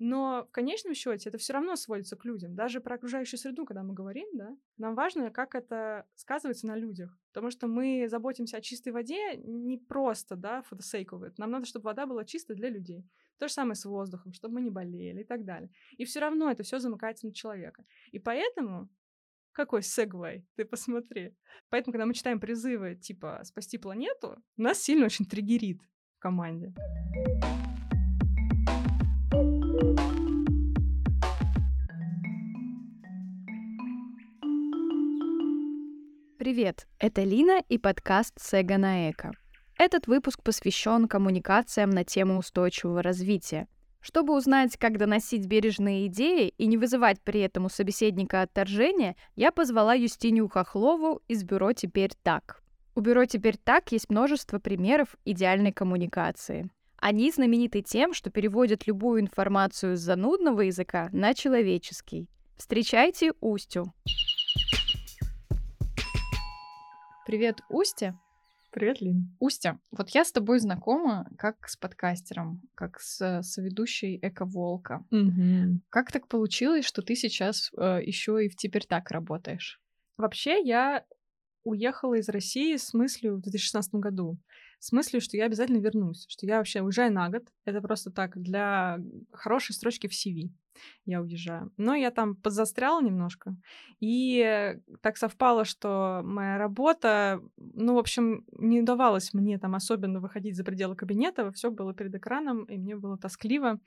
Но 0.00 0.46
в 0.48 0.50
конечном 0.50 0.94
счете 0.94 1.28
это 1.28 1.36
все 1.36 1.52
равно 1.52 1.76
сводится 1.76 2.16
к 2.16 2.24
людям. 2.24 2.54
Даже 2.54 2.80
про 2.80 2.94
окружающую 2.94 3.38
среду, 3.38 3.66
когда 3.66 3.82
мы 3.82 3.92
говорим, 3.92 4.26
да, 4.32 4.56
нам 4.78 4.94
важно, 4.94 5.30
как 5.30 5.54
это 5.54 6.06
сказывается 6.14 6.66
на 6.66 6.74
людях. 6.74 7.16
Потому 7.32 7.50
что 7.50 7.66
мы 7.66 8.08
заботимся 8.08 8.56
о 8.56 8.60
чистой 8.62 8.94
воде 8.94 9.36
не 9.36 9.76
просто, 9.76 10.36
да, 10.36 10.62
for 10.70 10.78
the 10.78 10.80
sake 10.80 11.10
of 11.10 11.22
it. 11.22 11.34
Нам 11.36 11.50
надо, 11.50 11.66
чтобы 11.66 11.84
вода 11.84 12.06
была 12.06 12.24
чистой 12.24 12.56
для 12.56 12.70
людей. 12.70 13.06
То 13.38 13.46
же 13.46 13.52
самое 13.52 13.74
с 13.74 13.84
воздухом, 13.84 14.32
чтобы 14.32 14.54
мы 14.54 14.62
не 14.62 14.70
болели 14.70 15.20
и 15.20 15.24
так 15.24 15.44
далее. 15.44 15.70
И 15.98 16.06
все 16.06 16.20
равно 16.20 16.50
это 16.50 16.62
все 16.62 16.78
замыкается 16.78 17.26
на 17.26 17.34
человека. 17.34 17.84
И 18.10 18.18
поэтому 18.18 18.88
какой 19.52 19.82
сегвей, 19.82 20.46
ты 20.56 20.64
посмотри. 20.64 21.36
Поэтому, 21.68 21.92
когда 21.92 22.06
мы 22.06 22.14
читаем 22.14 22.40
призывы 22.40 22.94
типа 22.94 23.42
«спасти 23.44 23.76
планету», 23.76 24.42
нас 24.56 24.80
сильно 24.80 25.04
очень 25.04 25.26
триггерит 25.26 25.82
в 26.16 26.20
команде. 26.20 26.72
Привет, 36.40 36.88
это 36.98 37.22
Лина 37.22 37.62
и 37.68 37.78
подкаст 37.78 38.34
«Сега 38.40 38.78
на 38.78 39.10
Эко». 39.10 39.30
Этот 39.78 40.06
выпуск 40.06 40.42
посвящен 40.42 41.06
коммуникациям 41.06 41.90
на 41.90 42.02
тему 42.02 42.38
устойчивого 42.38 43.02
развития. 43.02 43.68
Чтобы 44.00 44.34
узнать, 44.34 44.76
как 44.76 44.98
доносить 44.98 45.46
бережные 45.46 46.06
идеи 46.06 46.48
и 46.58 46.66
не 46.66 46.76
вызывать 46.76 47.20
при 47.20 47.40
этом 47.40 47.66
у 47.66 47.68
собеседника 47.68 48.42
отторжения, 48.42 49.16
я 49.36 49.52
позвала 49.52 49.94
Юстинию 49.94 50.48
Хохлову 50.48 51.20
из 51.28 51.44
бюро 51.44 51.72
«Теперь 51.72 52.12
так». 52.22 52.62
У 52.94 53.00
бюро 53.00 53.26
«Теперь 53.26 53.56
так» 53.56 53.92
есть 53.92 54.10
множество 54.10 54.58
примеров 54.58 55.14
идеальной 55.24 55.72
коммуникации. 55.72 56.70
Они 57.00 57.30
знамениты 57.30 57.80
тем, 57.80 58.12
что 58.12 58.28
переводят 58.30 58.86
любую 58.86 59.22
информацию 59.22 59.96
с 59.96 60.00
занудного 60.00 60.60
языка 60.60 61.08
на 61.12 61.32
человеческий. 61.32 62.28
Встречайте 62.56 63.32
Устю. 63.40 63.94
Привет, 67.26 67.62
Устя. 67.70 68.20
Привет, 68.70 69.00
Лин. 69.00 69.34
Устя, 69.40 69.78
вот 69.90 70.10
я 70.10 70.26
с 70.26 70.30
тобой 70.30 70.58
знакома 70.58 71.26
как 71.38 71.68
с 71.68 71.76
подкастером, 71.76 72.60
как 72.74 73.00
с 73.00 73.42
соведущей 73.44 74.18
Эко-Волка. 74.20 75.02
Угу. 75.10 75.80
Как 75.88 76.12
так 76.12 76.28
получилось, 76.28 76.84
что 76.84 77.00
ты 77.00 77.16
сейчас 77.16 77.70
э, 77.78 78.00
еще 78.04 78.44
и 78.44 78.50
в 78.50 78.56
теперь 78.56 78.84
так 78.84 79.10
работаешь? 79.10 79.80
Вообще, 80.18 80.62
я 80.62 81.06
уехала 81.64 82.14
из 82.14 82.28
России 82.28 82.76
с 82.76 82.92
мыслью 82.92 83.36
в 83.36 83.40
2016 83.40 83.94
году 83.94 84.38
с 84.80 84.92
мыслью, 84.92 85.20
что 85.20 85.36
я 85.36 85.44
обязательно 85.44 85.78
вернусь, 85.78 86.24
что 86.28 86.46
я 86.46 86.58
вообще 86.58 86.80
уезжаю 86.80 87.12
на 87.12 87.28
год. 87.28 87.44
Это 87.64 87.80
просто 87.80 88.10
так, 88.10 88.36
для 88.40 88.98
хорошей 89.30 89.74
строчки 89.74 90.08
в 90.08 90.12
CV 90.12 90.50
я 91.04 91.20
уезжаю. 91.20 91.72
Но 91.76 91.94
я 91.94 92.10
там 92.10 92.34
подзастряла 92.34 93.02
немножко. 93.02 93.56
И 94.00 94.76
так 95.02 95.16
совпало, 95.16 95.64
что 95.64 96.22
моя 96.24 96.58
работа, 96.58 97.42
ну, 97.56 97.94
в 97.94 97.98
общем, 97.98 98.44
не 98.52 98.82
давалось 98.82 99.34
мне 99.34 99.58
там 99.58 99.74
особенно 99.74 100.20
выходить 100.20 100.56
за 100.56 100.64
пределы 100.64 100.96
кабинета. 100.96 101.52
Все 101.52 101.70
было 101.70 101.94
перед 101.94 102.14
экраном, 102.14 102.64
и 102.64 102.78
мне 102.78 102.96
было 102.96 103.18
тоскливо. 103.18 103.80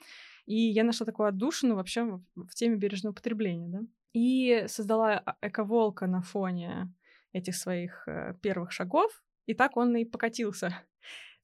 И 0.46 0.56
я 0.56 0.84
нашла 0.84 1.06
такую 1.06 1.28
отдушину 1.28 1.76
вообще 1.76 2.04
в, 2.04 2.22
в 2.36 2.54
теме 2.54 2.76
бережного 2.76 3.14
потребления, 3.14 3.68
да. 3.68 3.80
И 4.14 4.66
создала 4.68 5.18
а, 5.18 5.36
эковолка 5.42 6.06
на 6.06 6.22
фоне 6.22 6.94
этих 7.32 7.56
своих 7.56 8.08
э, 8.08 8.36
первых 8.42 8.72
шагов. 8.72 9.23
И 9.46 9.54
так 9.54 9.78
он 9.78 9.96
и 9.96 10.06
покатился. 10.06 10.74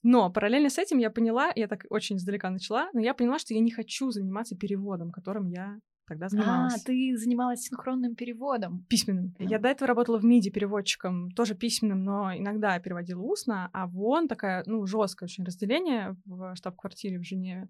Но 0.02 0.30
параллельно 0.30 0.70
с 0.70 0.78
этим 0.78 0.98
я 0.98 1.10
поняла, 1.10 1.52
я 1.54 1.68
так 1.68 1.84
очень 1.90 2.16
издалека 2.16 2.50
начала, 2.50 2.88
но 2.92 3.00
я 3.00 3.12
поняла, 3.12 3.38
что 3.38 3.52
я 3.52 3.60
не 3.60 3.70
хочу 3.70 4.10
заниматься 4.10 4.56
переводом, 4.56 5.10
которым 5.10 5.48
я 5.48 5.78
тогда 6.10 6.28
занималась. 6.28 6.74
А, 6.74 6.84
ты 6.84 7.16
занималась 7.16 7.60
синхронным 7.60 8.16
переводом. 8.16 8.84
Письменным. 8.88 9.34
Mm. 9.38 9.46
Я 9.48 9.58
до 9.58 9.68
этого 9.68 9.86
работала 9.86 10.18
в 10.18 10.24
МИДи 10.24 10.50
переводчиком, 10.50 11.30
тоже 11.30 11.54
письменным, 11.54 12.02
но 12.02 12.36
иногда 12.36 12.78
переводила 12.80 13.20
устно, 13.20 13.70
а 13.72 13.86
вон 13.86 14.26
такая, 14.26 14.64
ну, 14.66 14.84
жесткое 14.86 15.26
очень 15.26 15.44
разделение 15.44 16.16
в 16.24 16.56
штаб-квартире 16.56 17.18
в 17.18 17.24
Женеве. 17.24 17.68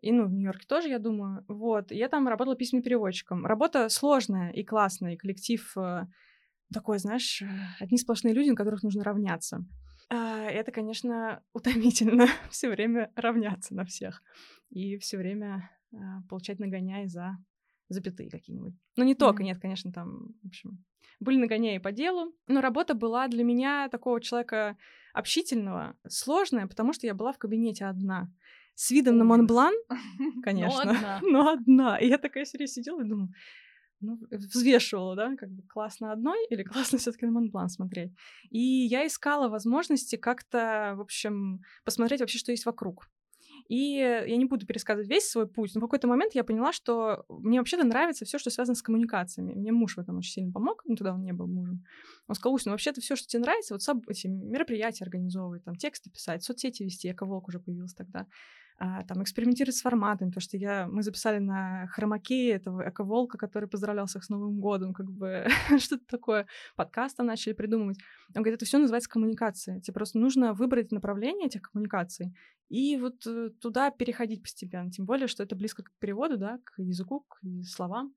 И, 0.00 0.12
ну, 0.12 0.26
в 0.26 0.32
Нью-Йорке 0.32 0.66
тоже, 0.66 0.88
я 0.88 0.98
думаю. 0.98 1.44
Вот. 1.46 1.92
Я 1.92 2.08
там 2.08 2.26
работала 2.26 2.56
письменным 2.56 2.82
переводчиком. 2.82 3.46
Работа 3.46 3.88
сложная 3.88 4.50
и 4.50 4.64
классная, 4.64 5.12
и 5.12 5.16
коллектив 5.16 5.72
э, 5.76 6.06
такой, 6.72 6.98
знаешь, 6.98 7.42
одни 7.78 7.98
сплошные 7.98 8.34
люди, 8.34 8.50
на 8.50 8.56
которых 8.56 8.82
нужно 8.82 9.04
равняться. 9.04 9.64
А, 10.08 10.44
это, 10.44 10.72
конечно, 10.72 11.42
утомительно 11.52 12.26
все 12.50 12.68
время 12.68 13.10
равняться 13.14 13.74
на 13.74 13.84
всех 13.84 14.22
и 14.70 14.98
все 14.98 15.18
время 15.18 15.70
а, 15.92 16.22
получать 16.28 16.58
нагоняй 16.58 17.06
за 17.06 17.36
запятые 17.88 18.30
какие-нибудь. 18.30 18.74
Ну, 18.96 19.04
не 19.04 19.14
только, 19.14 19.42
mm-hmm. 19.42 19.46
нет, 19.46 19.58
конечно, 19.60 19.92
там, 19.92 20.34
в 20.42 20.46
общем, 20.46 20.84
были 21.18 21.36
нагоняи 21.36 21.78
по 21.78 21.92
делу, 21.92 22.32
но 22.46 22.60
работа 22.60 22.94
была 22.94 23.28
для 23.28 23.44
меня 23.44 23.88
такого 23.88 24.20
человека 24.20 24.76
общительного, 25.12 25.96
сложная, 26.08 26.66
потому 26.66 26.92
что 26.92 27.06
я 27.06 27.14
была 27.14 27.32
в 27.32 27.38
кабинете 27.38 27.86
одна. 27.86 28.32
С 28.74 28.90
видом 28.90 29.16
Ужас. 29.16 29.28
на 29.28 29.36
Монблан, 29.36 29.74
конечно, 30.42 30.84
но 30.84 30.90
одна. 30.92 31.20
но 31.22 31.48
одна. 31.50 31.98
И 31.98 32.08
я 32.08 32.16
такая 32.16 32.44
серьезно 32.44 32.74
сидела 32.74 33.00
и 33.02 33.08
думаю, 33.08 33.28
ну, 34.00 34.18
взвешивала, 34.30 35.16
да, 35.16 35.36
как 35.36 35.50
бы 35.50 35.62
классно 35.62 36.12
одной 36.12 36.46
или 36.50 36.62
классно 36.64 36.98
все 36.98 37.12
таки 37.12 37.26
на 37.26 37.32
Монблан 37.32 37.68
смотреть. 37.68 38.12
И 38.50 38.58
я 38.58 39.06
искала 39.06 39.48
возможности 39.48 40.16
как-то, 40.16 40.94
в 40.96 41.00
общем, 41.00 41.60
посмотреть 41.84 42.20
вообще, 42.20 42.38
что 42.38 42.52
есть 42.52 42.66
вокруг. 42.66 43.08
И 43.68 43.94
я 43.94 44.36
не 44.36 44.46
буду 44.46 44.66
пересказывать 44.66 45.08
весь 45.08 45.28
свой 45.28 45.46
путь, 45.46 45.72
но 45.74 45.80
в 45.80 45.84
какой-то 45.84 46.08
момент 46.08 46.34
я 46.34 46.42
поняла, 46.42 46.72
что 46.72 47.24
мне 47.28 47.58
вообще-то 47.58 47.84
нравится 47.84 48.24
все, 48.24 48.38
что 48.38 48.50
связано 48.50 48.74
с 48.74 48.82
коммуникациями. 48.82 49.54
Мне 49.54 49.70
муж 49.70 49.96
в 49.96 50.00
этом 50.00 50.18
очень 50.18 50.32
сильно 50.32 50.52
помог, 50.52 50.82
ну, 50.86 50.96
тогда 50.96 51.14
он 51.14 51.22
не 51.22 51.32
был 51.32 51.46
мужем. 51.46 51.84
Он 52.26 52.34
сказал, 52.34 52.58
ну, 52.64 52.72
вообще-то 52.72 53.00
все, 53.00 53.14
что 53.14 53.28
тебе 53.28 53.42
нравится, 53.42 53.74
вот 53.74 54.04
эти 54.08 54.26
мероприятия 54.26 55.04
организовывать, 55.04 55.62
там, 55.64 55.76
тексты 55.76 56.10
писать, 56.10 56.42
соцсети 56.42 56.82
вести, 56.82 57.12
Эко-Волк 57.12 57.48
уже 57.48 57.60
появился 57.60 57.96
тогда 57.96 58.26
а, 58.82 59.02
там, 59.04 59.22
экспериментировать 59.22 59.76
с 59.76 59.82
форматами, 59.82 60.30
потому 60.30 60.40
что 60.40 60.56
я, 60.56 60.88
мы 60.88 61.02
записали 61.02 61.38
на 61.38 61.86
хромаке 61.88 62.48
этого 62.48 62.88
эко-волка, 62.88 63.36
который 63.36 63.68
поздравлял 63.68 64.06
всех 64.06 64.24
с 64.24 64.30
Новым 64.30 64.58
годом, 64.58 64.94
как 64.94 65.10
бы 65.10 65.46
что-то 65.78 66.06
такое. 66.06 66.46
Подкасты 66.76 67.22
начали 67.22 67.52
придумывать. 67.52 67.98
Он 68.34 68.42
говорит, 68.42 68.56
это 68.56 68.64
все 68.64 68.78
называется 68.78 69.10
коммуникация. 69.10 69.80
Тебе 69.80 69.92
просто 69.92 70.18
нужно 70.18 70.54
выбрать 70.54 70.92
направление 70.92 71.48
этих 71.48 71.60
коммуникаций 71.60 72.34
и 72.70 72.96
вот 72.96 73.26
э, 73.26 73.50
туда 73.60 73.90
переходить 73.90 74.40
постепенно. 74.40 74.90
Тем 74.90 75.04
более, 75.04 75.26
что 75.26 75.42
это 75.42 75.54
близко 75.56 75.82
к 75.82 75.92
переводу, 75.98 76.38
да, 76.38 76.58
к 76.64 76.80
языку, 76.80 77.26
к 77.28 77.40
словам. 77.64 78.14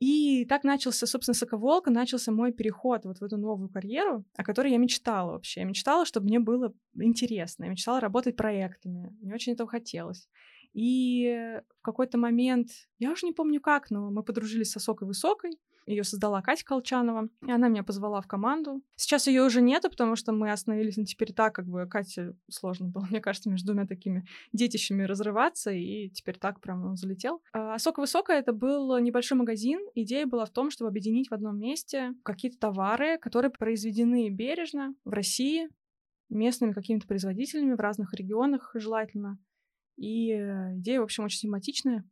И 0.00 0.46
так 0.46 0.64
начался, 0.64 1.06
собственно, 1.06 1.34
Соковолка, 1.34 1.90
начался 1.90 2.32
мой 2.32 2.52
переход 2.52 3.04
вот 3.04 3.18
в 3.18 3.22
эту 3.22 3.36
новую 3.36 3.68
карьеру, 3.68 4.24
о 4.34 4.44
которой 4.44 4.72
я 4.72 4.78
мечтала 4.78 5.32
вообще. 5.32 5.60
Я 5.60 5.66
мечтала, 5.66 6.06
чтобы 6.06 6.26
мне 6.26 6.40
было 6.40 6.72
интересно. 6.94 7.64
Я 7.64 7.70
мечтала 7.70 8.00
работать 8.00 8.34
проектами. 8.34 9.14
Мне 9.20 9.34
очень 9.34 9.52
этого 9.52 9.68
хотелось. 9.68 10.26
И 10.72 11.60
в 11.80 11.82
какой-то 11.82 12.16
момент, 12.16 12.68
я 12.98 13.12
уже 13.12 13.26
не 13.26 13.32
помню 13.32 13.60
как, 13.60 13.90
но 13.90 14.10
мы 14.10 14.22
подружились 14.22 14.70
со 14.70 14.80
Сокой 14.80 15.06
Высокой, 15.06 15.50
ее 15.86 16.04
создала 16.04 16.42
Катя 16.42 16.64
Колчанова, 16.64 17.28
и 17.46 17.50
она 17.50 17.68
меня 17.68 17.82
позвала 17.82 18.20
в 18.20 18.26
команду. 18.26 18.82
Сейчас 18.96 19.26
ее 19.26 19.42
уже 19.42 19.60
нету, 19.60 19.90
потому 19.90 20.16
что 20.16 20.32
мы 20.32 20.50
остановились 20.50 20.96
на 20.96 21.04
теперь 21.04 21.32
так, 21.32 21.54
как 21.54 21.66
бы 21.66 21.86
Кате 21.86 22.34
сложно 22.48 22.88
было, 22.88 23.06
мне 23.10 23.20
кажется, 23.20 23.50
между 23.50 23.72
двумя 23.72 23.86
такими 23.86 24.26
детищами 24.52 25.02
разрываться, 25.02 25.70
и 25.70 26.10
теперь 26.10 26.38
так 26.38 26.60
прям 26.60 26.96
залетел. 26.96 27.42
А 27.52 27.78
Сока 27.78 28.00
Высокая 28.00 28.40
это 28.40 28.52
был 28.52 28.98
небольшой 28.98 29.38
магазин. 29.38 29.80
Идея 29.94 30.26
была 30.26 30.44
в 30.44 30.50
том, 30.50 30.70
чтобы 30.70 30.88
объединить 30.88 31.30
в 31.30 31.34
одном 31.34 31.58
месте 31.58 32.12
какие-то 32.24 32.58
товары, 32.58 33.18
которые 33.18 33.50
произведены 33.50 34.30
бережно 34.30 34.94
в 35.04 35.10
России, 35.10 35.68
местными 36.28 36.72
какими-то 36.72 37.06
производителями 37.06 37.74
в 37.74 37.80
разных 37.80 38.14
регионах 38.14 38.70
желательно. 38.74 39.38
И 39.96 40.32
э, 40.32 40.78
идея, 40.78 41.00
в 41.00 41.04
общем, 41.04 41.24
очень 41.24 41.40
симпатичная. 41.40 42.04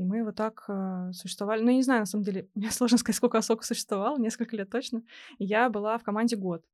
И 0.00 0.04
мы 0.04 0.24
вот 0.24 0.34
так 0.34 0.64
э, 0.66 1.10
существовали. 1.12 1.60
Ну, 1.60 1.68
я 1.68 1.76
не 1.76 1.82
знаю, 1.82 2.00
на 2.00 2.06
самом 2.06 2.24
деле, 2.24 2.48
мне 2.54 2.70
сложно 2.70 2.96
сказать, 2.96 3.16
сколько 3.16 3.36
Асока 3.36 3.64
существовал, 3.64 4.18
несколько 4.18 4.56
лет 4.56 4.70
точно. 4.70 5.02
Я 5.38 5.68
была 5.68 5.98
в 5.98 6.02
команде 6.02 6.36
год. 6.36 6.64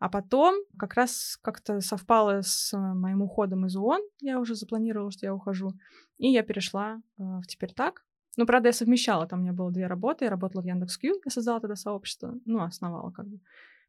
А 0.00 0.10
потом 0.10 0.54
как 0.78 0.92
раз 0.94 1.38
как-то 1.40 1.80
совпало 1.80 2.42
с 2.42 2.76
моим 2.76 3.22
уходом 3.22 3.64
из 3.64 3.74
ООН. 3.74 4.02
Я 4.20 4.38
уже 4.38 4.54
запланировала, 4.54 5.10
что 5.10 5.24
я 5.24 5.34
ухожу. 5.34 5.72
И 6.18 6.28
я 6.28 6.42
перешла 6.42 6.96
э, 6.96 7.22
в 7.22 7.46
«Теперь 7.46 7.72
так». 7.72 8.04
Ну, 8.36 8.44
правда, 8.44 8.68
я 8.68 8.72
совмещала. 8.74 9.26
Там 9.26 9.38
у 9.38 9.42
меня 9.42 9.54
было 9.54 9.70
две 9.72 9.86
работы. 9.86 10.26
Я 10.26 10.30
работала 10.30 10.60
в 10.60 10.66
Яндекс.Кью. 10.66 11.14
Я 11.24 11.30
создала 11.30 11.60
тогда 11.60 11.76
сообщество. 11.76 12.34
Ну, 12.44 12.60
основала 12.60 13.12
как 13.12 13.26
бы 13.28 13.40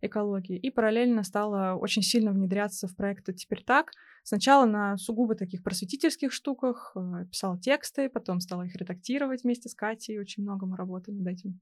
экологии. 0.08 0.58
И 0.58 0.72
параллельно 0.72 1.24
стала 1.24 1.76
очень 1.76 2.02
сильно 2.02 2.32
внедряться 2.32 2.88
в 2.88 2.96
проекты 2.96 3.34
«Теперь 3.34 3.64
так». 3.64 3.92
Сначала 4.24 4.66
на 4.66 4.98
сугубо 4.98 5.36
таких 5.36 5.64
просветительских 5.64 6.32
штуках, 6.32 6.94
э, 6.96 7.26
писала 7.30 7.60
тексты, 7.60 8.10
потом 8.10 8.40
стала 8.40 8.64
их 8.64 8.76
редактировать 8.76 9.44
вместе 9.44 9.70
с 9.70 9.76
Катей, 9.76 10.20
очень 10.20 10.44
много 10.44 10.66
мы 10.66 10.78
работали 10.78 11.16
над 11.16 11.28
этим. 11.28 11.60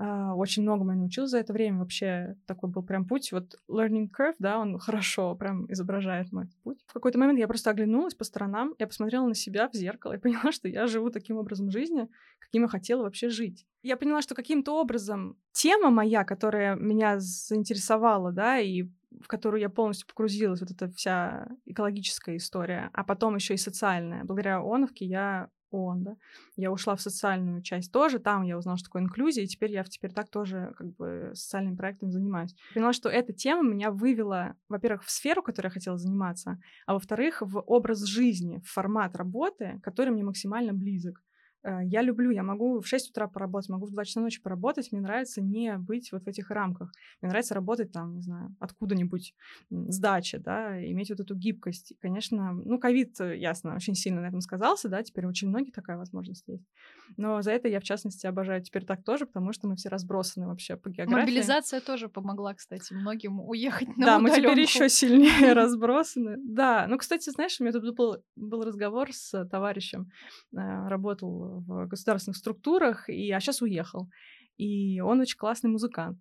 Uh, 0.00 0.32
очень 0.34 0.62
многому 0.62 0.92
я 0.92 0.96
научилась 0.96 1.30
за 1.30 1.38
это 1.38 1.52
время. 1.52 1.80
Вообще 1.80 2.34
такой 2.46 2.70
был 2.70 2.82
прям 2.82 3.04
путь. 3.04 3.32
Вот 3.32 3.56
learning 3.68 4.08
curve, 4.08 4.34
да, 4.38 4.58
он 4.58 4.78
хорошо 4.78 5.34
прям 5.34 5.70
изображает 5.70 6.32
мой 6.32 6.46
путь. 6.62 6.78
В 6.86 6.94
какой-то 6.94 7.18
момент 7.18 7.38
я 7.38 7.46
просто 7.46 7.68
оглянулась 7.68 8.14
по 8.14 8.24
сторонам, 8.24 8.74
я 8.78 8.86
посмотрела 8.86 9.26
на 9.26 9.34
себя 9.34 9.68
в 9.68 9.74
зеркало 9.74 10.14
и 10.14 10.18
поняла, 10.20 10.52
что 10.52 10.68
я 10.68 10.86
живу 10.86 11.10
таким 11.10 11.36
образом 11.36 11.70
жизни, 11.70 12.08
каким 12.38 12.62
я 12.62 12.68
хотела 12.68 13.02
вообще 13.02 13.28
жить. 13.28 13.66
Я 13.82 13.98
поняла, 13.98 14.22
что 14.22 14.34
каким-то 14.34 14.80
образом 14.80 15.36
тема 15.52 15.90
моя, 15.90 16.24
которая 16.24 16.76
меня 16.76 17.16
заинтересовала, 17.18 18.32
да, 18.32 18.58
и 18.58 18.84
в 19.20 19.26
которую 19.26 19.60
я 19.60 19.68
полностью 19.68 20.06
погрузилась, 20.08 20.60
вот 20.60 20.70
эта 20.70 20.88
вся 20.92 21.48
экологическая 21.66 22.36
история, 22.36 22.88
а 22.94 23.04
потом 23.04 23.34
еще 23.34 23.52
и 23.52 23.58
социальная. 23.58 24.24
Благодаря 24.24 24.60
ООНовке 24.60 25.04
я 25.04 25.50
ООН, 25.70 26.02
да. 26.02 26.16
Я 26.56 26.70
ушла 26.70 26.96
в 26.96 27.00
социальную 27.00 27.62
часть 27.62 27.92
тоже, 27.92 28.18
там 28.18 28.42
я 28.42 28.58
узнала, 28.58 28.78
что 28.78 28.86
такое 28.86 29.02
инклюзия, 29.02 29.44
и 29.44 29.46
теперь 29.46 29.72
я 29.72 29.84
теперь 29.84 30.12
так 30.12 30.28
тоже 30.28 30.72
как 30.76 30.94
бы 30.96 31.30
социальными 31.34 31.76
проектами 31.76 32.10
занимаюсь. 32.10 32.54
Поняла, 32.74 32.92
что 32.92 33.08
эта 33.08 33.32
тема 33.32 33.62
меня 33.62 33.90
вывела, 33.90 34.56
во-первых, 34.68 35.04
в 35.04 35.10
сферу, 35.10 35.42
которой 35.42 35.66
я 35.66 35.70
хотела 35.70 35.98
заниматься, 35.98 36.58
а 36.86 36.94
во-вторых, 36.94 37.42
в 37.42 37.60
образ 37.66 38.04
жизни, 38.04 38.60
в 38.64 38.70
формат 38.70 39.16
работы, 39.16 39.80
который 39.82 40.10
мне 40.10 40.24
максимально 40.24 40.72
близок. 40.72 41.22
Э, 41.62 41.80
я 41.84 42.02
люблю, 42.02 42.30
я 42.30 42.42
могу 42.42 42.80
в 42.80 42.86
6 42.86 43.10
утра 43.10 43.28
поработать, 43.28 43.68
могу 43.70 43.86
в 43.86 43.90
2 43.90 44.04
часа 44.04 44.20
ночи 44.20 44.40
поработать, 44.40 44.92
мне 44.92 45.00
нравится 45.00 45.42
не 45.42 45.76
быть 45.76 46.12
вот 46.12 46.24
в 46.24 46.28
этих 46.28 46.50
рамках. 46.50 46.92
Мне 47.20 47.28
нравится 47.28 47.54
работать 47.54 47.92
там, 47.92 48.16
не 48.16 48.22
знаю, 48.22 48.54
откуда-нибудь 48.60 49.34
с 49.70 49.98
дачи, 49.98 50.38
да, 50.38 50.82
иметь 50.90 51.10
вот 51.10 51.20
эту 51.20 51.34
гибкость. 51.34 51.92
И, 51.92 51.94
конечно, 51.94 52.52
ну, 52.52 52.78
ковид, 52.78 53.20
э, 53.20 53.36
ясно, 53.36 53.74
очень 53.74 53.94
сильно 53.94 54.22
на 54.22 54.26
этом 54.26 54.40
сказался, 54.40 54.88
да, 54.88 55.02
теперь 55.02 55.26
очень 55.26 55.48
многих 55.48 55.72
такая 55.72 55.96
возможность 55.96 56.48
есть. 56.48 56.64
Но 57.16 57.42
за 57.42 57.52
это 57.52 57.68
я, 57.68 57.80
в 57.80 57.84
частности, 57.84 58.26
обожаю 58.26 58.62
теперь 58.62 58.84
так 58.84 59.04
тоже, 59.04 59.26
потому 59.26 59.52
что 59.52 59.68
мы 59.68 59.76
все 59.76 59.88
разбросаны 59.88 60.46
вообще 60.46 60.76
по 60.76 60.88
географии. 60.88 61.20
Мобилизация 61.20 61.80
тоже 61.80 62.08
помогла, 62.08 62.54
кстати, 62.54 62.92
многим 62.94 63.40
уехать 63.40 63.88
на 63.96 64.06
Да, 64.06 64.18
мы 64.18 64.30
теперь 64.30 64.60
еще 64.60 64.88
сильнее 64.88 65.52
разбросаны. 65.52 66.36
Да, 66.38 66.86
ну, 66.88 66.96
кстати, 66.96 67.28
знаешь, 67.30 67.60
у 67.60 67.64
меня 67.64 67.72
тут 67.72 67.94
был, 67.94 68.22
был 68.36 68.64
разговор 68.64 69.12
с 69.12 69.44
товарищем, 69.46 70.10
э, 70.56 70.88
работал 70.88 71.49
в 71.60 71.86
государственных 71.86 72.36
структурах, 72.36 73.08
и, 73.08 73.30
а 73.30 73.40
сейчас 73.40 73.62
уехал. 73.62 74.08
И 74.56 75.00
он 75.00 75.20
очень 75.20 75.38
классный 75.38 75.70
музыкант. 75.70 76.18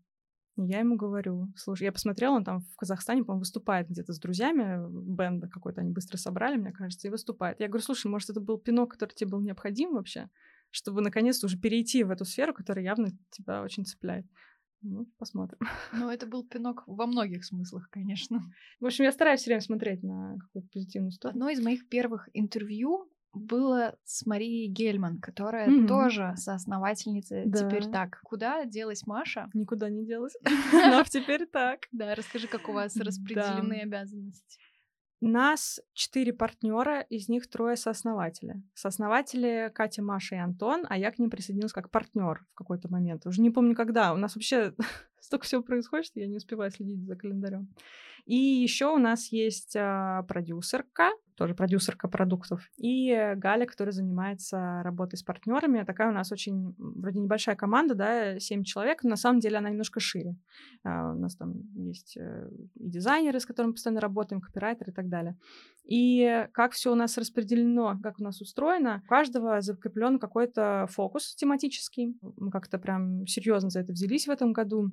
И 0.58 0.64
я 0.64 0.80
ему 0.80 0.98
говорю, 0.98 1.48
слушай, 1.56 1.84
я 1.84 1.92
посмотрела, 1.92 2.36
он 2.36 2.44
там 2.44 2.60
в 2.60 2.76
Казахстане, 2.76 3.24
по-моему, 3.24 3.40
выступает 3.40 3.90
где-то 3.90 4.14
с 4.14 4.20
друзьями, 4.20 4.88
бенда 4.90 5.48
какой-то 5.48 5.82
они 5.82 5.92
быстро 5.92 6.18
собрали, 6.18 6.58
мне 6.58 6.72
кажется, 6.72 7.08
и 7.08 7.12
выступает. 7.12 7.60
Я 7.60 7.68
говорю, 7.68 7.84
слушай, 7.84 8.08
может, 8.08 8.30
это 8.30 8.42
был 8.42 8.58
пинок, 8.58 8.92
который 8.92 9.14
тебе 9.14 9.30
был 9.30 9.42
необходим 9.42 9.94
вообще? 9.94 10.30
чтобы 10.72 11.02
наконец-то 11.02 11.48
уже 11.48 11.58
перейти 11.58 12.04
в 12.04 12.12
эту 12.12 12.26
сферу, 12.26 12.54
которая 12.54 12.86
явно 12.86 13.10
тебя 13.32 13.64
очень 13.64 13.86
цепляет. 13.86 14.26
Ну, 14.82 15.06
посмотрим. 15.18 15.60
Ну, 15.94 16.10
это 16.10 16.26
был 16.26 16.48
пинок 16.48 16.84
во 16.88 17.06
многих 17.06 17.44
смыслах, 17.44 17.90
конечно. 17.90 18.42
В 18.80 18.86
общем, 18.86 19.04
я 19.04 19.12
стараюсь 19.12 19.42
все 19.42 19.50
время 19.50 19.62
смотреть 19.62 20.04
на 20.04 20.38
какую-то 20.40 20.70
позитивную 20.72 21.12
сторону. 21.12 21.38
Одно 21.38 21.50
из 21.50 21.62
моих 21.62 21.90
первых 21.90 22.30
интервью 22.34 23.12
было 23.34 23.96
с 24.04 24.26
Марией 24.26 24.68
Гельман, 24.68 25.20
которая 25.20 25.70
mm-hmm. 25.70 25.88
тоже 25.88 26.34
соосновательница 26.36 27.44
да. 27.46 27.60
«Теперь 27.60 27.88
так». 27.88 28.20
Куда 28.24 28.66
делась 28.66 29.06
Маша? 29.06 29.50
Никуда 29.54 29.90
не 29.90 30.06
делась. 30.06 30.36
Но 30.74 31.04
теперь 31.04 31.46
так. 31.46 31.88
Да, 31.92 32.16
расскажи, 32.16 32.48
как 32.48 32.70
у 32.70 32.74
вас 32.74 32.96
распределены 32.98 33.82
обязанности. 33.82 34.60
Нас 35.22 35.82
четыре 35.94 36.32
партнера, 36.32 37.02
из 37.02 37.28
них 37.28 37.50
трое 37.50 37.76
сооснователи. 37.76 38.64
Сооснователи 38.74 39.70
Катя, 39.76 40.02
Маша 40.02 40.36
и 40.36 40.40
Антон, 40.40 40.86
а 40.88 40.98
я 40.98 41.12
к 41.12 41.20
ним 41.20 41.30
присоединилась 41.30 41.74
как 41.74 41.92
партнер 41.92 42.46
в 42.54 42.56
какой-то 42.56 42.90
момент. 42.90 43.26
Уже 43.26 43.42
не 43.42 43.50
помню 43.50 43.76
когда. 43.76 44.14
У 44.14 44.18
нас 44.18 44.36
вообще 44.36 44.74
столько 45.22 45.46
всего 45.46 45.62
происходит, 45.62 46.06
что 46.06 46.20
я 46.20 46.28
не 46.28 46.38
успеваю 46.38 46.72
следить 46.72 47.06
за 47.06 47.16
календарем. 47.16 47.68
И 48.26 48.36
еще 48.36 48.94
у 48.94 48.98
нас 48.98 49.32
есть 49.32 49.76
а, 49.76 50.24
продюсерка, 50.24 51.12
тоже 51.36 51.56
продюсерка 51.56 52.10
продуктов, 52.10 52.70
и 52.78 53.34
Галя, 53.38 53.66
которая 53.66 53.94
занимается 53.94 54.82
работой 54.84 55.16
с 55.16 55.24
партнерами. 55.24 55.86
Такая 55.86 56.10
у 56.10 56.14
нас 56.14 56.32
очень 56.32 56.76
вроде 56.78 57.22
небольшая 57.22 57.56
команда, 57.56 57.96
да, 57.96 58.40
7 58.40 58.64
человек, 58.64 59.04
но 59.04 59.12
на 59.12 59.16
самом 59.16 59.40
деле 59.40 59.58
она 59.58 59.70
немножко 59.70 60.00
шире. 60.02 60.36
Uh, 60.86 61.16
у 61.16 61.20
нас 61.20 61.36
там 61.38 61.54
есть 61.76 62.18
uh, 62.18 62.54
и 62.76 62.90
дизайнеры, 62.90 63.40
с 63.40 63.46
которыми 63.46 63.72
постоянно 63.72 64.02
работаем, 64.02 64.42
копирайтеры 64.42 64.92
и 64.92 64.94
так 64.94 65.08
далее. 65.08 65.38
И 65.90 66.48
как 66.54 66.74
все 66.74 66.92
у 66.92 66.96
нас 66.96 67.18
распределено, 67.18 67.98
как 68.04 68.20
у 68.20 68.24
нас 68.24 68.42
устроено, 68.42 69.02
у 69.06 69.08
каждого 69.08 69.60
закреплен 69.62 70.20
какой-то 70.20 70.86
фокус 70.92 71.34
тематический. 71.34 72.16
Мы 72.38 72.52
как-то 72.52 72.78
прям 72.78 73.26
серьезно 73.26 73.72
за 73.72 73.80
это 73.80 73.94
взялись 73.94 74.28
в 74.28 74.30
этом 74.30 74.54
году. 74.54 74.92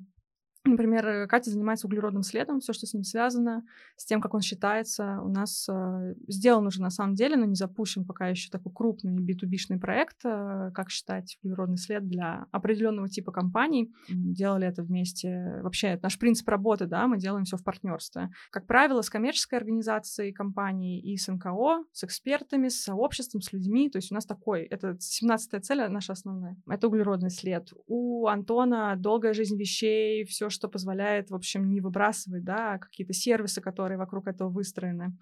Например, 0.67 1.07
э, 1.07 1.27
Катя 1.27 1.49
занимается 1.49 1.87
углеродным 1.87 2.23
следом, 2.23 2.59
все, 2.59 2.73
что 2.73 2.85
с 2.85 2.93
ним 2.93 3.03
связано, 3.03 3.63
с 3.95 4.05
тем, 4.05 4.21
как 4.21 4.33
он 4.33 4.41
считается. 4.41 5.19
У 5.21 5.29
нас 5.29 5.67
э, 5.69 6.15
сделан 6.27 6.67
уже 6.67 6.81
на 6.81 6.89
самом 6.89 7.15
деле, 7.15 7.35
но 7.35 7.45
не 7.45 7.55
запущен 7.55 8.05
пока 8.05 8.27
еще 8.27 8.49
такой 8.49 8.71
крупный 8.73 9.15
B2B-шный 9.17 9.79
проект, 9.79 10.17
э, 10.25 10.71
как 10.73 10.89
считать 10.89 11.37
углеродный 11.41 11.77
след 11.77 12.07
для 12.07 12.45
определенного 12.51 13.07
типа 13.09 13.31
компаний. 13.31 13.93
Делали 14.09 14.67
это 14.67 14.83
вместе. 14.83 15.59
Вообще, 15.63 15.87
это 15.87 16.03
наш 16.03 16.19
принцип 16.19 16.47
работы, 16.49 16.85
да, 16.85 17.07
мы 17.07 17.17
делаем 17.17 17.45
все 17.45 17.57
в 17.57 17.63
партнерстве. 17.63 18.29
Как 18.51 18.67
правило, 18.67 19.01
с 19.01 19.09
коммерческой 19.09 19.59
организацией 19.59 20.33
компании 20.33 20.99
и 21.01 21.17
с 21.17 21.31
НКО, 21.31 21.85
с 21.91 22.03
экспертами, 22.03 22.67
с 22.67 22.81
сообществом, 22.83 23.41
с 23.41 23.53
людьми. 23.53 23.89
То 23.89 23.97
есть 23.97 24.11
у 24.11 24.15
нас 24.15 24.25
такой, 24.25 24.63
это 24.63 24.97
17-я 24.99 25.61
цель 25.61 25.87
наша 25.89 26.13
основная. 26.13 26.57
Это 26.67 26.87
углеродный 26.87 27.29
след. 27.29 27.71
У 27.87 28.27
Антона 28.27 28.95
долгая 28.97 29.33
жизнь 29.33 29.57
вещей, 29.57 30.25
все, 30.25 30.49
что 30.57 30.67
позволяет, 30.67 31.29
в 31.29 31.35
общем, 31.35 31.69
не 31.69 31.79
выбрасывать, 31.81 32.43
да, 32.43 32.79
какие-то 32.79 33.13
сервисы, 33.13 33.61
которые 33.61 33.97
вокруг 33.97 34.27
этого 34.27 34.49
выстроены. 34.49 35.15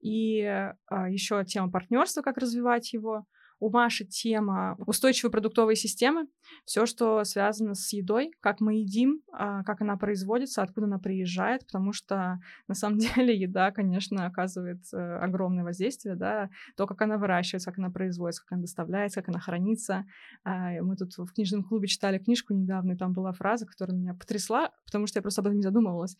И 0.00 0.42
а, 0.42 1.08
еще 1.08 1.44
тема 1.44 1.70
партнерства, 1.70 2.22
как 2.22 2.38
развивать 2.38 2.92
его. 2.92 3.24
У 3.60 3.70
Маши 3.70 4.04
тема 4.04 4.76
устойчивой 4.86 5.30
продуктовой 5.30 5.76
системы. 5.76 6.26
Все, 6.64 6.86
что 6.86 7.22
связано 7.24 7.74
с 7.74 7.92
едой, 7.92 8.32
как 8.40 8.60
мы 8.60 8.76
едим, 8.76 9.20
а, 9.32 9.62
как 9.64 9.82
она 9.82 9.96
производится, 9.96 10.62
откуда 10.62 10.86
она 10.86 10.98
приезжает, 10.98 11.66
потому 11.66 11.92
что 11.92 12.40
на 12.68 12.74
самом 12.74 12.98
деле 12.98 13.38
еда, 13.38 13.70
конечно, 13.70 14.24
оказывает 14.26 14.80
э, 14.92 14.96
огромное 14.96 15.62
воздействие, 15.62 16.16
да, 16.16 16.48
то, 16.76 16.86
как 16.86 17.02
она 17.02 17.18
выращивается, 17.18 17.70
как 17.70 17.78
она 17.78 17.90
производится, 17.90 18.42
как 18.42 18.52
она 18.52 18.62
доставляется, 18.62 19.20
как 19.20 19.28
она 19.28 19.40
хранится. 19.40 20.06
А, 20.42 20.80
мы 20.82 20.96
тут 20.96 21.16
в 21.18 21.32
книжном 21.32 21.62
клубе 21.62 21.86
читали 21.86 22.18
книжку 22.18 22.54
недавно, 22.54 22.92
и 22.92 22.96
там 22.96 23.12
была 23.12 23.32
фраза, 23.32 23.66
которая 23.66 23.96
меня 23.96 24.14
потрясла, 24.14 24.70
потому 24.86 25.06
что 25.06 25.18
я 25.18 25.22
просто 25.22 25.42
об 25.42 25.46
этом 25.46 25.58
не 25.58 25.62
задумывалась 25.62 26.16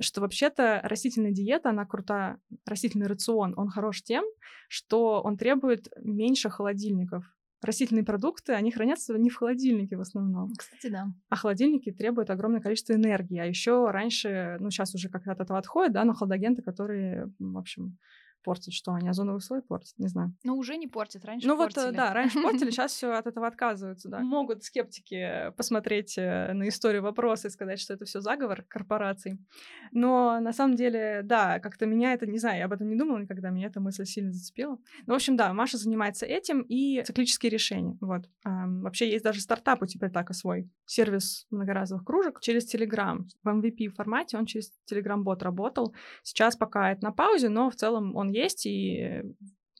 что 0.00 0.20
вообще-то 0.20 0.80
растительная 0.84 1.32
диета, 1.32 1.70
она 1.70 1.86
крута, 1.86 2.38
растительный 2.66 3.06
рацион, 3.06 3.54
он 3.56 3.68
хорош 3.68 4.02
тем, 4.02 4.24
что 4.68 5.22
он 5.22 5.36
требует 5.36 5.88
меньше 6.02 6.50
холодильников. 6.50 7.24
Растительные 7.62 8.04
продукты, 8.04 8.52
они 8.52 8.70
хранятся 8.70 9.16
не 9.16 9.30
в 9.30 9.36
холодильнике 9.36 9.96
в 9.96 10.00
основном. 10.00 10.52
Кстати, 10.56 10.88
да. 10.88 11.06
А 11.30 11.36
холодильники 11.36 11.90
требуют 11.90 12.30
огромное 12.30 12.60
количество 12.60 12.92
энергии. 12.92 13.38
А 13.38 13.46
еще 13.46 13.90
раньше, 13.90 14.58
ну 14.60 14.70
сейчас 14.70 14.94
уже 14.94 15.08
как-то 15.08 15.32
от 15.32 15.40
этого 15.40 15.58
отходит, 15.58 15.92
да, 15.92 16.04
но 16.04 16.12
хладагенты, 16.12 16.62
которые, 16.62 17.32
в 17.38 17.58
общем, 17.58 17.98
портят, 18.46 18.72
что 18.72 18.92
они 18.92 19.08
озоновый 19.08 19.40
слой 19.40 19.60
портят, 19.60 19.98
не 19.98 20.06
знаю. 20.06 20.32
Ну, 20.44 20.56
уже 20.56 20.76
не 20.76 20.86
портят, 20.86 21.24
раньше 21.24 21.48
Ну 21.48 21.56
портили. 21.58 21.86
вот, 21.86 21.96
да, 21.96 22.14
раньше 22.14 22.40
портили, 22.40 22.70
сейчас 22.70 22.92
все 22.92 23.10
от 23.10 23.26
этого 23.26 23.48
отказываются, 23.48 24.08
да. 24.08 24.20
Могут 24.20 24.62
скептики 24.62 25.50
посмотреть 25.56 26.16
э, 26.16 26.52
на 26.52 26.68
историю 26.68 27.02
вопроса 27.02 27.48
и 27.48 27.50
сказать, 27.50 27.80
что 27.80 27.92
это 27.94 28.04
все 28.04 28.20
заговор 28.20 28.62
корпораций. 28.62 29.40
Но 29.90 30.38
на 30.38 30.52
самом 30.52 30.76
деле, 30.76 31.22
да, 31.24 31.58
как-то 31.58 31.86
меня 31.86 32.12
это, 32.12 32.24
не 32.26 32.38
знаю, 32.38 32.58
я 32.58 32.66
об 32.66 32.72
этом 32.72 32.88
не 32.88 32.94
думала 32.94 33.18
никогда, 33.18 33.50
меня 33.50 33.66
эта 33.66 33.80
мысль 33.80 34.04
сильно 34.04 34.32
зацепила. 34.32 34.78
Ну, 35.06 35.12
в 35.12 35.16
общем, 35.16 35.36
да, 35.36 35.52
Маша 35.52 35.76
занимается 35.76 36.24
этим 36.24 36.62
и 36.62 37.02
циклические 37.02 37.50
решения, 37.50 37.98
вот. 38.00 38.22
А, 38.44 38.68
вообще 38.68 39.10
есть 39.10 39.24
даже 39.24 39.40
стартап 39.40 39.82
у 39.82 39.86
теперь 39.86 40.10
так 40.10 40.32
свой, 40.36 40.70
сервис 40.84 41.46
многоразовых 41.50 42.04
кружек 42.04 42.40
через 42.40 42.72
Telegram. 42.72 43.24
В 43.42 43.48
MVP 43.48 43.88
формате 43.88 44.36
он 44.36 44.46
через 44.46 44.72
Telegram-бот 44.88 45.42
работал. 45.42 45.94
Сейчас 46.22 46.56
пока 46.56 46.92
это 46.92 47.04
на 47.04 47.12
паузе, 47.12 47.48
но 47.48 47.70
в 47.70 47.74
целом 47.74 48.14
он 48.14 48.28
есть, 48.36 48.66
и 48.66 49.22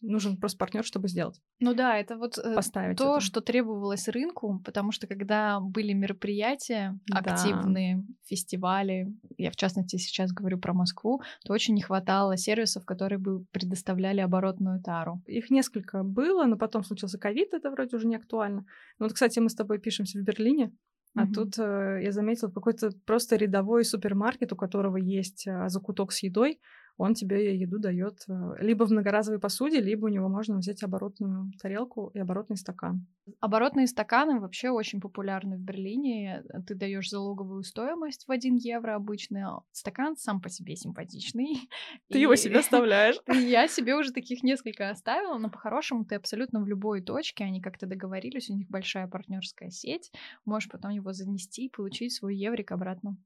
нужен 0.03 0.37
просто 0.37 0.59
партнер, 0.59 0.85
чтобы 0.85 1.09
сделать. 1.09 1.41
Ну 1.61 1.75
да, 1.75 1.99
это 1.99 2.17
вот 2.17 2.39
э, 2.39 2.55
Поставить 2.55 2.99
то, 2.99 3.17
это. 3.17 3.21
что 3.25 3.41
требовалось 3.41 4.09
рынку, 4.09 4.61
потому 4.65 4.93
что 4.93 5.07
когда 5.07 5.61
были 5.61 5.93
мероприятия 5.93 6.99
да. 7.07 7.19
активные, 7.19 8.05
фестивали, 8.25 9.07
я 9.39 9.51
в 9.51 9.57
частности 9.57 9.97
сейчас 9.97 10.33
говорю 10.33 10.59
про 10.59 10.75
Москву, 10.75 11.23
то 11.45 11.53
очень 11.53 11.75
не 11.75 11.83
хватало 11.83 12.37
сервисов, 12.37 12.85
которые 12.85 13.19
бы 13.19 13.45
предоставляли 13.53 14.21
оборотную 14.21 14.83
тару. 14.83 15.23
Их 15.27 15.51
несколько 15.51 16.03
было, 16.03 16.45
но 16.45 16.57
потом 16.57 16.85
случился 16.85 17.19
ковид, 17.19 17.55
это 17.55 17.71
вроде 17.71 17.97
уже 17.97 18.07
не 18.07 18.17
актуально. 18.17 18.67
Ну 18.99 19.07
вот, 19.07 19.13
кстати, 19.15 19.39
мы 19.39 19.49
с 19.49 19.55
тобой 19.55 19.79
пишемся 19.79 20.19
в 20.19 20.23
Берлине, 20.23 20.73
а 21.15 21.25
mm-hmm. 21.25 21.33
тут 21.33 21.59
э, 21.59 22.01
я 22.03 22.13
заметила 22.13 22.51
какой-то 22.51 22.91
просто 23.07 23.37
рядовой 23.37 23.87
супермаркет, 23.87 24.53
у 24.53 24.57
которого 24.57 24.99
есть 24.99 25.47
э, 25.47 25.69
закуток 25.69 26.13
с 26.13 26.23
едой, 26.23 26.61
он 26.99 27.15
тебе 27.15 27.57
еду 27.57 27.79
дает 27.79 28.25
э, 28.29 28.55
либо 28.61 28.85
в 28.87 28.91
многоразовой 28.91 29.39
посуде, 29.39 29.81
либо 29.81 30.07
у 30.07 30.09
него 30.09 30.29
можно 30.29 30.57
взять 30.57 30.83
оборотную 30.83 31.53
тарелку 31.61 32.11
и 32.15 32.19
оборотный 32.19 32.57
стакан. 32.57 33.07
Оборотные 33.41 33.87
стаканы 33.87 34.41
вообще 34.41 34.71
очень 34.71 35.01
популярны 35.01 35.57
в 35.57 35.61
Берлине. 35.61 36.45
Ты 36.67 36.75
даешь 36.75 37.11
залоговую 37.11 37.65
стоимость 37.65 38.27
в 38.27 38.31
1 38.31 38.57
евро 38.57 38.95
обычно. 38.95 39.63
Стакан 39.73 40.17
сам 40.17 40.41
по 40.41 40.49
себе 40.49 40.75
симпатичный. 40.77 41.69
Ты 42.09 42.19
и... 42.19 42.23
его 42.23 42.35
себе 42.37 42.61
оставляешь. 42.61 43.17
Я 43.29 43.69
себе 43.69 43.95
уже 43.95 44.13
таких 44.13 44.43
несколько 44.43 44.89
оставила, 44.89 45.37
но 45.39 45.51
по-хорошему 45.51 46.05
ты 46.05 46.15
абсолютно 46.15 46.61
в 46.61 46.67
любой 46.67 47.03
точке, 47.03 47.45
они 47.45 47.61
как-то 47.61 47.87
договорились, 47.87 48.51
у 48.51 48.55
них 48.55 48.69
большая 48.69 49.07
партнерская 49.07 49.71
сеть, 49.71 50.13
можешь 50.45 50.71
потом 50.71 50.91
его 50.91 51.13
занести 51.13 51.67
и 51.67 51.71
получить 51.71 52.15
свой 52.15 52.37
еврик 52.37 52.73
обратно. 52.73 53.17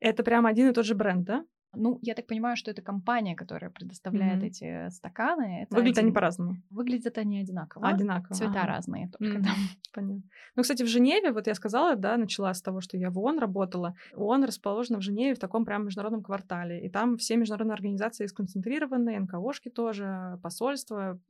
Это 0.00 0.22
прям 0.22 0.46
один 0.46 0.68
и 0.68 0.72
тот 0.72 0.84
же 0.84 0.94
бренд, 0.94 1.24
да? 1.24 1.44
Ну, 1.74 1.98
я 2.02 2.14
так 2.14 2.26
понимаю, 2.26 2.56
что 2.56 2.70
это 2.70 2.82
компания, 2.82 3.36
которая 3.36 3.70
предоставляет 3.70 4.42
mm-hmm. 4.42 4.46
эти 4.46 4.90
стаканы. 4.90 5.62
Это 5.62 5.76
Выглядят 5.76 5.98
один... 5.98 6.06
они 6.06 6.14
по-разному. 6.14 6.56
Выглядят 6.70 7.18
они 7.18 7.40
одинаково. 7.40 7.88
одинаково. 7.88 8.34
Цвета 8.34 8.60
ага. 8.60 8.68
разные 8.68 9.10
только 9.10 9.38
mm-hmm. 9.38 9.44
там. 9.44 9.54
Понятно. 9.94 10.22
Ну, 10.54 10.62
кстати, 10.62 10.82
в 10.82 10.88
Женеве, 10.88 11.32
вот 11.32 11.46
я 11.46 11.54
сказала, 11.54 11.96
да, 11.96 12.16
начала 12.16 12.54
с 12.54 12.62
того, 12.62 12.80
что 12.80 12.96
я 12.96 13.10
в 13.10 13.18
ООН 13.18 13.38
работала. 13.38 13.94
ООН 14.14 14.44
расположена 14.44 14.98
в 14.98 15.02
Женеве 15.02 15.34
в 15.34 15.38
таком 15.38 15.64
прям 15.64 15.84
международном 15.84 16.22
квартале. 16.22 16.84
И 16.84 16.88
там 16.88 17.16
все 17.16 17.36
международные 17.36 17.74
организации 17.74 18.26
сконцентрированы, 18.26 19.18
НКОшки 19.20 19.68
тоже, 19.68 20.38
посольства. 20.42 21.20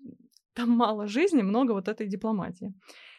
Там 0.54 0.70
мало 0.70 1.06
жизни, 1.06 1.42
много 1.42 1.72
вот 1.72 1.88
этой 1.88 2.06
дипломатии. 2.06 2.72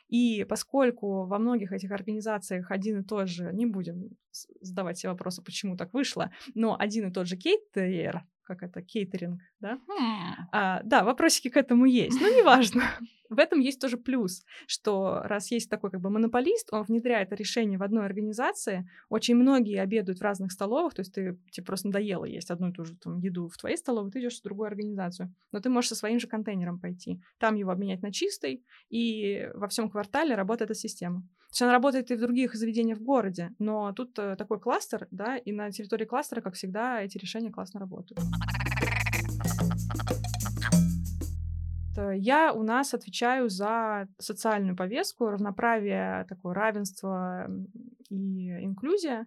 И 0.09 0.45
поскольку 0.45 1.25
во 1.25 1.37
многих 1.37 1.71
этих 1.71 1.91
организациях 1.91 2.71
один 2.71 3.01
и 3.01 3.03
тот 3.03 3.27
же, 3.27 3.51
не 3.53 3.65
будем 3.65 4.11
задавать 4.61 4.97
себе 4.97 5.11
вопросы, 5.11 5.41
почему 5.41 5.75
так 5.75 5.93
вышло, 5.93 6.31
но 6.53 6.75
один 6.77 7.09
и 7.09 7.13
тот 7.13 7.27
же 7.27 7.37
кейтер, 7.37 8.23
как 8.47 8.63
это, 8.63 8.81
кейтеринг, 8.81 9.41
да? 9.59 9.79
А, 10.51 10.81
да, 10.83 11.03
вопросики 11.03 11.49
к 11.49 11.57
этому 11.57 11.85
есть, 11.85 12.19
но 12.21 12.29
неважно. 12.29 12.83
В 13.29 13.39
этом 13.39 13.59
есть 13.59 13.81
тоже 13.81 13.97
плюс, 13.97 14.45
что 14.67 15.21
раз 15.25 15.51
есть 15.51 15.69
такой 15.69 15.91
как 15.91 15.99
бы 15.99 16.09
монополист, 16.09 16.69
он 16.71 16.83
внедряет 16.83 17.33
решение 17.33 17.77
в 17.77 17.83
одной 17.83 18.05
организации, 18.05 18.89
очень 19.09 19.35
многие 19.35 19.81
обедают 19.81 20.19
в 20.19 20.23
разных 20.23 20.53
столовых, 20.53 20.93
то 20.93 21.01
есть 21.01 21.13
ты 21.13 21.37
тебе 21.51 21.65
просто 21.65 21.87
надоело 21.87 22.23
есть 22.23 22.49
одну 22.49 22.69
и 22.69 22.71
ту 22.73 22.85
же 22.85 22.95
там, 22.95 23.19
еду 23.19 23.49
в 23.49 23.57
твоей 23.57 23.75
столовой, 23.75 24.11
ты 24.11 24.21
идешь 24.21 24.39
в 24.39 24.43
другую 24.43 24.67
организацию, 24.67 25.33
но 25.51 25.59
ты 25.59 25.69
можешь 25.69 25.89
со 25.89 25.95
своим 25.95 26.21
же 26.21 26.27
контейнером 26.27 26.79
пойти, 26.79 27.19
там 27.37 27.55
его 27.55 27.71
обменять 27.71 28.01
на 28.01 28.13
чистый, 28.13 28.63
и 28.89 29.49
во 29.55 29.67
всем 29.67 29.89
квартале 29.89 30.35
работает 30.35 30.71
эта 30.71 30.79
система. 30.79 31.27
То 31.47 31.51
есть 31.51 31.61
она 31.61 31.71
работает 31.71 32.11
и 32.11 32.15
в 32.15 32.19
других 32.19 32.55
заведениях 32.55 32.99
в 32.99 33.03
городе, 33.03 33.53
но 33.57 33.93
тут 33.93 34.19
э, 34.19 34.35
такой 34.35 34.59
кластер, 34.59 35.07
да, 35.11 35.37
и 35.37 35.53
на 35.53 35.71
территории 35.71 36.05
кластера, 36.05 36.41
как 36.41 36.55
всегда, 36.55 37.01
эти 37.01 37.17
решения 37.17 37.51
классно 37.51 37.79
работают. 37.79 38.19
Э, 41.97 42.11
я 42.15 42.53
у 42.53 42.63
нас 42.63 42.93
отвечаю 42.93 43.49
за 43.49 44.07
социальную 44.19 44.75
повестку, 44.75 45.29
равноправие, 45.29 46.25
такое 46.29 46.53
равенство 46.53 47.49
и 48.09 48.49
инклюзия. 48.63 49.25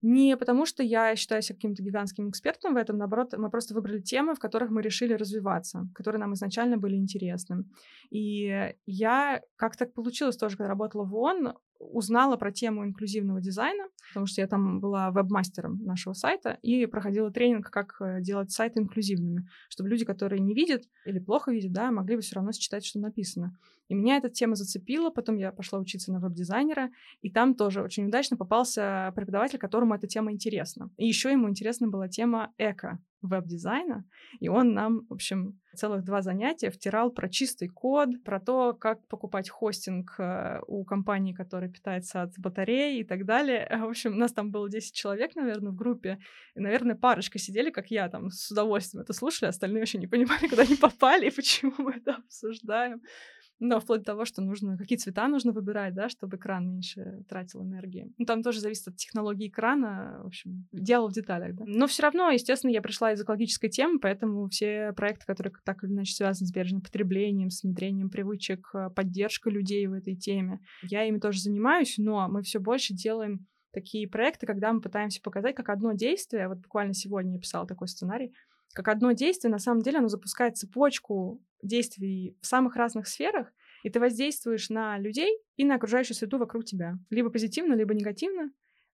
Не 0.00 0.36
потому, 0.36 0.64
что 0.64 0.82
я 0.82 1.16
считаю 1.16 1.42
себя 1.42 1.56
каким-то 1.56 1.82
гигантским 1.82 2.30
экспертом 2.30 2.74
в 2.74 2.76
этом, 2.76 2.98
наоборот, 2.98 3.34
мы 3.36 3.50
просто 3.50 3.74
выбрали 3.74 4.00
темы, 4.00 4.34
в 4.34 4.38
которых 4.38 4.70
мы 4.70 4.80
решили 4.80 5.12
развиваться, 5.12 5.88
которые 5.94 6.20
нам 6.20 6.34
изначально 6.34 6.76
были 6.76 6.96
интересны. 6.96 7.64
И 8.10 8.74
я, 8.86 9.42
как 9.56 9.76
так 9.76 9.92
получилось 9.94 10.36
тоже, 10.36 10.56
когда 10.56 10.68
работала 10.68 11.04
в 11.04 11.14
ООН, 11.14 11.54
узнала 11.78 12.36
про 12.36 12.52
тему 12.52 12.84
инклюзивного 12.84 13.40
дизайна, 13.40 13.84
потому 14.08 14.26
что 14.26 14.40
я 14.40 14.46
там 14.46 14.80
была 14.80 15.10
веб-мастером 15.10 15.82
нашего 15.84 16.12
сайта 16.12 16.58
и 16.62 16.86
проходила 16.86 17.30
тренинг, 17.30 17.70
как 17.70 17.96
э, 18.00 18.20
делать 18.20 18.50
сайты 18.50 18.80
инклюзивными, 18.80 19.48
чтобы 19.68 19.88
люди, 19.88 20.04
которые 20.04 20.40
не 20.40 20.54
видят 20.54 20.84
или 21.04 21.18
плохо 21.18 21.52
видят, 21.52 21.72
да, 21.72 21.90
могли 21.90 22.16
бы 22.16 22.22
все 22.22 22.36
равно 22.36 22.52
считать, 22.52 22.84
что 22.84 22.98
написано. 22.98 23.56
И 23.88 23.94
меня 23.94 24.18
эта 24.18 24.28
тема 24.28 24.54
зацепила, 24.54 25.10
потом 25.10 25.36
я 25.36 25.50
пошла 25.50 25.78
учиться 25.78 26.12
на 26.12 26.20
веб-дизайнера, 26.20 26.90
и 27.22 27.30
там 27.30 27.54
тоже 27.54 27.82
очень 27.82 28.06
удачно 28.06 28.36
попался 28.36 29.12
преподаватель, 29.16 29.58
которому 29.58 29.94
эта 29.94 30.06
тема 30.06 30.32
интересна. 30.32 30.90
И 30.98 31.06
еще 31.06 31.30
ему 31.30 31.48
интересна 31.48 31.88
была 31.88 32.08
тема 32.08 32.52
эко 32.58 32.98
веб-дизайна, 33.22 34.04
и 34.40 34.48
он 34.48 34.74
нам, 34.74 35.06
в 35.08 35.14
общем, 35.14 35.58
целых 35.74 36.04
два 36.04 36.22
занятия 36.22 36.70
втирал 36.70 37.10
про 37.10 37.28
чистый 37.28 37.68
код, 37.68 38.22
про 38.24 38.40
то, 38.40 38.74
как 38.74 39.06
покупать 39.08 39.48
хостинг 39.48 40.14
э, 40.18 40.60
у 40.66 40.84
компании, 40.84 41.32
которая 41.32 41.70
питается 41.70 42.22
от 42.22 42.38
батареи 42.38 43.00
и 43.00 43.04
так 43.04 43.24
далее. 43.24 43.68
В 43.80 43.88
общем, 43.88 44.12
у 44.12 44.16
нас 44.16 44.32
там 44.32 44.50
было 44.50 44.68
10 44.68 44.94
человек, 44.94 45.36
наверное, 45.36 45.72
в 45.72 45.76
группе, 45.76 46.18
и, 46.54 46.60
наверное, 46.60 46.96
парочка 46.96 47.38
сидели, 47.38 47.70
как 47.70 47.90
я, 47.90 48.08
там, 48.08 48.30
с 48.30 48.50
удовольствием 48.50 49.02
это 49.02 49.12
слушали, 49.12 49.48
остальные 49.48 49.82
вообще 49.82 49.98
не 49.98 50.06
понимали, 50.06 50.46
куда 50.50 50.62
они 50.62 50.76
попали 50.76 51.28
и 51.28 51.34
почему 51.34 51.74
мы 51.78 51.92
это 51.92 52.16
обсуждаем. 52.16 53.00
Но 53.60 53.80
вплоть 53.80 54.00
до 54.00 54.06
того, 54.06 54.24
что 54.24 54.42
нужно, 54.42 54.76
какие 54.76 54.98
цвета 54.98 55.26
нужно 55.28 55.52
выбирать, 55.52 55.94
да, 55.94 56.08
чтобы 56.08 56.36
экран 56.36 56.68
меньше 56.68 57.24
тратил 57.28 57.62
энергии. 57.62 58.12
Ну, 58.16 58.24
там 58.24 58.42
тоже 58.42 58.60
зависит 58.60 58.88
от 58.88 58.96
технологии 58.96 59.48
экрана, 59.48 60.20
в 60.22 60.26
общем, 60.26 60.66
дело 60.72 61.08
в 61.08 61.12
деталях, 61.12 61.54
да. 61.54 61.64
Но 61.66 61.86
все 61.86 62.02
равно, 62.02 62.30
естественно, 62.30 62.70
я 62.70 62.82
пришла 62.82 63.12
из 63.12 63.22
экологической 63.22 63.68
темы, 63.68 63.98
поэтому 63.98 64.48
все 64.48 64.92
проекты, 64.92 65.26
которые 65.26 65.52
так 65.64 65.82
или 65.82 65.90
иначе 65.90 66.14
связаны 66.14 66.46
с 66.46 66.52
бережным 66.52 66.82
потреблением, 66.82 67.50
с 67.50 67.62
внедрением 67.62 68.10
привычек, 68.10 68.68
э, 68.74 68.90
поддержкой 68.90 69.52
людей 69.52 69.86
в 69.86 69.92
этой 69.92 70.14
теме, 70.14 70.60
я 70.82 71.04
ими 71.04 71.18
тоже 71.18 71.40
занимаюсь, 71.40 71.94
но 71.98 72.28
мы 72.28 72.42
все 72.42 72.60
больше 72.60 72.94
делаем 72.94 73.46
такие 73.72 74.08
проекты, 74.08 74.46
когда 74.46 74.72
мы 74.72 74.80
пытаемся 74.80 75.20
показать, 75.22 75.54
как 75.54 75.68
одно 75.68 75.92
действие, 75.92 76.48
вот 76.48 76.58
буквально 76.58 76.94
сегодня 76.94 77.34
я 77.34 77.40
писала 77.40 77.66
такой 77.66 77.88
сценарий, 77.88 78.32
как 78.74 78.88
одно 78.88 79.12
действие, 79.12 79.50
на 79.50 79.58
самом 79.58 79.82
деле, 79.82 79.98
оно 79.98 80.08
запускает 80.08 80.56
цепочку 80.56 81.42
действий 81.62 82.36
в 82.40 82.46
самых 82.46 82.76
разных 82.76 83.08
сферах, 83.08 83.52
и 83.82 83.90
ты 83.90 84.00
воздействуешь 84.00 84.70
на 84.70 84.98
людей 84.98 85.38
и 85.56 85.64
на 85.64 85.76
окружающую 85.76 86.16
среду 86.16 86.38
вокруг 86.38 86.64
тебя. 86.64 86.98
Либо 87.10 87.30
позитивно, 87.30 87.74
либо 87.74 87.94
негативно. 87.94 88.50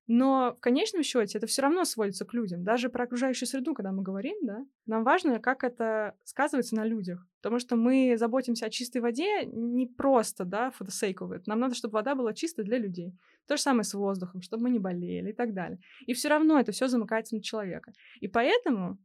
Но 0.07 0.55
в 0.59 0.61
конечном 0.61 1.03
счете 1.03 1.39
это 1.39 1.47
все 1.47 1.63
равно 1.63 1.85
сводится 1.85 2.27
к 2.27 2.35
людям. 2.35 2.63
Даже 2.63 2.91
про 2.91 3.05
окружающую 3.05 3.49
среду, 3.49 3.75
когда 3.75 3.91
мы 3.91 4.03
говорим, 4.03 4.37
да, 4.43 4.67
нам 4.85 5.03
важно, 5.03 5.41
как 5.41 5.65
это 5.65 6.15
сказывается 6.25 6.77
на 6.77 6.85
людях. 6.85 7.27
Потому 7.41 7.59
что 7.59 7.77
мы 7.77 8.17
заботимся 8.19 8.67
о 8.67 8.71
чистой 8.71 9.01
воде 9.01 9.47
не 9.47 9.87
просто, 9.87 10.45
да, 10.45 10.71
for. 10.79 11.43
Нам 11.47 11.59
надо, 11.59 11.75
чтобы 11.75 11.95
вода 11.95 12.15
была 12.15 12.35
чистой 12.35 12.67
для 12.67 12.77
людей. 12.77 13.15
То 13.47 13.57
же 13.57 13.63
самое 13.63 13.85
с 13.85 13.95
воздухом, 13.95 14.43
чтобы 14.43 14.65
мы 14.65 14.71
не 14.71 14.79
болели 14.79 15.31
и 15.31 15.35
так 15.35 15.55
далее. 15.55 15.79
И 16.07 16.13
все 16.13 16.29
равно 16.29 16.61
это 16.61 16.73
все 16.73 16.89
замыкается 16.89 17.35
на 17.35 17.43
человека. 17.43 17.93
И 18.21 18.29
поэтому 18.29 18.99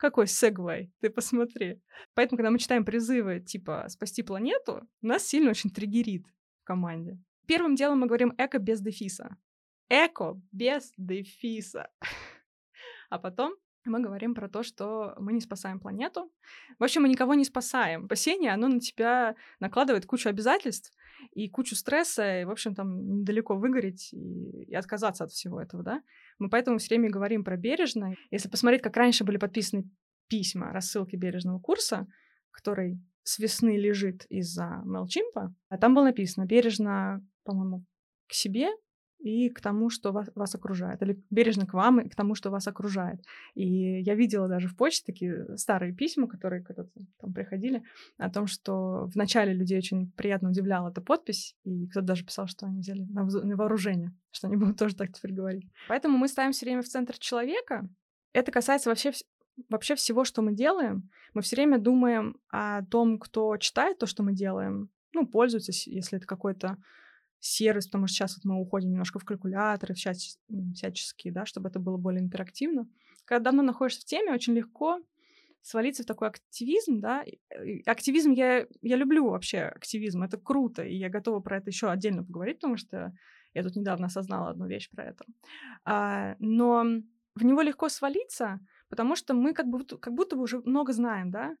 какой 0.00 0.26
сегвей, 0.26 0.90
ты 1.00 1.10
посмотри. 1.10 1.80
Поэтому, 2.14 2.38
когда 2.38 2.50
мы 2.50 2.58
читаем 2.58 2.84
призывы 2.84 3.40
типа 3.40 3.84
«спасти 3.88 4.22
планету», 4.22 4.88
нас 5.02 5.26
сильно 5.26 5.50
очень 5.50 5.70
триггерит 5.70 6.26
в 6.62 6.64
команде. 6.64 7.18
Первым 7.46 7.74
делом 7.74 8.00
мы 8.00 8.06
говорим 8.06 8.32
«эко 8.38 8.58
без 8.58 8.80
дефиса». 8.80 9.36
Эко 9.90 10.40
без 10.52 10.92
дефиса. 10.96 11.90
А 13.10 13.18
потом 13.18 13.56
мы 13.84 14.00
говорим 14.00 14.34
про 14.34 14.48
то, 14.48 14.62
что 14.62 15.14
мы 15.18 15.32
не 15.32 15.40
спасаем 15.40 15.80
планету. 15.80 16.32
В 16.78 16.84
общем, 16.84 17.02
мы 17.02 17.08
никого 17.08 17.34
не 17.34 17.44
спасаем. 17.44 18.06
Спасение, 18.06 18.52
оно 18.52 18.68
на 18.68 18.78
тебя 18.78 19.34
накладывает 19.58 20.06
кучу 20.06 20.28
обязательств 20.28 20.92
и 21.32 21.48
кучу 21.48 21.74
стресса, 21.74 22.40
и, 22.40 22.44
в 22.44 22.50
общем, 22.50 22.74
там 22.74 23.18
недалеко 23.18 23.56
выгореть 23.56 24.12
и, 24.12 24.64
и 24.64 24.74
отказаться 24.74 25.24
от 25.24 25.32
всего 25.32 25.60
этого, 25.60 25.82
да. 25.82 26.02
Мы 26.40 26.48
поэтому 26.48 26.78
все 26.78 26.88
время 26.96 27.10
говорим 27.10 27.44
про 27.44 27.56
бережно. 27.56 28.14
Если 28.30 28.48
посмотреть, 28.48 28.82
как 28.82 28.96
раньше 28.96 29.24
были 29.24 29.36
подписаны 29.36 29.84
письма, 30.28 30.72
рассылки 30.72 31.14
бережного 31.14 31.60
курса, 31.60 32.06
который 32.50 32.98
с 33.22 33.38
весны 33.38 33.76
лежит 33.76 34.24
из-за 34.30 34.82
MailChimp, 34.86 35.52
а 35.68 35.78
там 35.78 35.94
было 35.94 36.04
написано 36.04 36.46
бережно, 36.46 37.24
по-моему, 37.44 37.84
к 38.26 38.32
себе 38.32 38.70
и 39.20 39.50
к 39.50 39.60
тому, 39.60 39.90
что 39.90 40.12
вас, 40.12 40.28
вас 40.34 40.54
окружает. 40.54 41.02
Или 41.02 41.22
бережно 41.30 41.66
к 41.66 41.74
вам 41.74 42.00
и 42.00 42.08
к 42.08 42.14
тому, 42.14 42.34
что 42.34 42.50
вас 42.50 42.66
окружает. 42.66 43.20
И 43.54 44.00
я 44.00 44.14
видела 44.14 44.48
даже 44.48 44.68
в 44.68 44.76
почте 44.76 45.04
такие 45.04 45.56
старые 45.56 45.94
письма, 45.94 46.26
которые 46.26 46.62
когда-то 46.62 46.90
там 47.20 47.32
приходили, 47.32 47.82
о 48.18 48.30
том, 48.30 48.46
что 48.46 49.06
в 49.06 49.16
начале 49.16 49.52
людей 49.52 49.78
очень 49.78 50.10
приятно 50.12 50.50
удивляла 50.50 50.90
эта 50.90 51.00
подпись, 51.00 51.54
и 51.64 51.86
кто-то 51.88 52.06
даже 52.06 52.24
писал, 52.24 52.46
что 52.46 52.66
они 52.66 52.80
взяли 52.80 53.02
на, 53.10 53.24
на 53.24 53.56
вооружение, 53.56 54.14
что 54.30 54.46
они 54.46 54.56
будут 54.56 54.76
тоже 54.78 54.96
так 54.96 55.12
теперь 55.12 55.32
говорить. 55.32 55.68
Поэтому 55.88 56.16
мы 56.16 56.28
ставим 56.28 56.52
все 56.52 56.66
время 56.66 56.82
в 56.82 56.88
центр 56.88 57.18
человека. 57.18 57.88
Это 58.32 58.50
касается 58.52 58.90
вообще 58.90 59.12
вообще 59.68 59.94
всего, 59.94 60.24
что 60.24 60.40
мы 60.40 60.54
делаем, 60.54 61.10
мы 61.34 61.42
все 61.42 61.56
время 61.56 61.78
думаем 61.78 62.36
о 62.48 62.82
том, 62.86 63.18
кто 63.18 63.54
читает 63.58 63.98
то, 63.98 64.06
что 64.06 64.22
мы 64.22 64.32
делаем, 64.32 64.88
ну, 65.12 65.26
пользуется, 65.26 65.72
если 65.90 66.16
это 66.18 66.26
какой-то 66.26 66.78
сервис, 67.40 67.86
потому 67.86 68.06
что 68.06 68.16
сейчас 68.16 68.36
вот 68.36 68.44
мы 68.44 68.60
уходим 68.60 68.90
немножко 68.90 69.18
в 69.18 69.24
калькуляторы 69.24 69.94
всяческие, 69.94 71.32
да, 71.32 71.46
чтобы 71.46 71.68
это 71.68 71.78
было 71.80 71.96
более 71.96 72.22
интерактивно. 72.22 72.86
Когда 73.24 73.44
давно 73.50 73.62
находишься 73.62 74.02
в 74.02 74.04
теме, 74.04 74.32
очень 74.32 74.54
легко 74.54 75.00
свалиться 75.62 76.02
в 76.02 76.06
такой 76.06 76.28
активизм, 76.28 77.00
да. 77.00 77.24
Активизм 77.86 78.32
я, 78.32 78.66
я 78.82 78.96
люблю 78.96 79.28
вообще 79.28 79.62
активизм, 79.62 80.22
это 80.22 80.38
круто, 80.38 80.82
и 80.82 80.94
я 80.94 81.08
готова 81.08 81.40
про 81.40 81.58
это 81.58 81.70
еще 81.70 81.90
отдельно 81.90 82.24
поговорить, 82.24 82.58
потому 82.58 82.76
что 82.76 83.12
я 83.54 83.62
тут 83.62 83.76
недавно 83.76 84.06
осознала 84.06 84.50
одну 84.50 84.66
вещь 84.66 84.88
про 84.90 85.04
это. 85.04 85.24
А, 85.84 86.36
но 86.38 86.84
в 87.34 87.44
него 87.44 87.62
легко 87.62 87.88
свалиться, 87.88 88.60
потому 88.88 89.16
что 89.16 89.34
мы 89.34 89.52
как 89.52 89.66
будто, 89.66 89.98
как 89.98 90.14
будто 90.14 90.36
бы 90.36 90.42
уже 90.42 90.60
много 90.60 90.92
знаем, 90.92 91.30
да, 91.30 91.56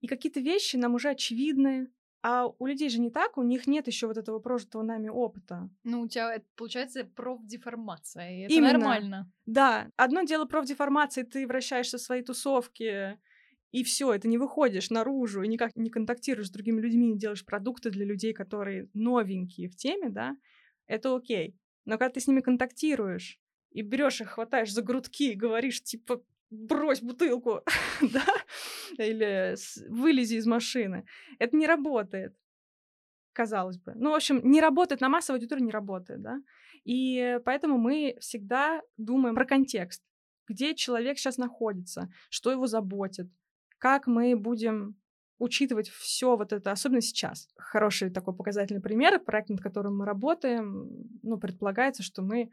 и 0.00 0.06
какие-то 0.06 0.40
вещи 0.40 0.76
нам 0.76 0.94
уже 0.94 1.10
очевидны, 1.10 1.88
а 2.22 2.46
у 2.46 2.66
людей 2.66 2.88
же 2.90 3.00
не 3.00 3.10
так, 3.10 3.38
у 3.38 3.42
них 3.42 3.66
нет 3.66 3.86
еще 3.86 4.06
вот 4.06 4.16
этого 4.18 4.38
прожитого 4.40 4.82
нами 4.82 5.08
опыта. 5.08 5.70
Ну, 5.84 6.02
у 6.02 6.08
тебя 6.08 6.34
это, 6.34 6.46
получается 6.56 7.04
профдеформация, 7.04 8.30
и 8.30 8.40
это 8.40 8.54
Именно. 8.54 8.68
нормально. 8.72 9.32
Да, 9.46 9.90
одно 9.96 10.22
дело 10.24 10.44
профдеформации, 10.44 11.22
ты 11.22 11.46
вращаешься 11.46 11.96
в 11.96 12.02
своей 12.02 12.22
тусовке, 12.22 13.18
и 13.72 13.82
все, 13.82 14.12
это 14.12 14.28
не 14.28 14.36
выходишь 14.36 14.90
наружу, 14.90 15.42
и 15.42 15.48
никак 15.48 15.74
не 15.76 15.90
контактируешь 15.90 16.48
с 16.48 16.50
другими 16.50 16.80
людьми, 16.80 17.08
не 17.12 17.18
делаешь 17.18 17.44
продукты 17.46 17.90
для 17.90 18.04
людей, 18.04 18.34
которые 18.34 18.90
новенькие 18.92 19.68
в 19.70 19.76
теме, 19.76 20.10
да, 20.10 20.36
это 20.86 21.14
окей. 21.16 21.56
Но 21.86 21.96
когда 21.96 22.10
ты 22.14 22.20
с 22.20 22.26
ними 22.26 22.40
контактируешь, 22.40 23.40
и 23.70 23.82
берешь 23.82 24.20
их, 24.20 24.30
хватаешь 24.30 24.72
за 24.72 24.82
грудки 24.82 25.32
и 25.32 25.34
говоришь, 25.34 25.82
типа, 25.82 26.22
брось 26.50 27.00
бутылку, 27.02 27.62
да, 28.00 28.24
или 28.98 29.54
вылези 29.88 30.36
из 30.36 30.46
машины. 30.46 31.04
Это 31.38 31.56
не 31.56 31.66
работает, 31.66 32.34
казалось 33.32 33.78
бы. 33.78 33.92
Ну, 33.94 34.10
в 34.10 34.14
общем, 34.14 34.40
не 34.42 34.60
работает, 34.60 35.00
на 35.00 35.08
массовой 35.08 35.38
аудитории 35.38 35.62
не 35.62 35.70
работает, 35.70 36.22
да. 36.22 36.40
И 36.84 37.38
поэтому 37.44 37.78
мы 37.78 38.16
всегда 38.20 38.80
думаем 38.96 39.34
про 39.34 39.44
контекст, 39.44 40.02
где 40.48 40.74
человек 40.74 41.18
сейчас 41.18 41.36
находится, 41.36 42.10
что 42.30 42.50
его 42.50 42.66
заботит, 42.66 43.28
как 43.78 44.06
мы 44.06 44.36
будем 44.36 44.96
учитывать 45.38 45.88
все 45.88 46.36
вот 46.36 46.52
это, 46.52 46.72
особенно 46.72 47.00
сейчас. 47.00 47.48
Хороший 47.56 48.10
такой 48.10 48.34
показательный 48.34 48.80
пример, 48.80 49.20
проект, 49.20 49.50
над 49.50 49.60
которым 49.60 49.98
мы 49.98 50.04
работаем, 50.04 50.88
ну, 51.22 51.38
предполагается, 51.38 52.02
что 52.02 52.22
мы 52.22 52.50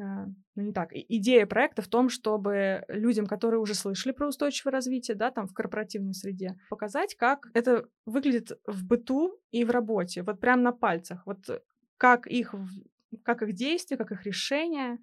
ну 0.00 0.62
не 0.62 0.72
так, 0.72 0.90
идея 0.92 1.46
проекта 1.46 1.82
в 1.82 1.88
том, 1.88 2.08
чтобы 2.08 2.84
людям, 2.88 3.26
которые 3.26 3.60
уже 3.60 3.74
слышали 3.74 4.12
про 4.12 4.28
устойчивое 4.28 4.72
развитие, 4.72 5.16
да, 5.16 5.30
там 5.30 5.46
в 5.46 5.54
корпоративной 5.54 6.14
среде, 6.14 6.56
показать, 6.68 7.14
как 7.14 7.48
это 7.54 7.86
выглядит 8.06 8.58
в 8.66 8.84
быту 8.84 9.38
и 9.50 9.64
в 9.64 9.70
работе, 9.70 10.22
вот 10.22 10.40
прям 10.40 10.62
на 10.62 10.72
пальцах, 10.72 11.24
вот 11.26 11.62
как 11.96 12.26
их, 12.26 12.54
как 13.22 13.42
их 13.42 13.54
действия, 13.54 13.96
как 13.96 14.12
их 14.12 14.24
решения 14.24 14.98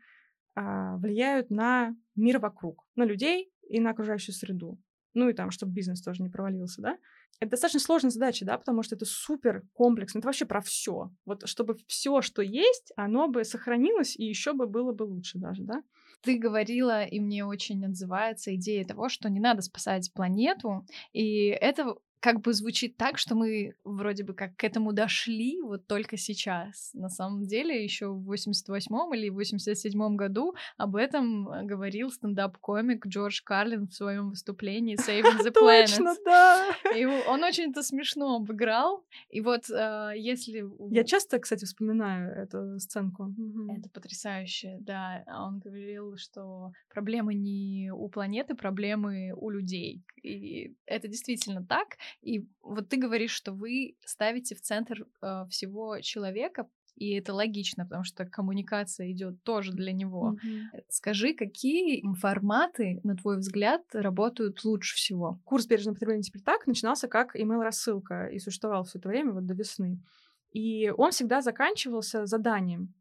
а, 0.56 0.98
влияют 0.98 1.52
на 1.52 1.96
мир 2.16 2.40
вокруг, 2.40 2.84
на 2.96 3.04
людей 3.04 3.52
и 3.70 3.80
на 3.80 3.92
окружающую 3.92 4.34
среду. 4.34 4.80
Ну 5.14 5.30
и 5.30 5.34
там, 5.34 5.52
чтобы 5.52 5.74
бизнес 5.74 6.02
тоже 6.02 6.24
не 6.24 6.30
провалился, 6.30 6.82
да. 6.82 6.98
Это 7.40 7.52
достаточно 7.52 7.80
сложная 7.80 8.10
задача, 8.10 8.46
да, 8.46 8.58
потому 8.58 8.82
что 8.84 8.96
это 8.96 9.06
супер 9.06 9.64
комплексно, 9.74 10.20
это 10.20 10.28
вообще 10.28 10.46
про 10.46 10.62
все. 10.62 11.12
Вот 11.26 11.48
чтобы 11.48 11.78
все, 11.88 12.22
что 12.22 12.42
есть, 12.42 12.92
оно 12.96 13.28
бы 13.28 13.44
сохранилось 13.44 14.16
и 14.16 14.26
еще 14.26 14.54
бы 14.54 14.66
было 14.66 14.92
бы 14.92 15.04
лучше 15.04 15.38
даже, 15.38 15.64
да. 15.64 15.84
Ты 16.22 16.38
говорила, 16.38 17.04
и 17.04 17.20
мне 17.20 17.46
очень 17.46 17.86
отзывается 17.86 18.56
идея 18.56 18.86
того, 18.86 19.08
что 19.08 19.30
не 19.30 19.40
надо 19.40 19.62
спасать 19.62 20.12
планету, 20.14 20.86
и 21.14 21.48
это 21.50 21.96
как 22.20 22.42
бы 22.42 22.54
звучит 22.54 22.98
так, 22.98 23.18
что 23.18 23.36
мы 23.36 23.76
вроде 23.84 24.24
бы 24.24 24.34
как 24.34 24.56
к 24.56 24.64
этому 24.64 24.94
дошли 24.94 25.62
вот 25.62 25.88
только 25.88 26.18
сейчас. 26.18 26.92
На 26.94 27.10
самом 27.10 27.46
деле 27.46 27.84
еще 27.84 28.08
в 28.08 28.32
88-м 28.32 29.14
или 29.14 29.30
87-м 29.30 30.18
году 30.18 30.56
об 30.78 30.96
этом 30.96 31.50
э, 31.50 31.64
говорил 31.64 32.10
стендап-комик 32.10 33.06
Джордж 33.08 33.42
Карлин 33.44 33.88
в 33.88 33.94
своем 33.94 34.30
выступлении 34.30 34.98
Saving 34.98 35.40
the 35.46 35.54
Planet. 35.54 35.88
Точно, 35.88 36.16
да! 36.26 36.66
И 36.96 37.06
он 37.06 37.44
очень 37.44 37.72
это 37.72 37.84
смешно 37.84 38.36
обыграл. 38.38 39.06
И 39.30 39.42
вот 39.42 39.70
э, 39.70 40.14
если... 40.16 40.66
Я 40.94 41.04
часто, 41.04 41.40
кстати, 41.40 41.66
вспоминаю 41.66 42.32
эту 42.32 42.80
сценку. 42.80 43.34
Это 43.78 43.90
потрясающе, 43.90 44.78
да. 44.80 45.24
А 45.28 45.46
он 45.46 45.60
говорил, 45.60 46.18
что 46.18 46.72
проблемы 46.90 47.36
не 47.36 47.92
у 47.94 48.10
планеты, 48.10 48.56
проблемы 48.56 49.34
у 49.36 49.50
людей. 49.50 50.04
И 50.24 50.76
это 50.86 51.08
действительно 51.08 51.66
так. 51.66 51.98
И 52.22 52.48
вот 52.62 52.90
ты 52.90 52.98
говоришь, 52.98 53.32
что 53.32 53.52
вы 53.52 53.96
ставите 54.06 54.56
в 54.56 54.62
центр 54.62 55.06
э, 55.22 55.46
всего 55.50 56.00
человека, 56.02 56.68
и 56.98 57.12
это 57.12 57.34
логично, 57.34 57.84
потому 57.86 58.04
что 58.04 58.26
коммуникация 58.26 59.12
идет 59.12 59.44
тоже 59.44 59.72
для 59.72 59.94
него. 59.94 60.36
Mm-hmm. 60.44 60.82
Скажи, 60.90 61.34
какие 61.36 62.04
форматы, 62.16 63.00
на 63.04 63.16
твой 63.16 63.38
взгляд, 63.38 63.84
работают 63.94 64.64
лучше 64.64 64.96
всего? 64.96 65.40
Курс 65.46 65.68
бережного 65.68 65.94
потребления 65.94 66.24
теперь 66.24 66.42
так 66.42 66.66
начинался 66.66 67.08
как 67.08 67.36
email-рассылка 67.36 68.28
и 68.28 68.40
существовал 68.40 68.84
все 68.84 68.98
это 68.98 69.10
время, 69.10 69.32
вот 69.32 69.46
до 69.46 69.54
весны. 69.54 70.00
И 70.52 70.92
он 70.98 71.12
всегда 71.12 71.42
заканчивался 71.42 72.26
заданием 72.26 72.96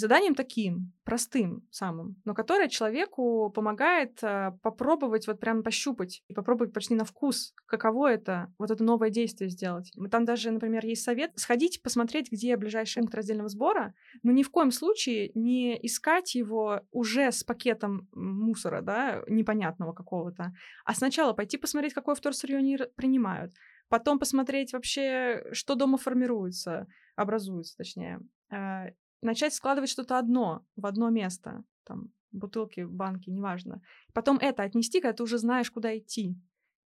заданием 0.00 0.34
таким, 0.34 0.92
простым 1.04 1.66
самым, 1.70 2.16
но 2.24 2.34
которое 2.34 2.68
человеку 2.68 3.50
помогает 3.50 4.18
э, 4.22 4.52
попробовать 4.62 5.26
вот 5.26 5.40
прям 5.40 5.62
пощупать 5.62 6.22
и 6.28 6.34
попробовать 6.34 6.72
почти 6.72 6.94
на 6.94 7.04
вкус, 7.04 7.54
каково 7.66 8.12
это, 8.12 8.52
вот 8.58 8.70
это 8.70 8.84
новое 8.84 9.10
действие 9.10 9.50
сделать. 9.50 9.92
Там 10.10 10.24
даже, 10.24 10.50
например, 10.50 10.84
есть 10.84 11.02
совет 11.02 11.32
сходить, 11.36 11.82
посмотреть, 11.82 12.30
где 12.30 12.56
ближайший 12.56 13.00
пункт 13.00 13.14
раздельного 13.14 13.48
сбора, 13.48 13.94
но 14.22 14.32
ни 14.32 14.42
в 14.42 14.50
коем 14.50 14.70
случае 14.70 15.30
не 15.34 15.78
искать 15.86 16.34
его 16.34 16.82
уже 16.90 17.32
с 17.32 17.42
пакетом 17.42 18.08
мусора, 18.12 18.82
да, 18.82 19.22
непонятного 19.28 19.92
какого-то, 19.92 20.52
а 20.84 20.94
сначала 20.94 21.32
пойти 21.32 21.56
посмотреть, 21.56 21.94
какое 21.94 22.14
вторсырье 22.14 22.58
они 22.58 22.78
принимают, 22.96 23.52
потом 23.88 24.18
посмотреть 24.18 24.72
вообще, 24.72 25.44
что 25.52 25.74
дома 25.74 25.98
формируется, 25.98 26.86
образуется, 27.16 27.76
точнее, 27.76 28.20
э, 28.50 28.92
начать 29.22 29.54
складывать 29.54 29.90
что-то 29.90 30.18
одно 30.18 30.64
в 30.76 30.86
одно 30.86 31.10
место, 31.10 31.64
там, 31.84 32.12
бутылки, 32.32 32.80
банки, 32.80 33.30
неважно. 33.30 33.80
Потом 34.12 34.38
это 34.38 34.62
отнести, 34.62 35.00
когда 35.00 35.14
ты 35.14 35.22
уже 35.22 35.38
знаешь, 35.38 35.70
куда 35.70 35.96
идти. 35.96 36.36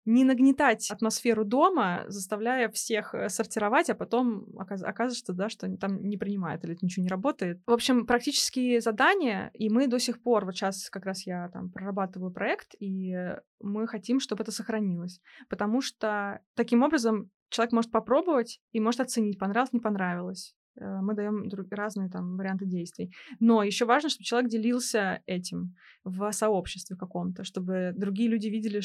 Не 0.03 0.23
нагнетать 0.23 0.89
атмосферу 0.89 1.45
дома, 1.45 2.05
заставляя 2.07 2.69
всех 2.69 3.13
э, 3.13 3.29
сортировать, 3.29 3.87
а 3.91 3.95
потом 3.95 4.47
оказывается, 4.57 5.31
да, 5.31 5.47
что 5.47 5.71
там 5.77 6.01
не 6.01 6.17
принимают 6.17 6.63
или 6.63 6.73
это 6.73 6.83
ничего 6.83 7.03
не 7.03 7.09
работает. 7.09 7.61
В 7.67 7.71
общем, 7.71 8.07
практические 8.07 8.81
задания, 8.81 9.51
и 9.53 9.69
мы 9.69 9.87
до 9.87 9.99
сих 9.99 10.23
пор, 10.23 10.45
вот 10.45 10.55
сейчас 10.55 10.89
как 10.89 11.05
раз 11.05 11.27
я 11.27 11.49
там 11.49 11.69
прорабатываю 11.69 12.33
проект, 12.33 12.73
и 12.79 13.15
мы 13.59 13.87
хотим, 13.87 14.19
чтобы 14.19 14.41
это 14.41 14.51
сохранилось. 14.51 15.21
Потому 15.49 15.81
что 15.81 16.41
таким 16.55 16.81
образом 16.81 17.29
человек 17.49 17.71
может 17.71 17.91
попробовать 17.91 18.59
и 18.71 18.79
может 18.79 19.01
оценить, 19.01 19.37
понравилось, 19.37 19.73
не 19.73 19.81
понравилось. 19.81 20.55
Э, 20.79 20.99
мы 21.01 21.13
даем 21.13 21.49
разные 21.71 22.09
там 22.09 22.37
варианты 22.37 22.65
действий. 22.65 23.13
Но 23.39 23.63
еще 23.63 23.85
важно, 23.85 24.09
чтобы 24.09 24.25
человек 24.25 24.49
делился 24.49 25.21
этим 25.25 25.75
в 26.03 26.31
сообществе 26.31 26.95
каком-то, 26.95 27.43
чтобы 27.43 27.93
другие 27.95 28.29
люди 28.29 28.47
видели, 28.47 28.81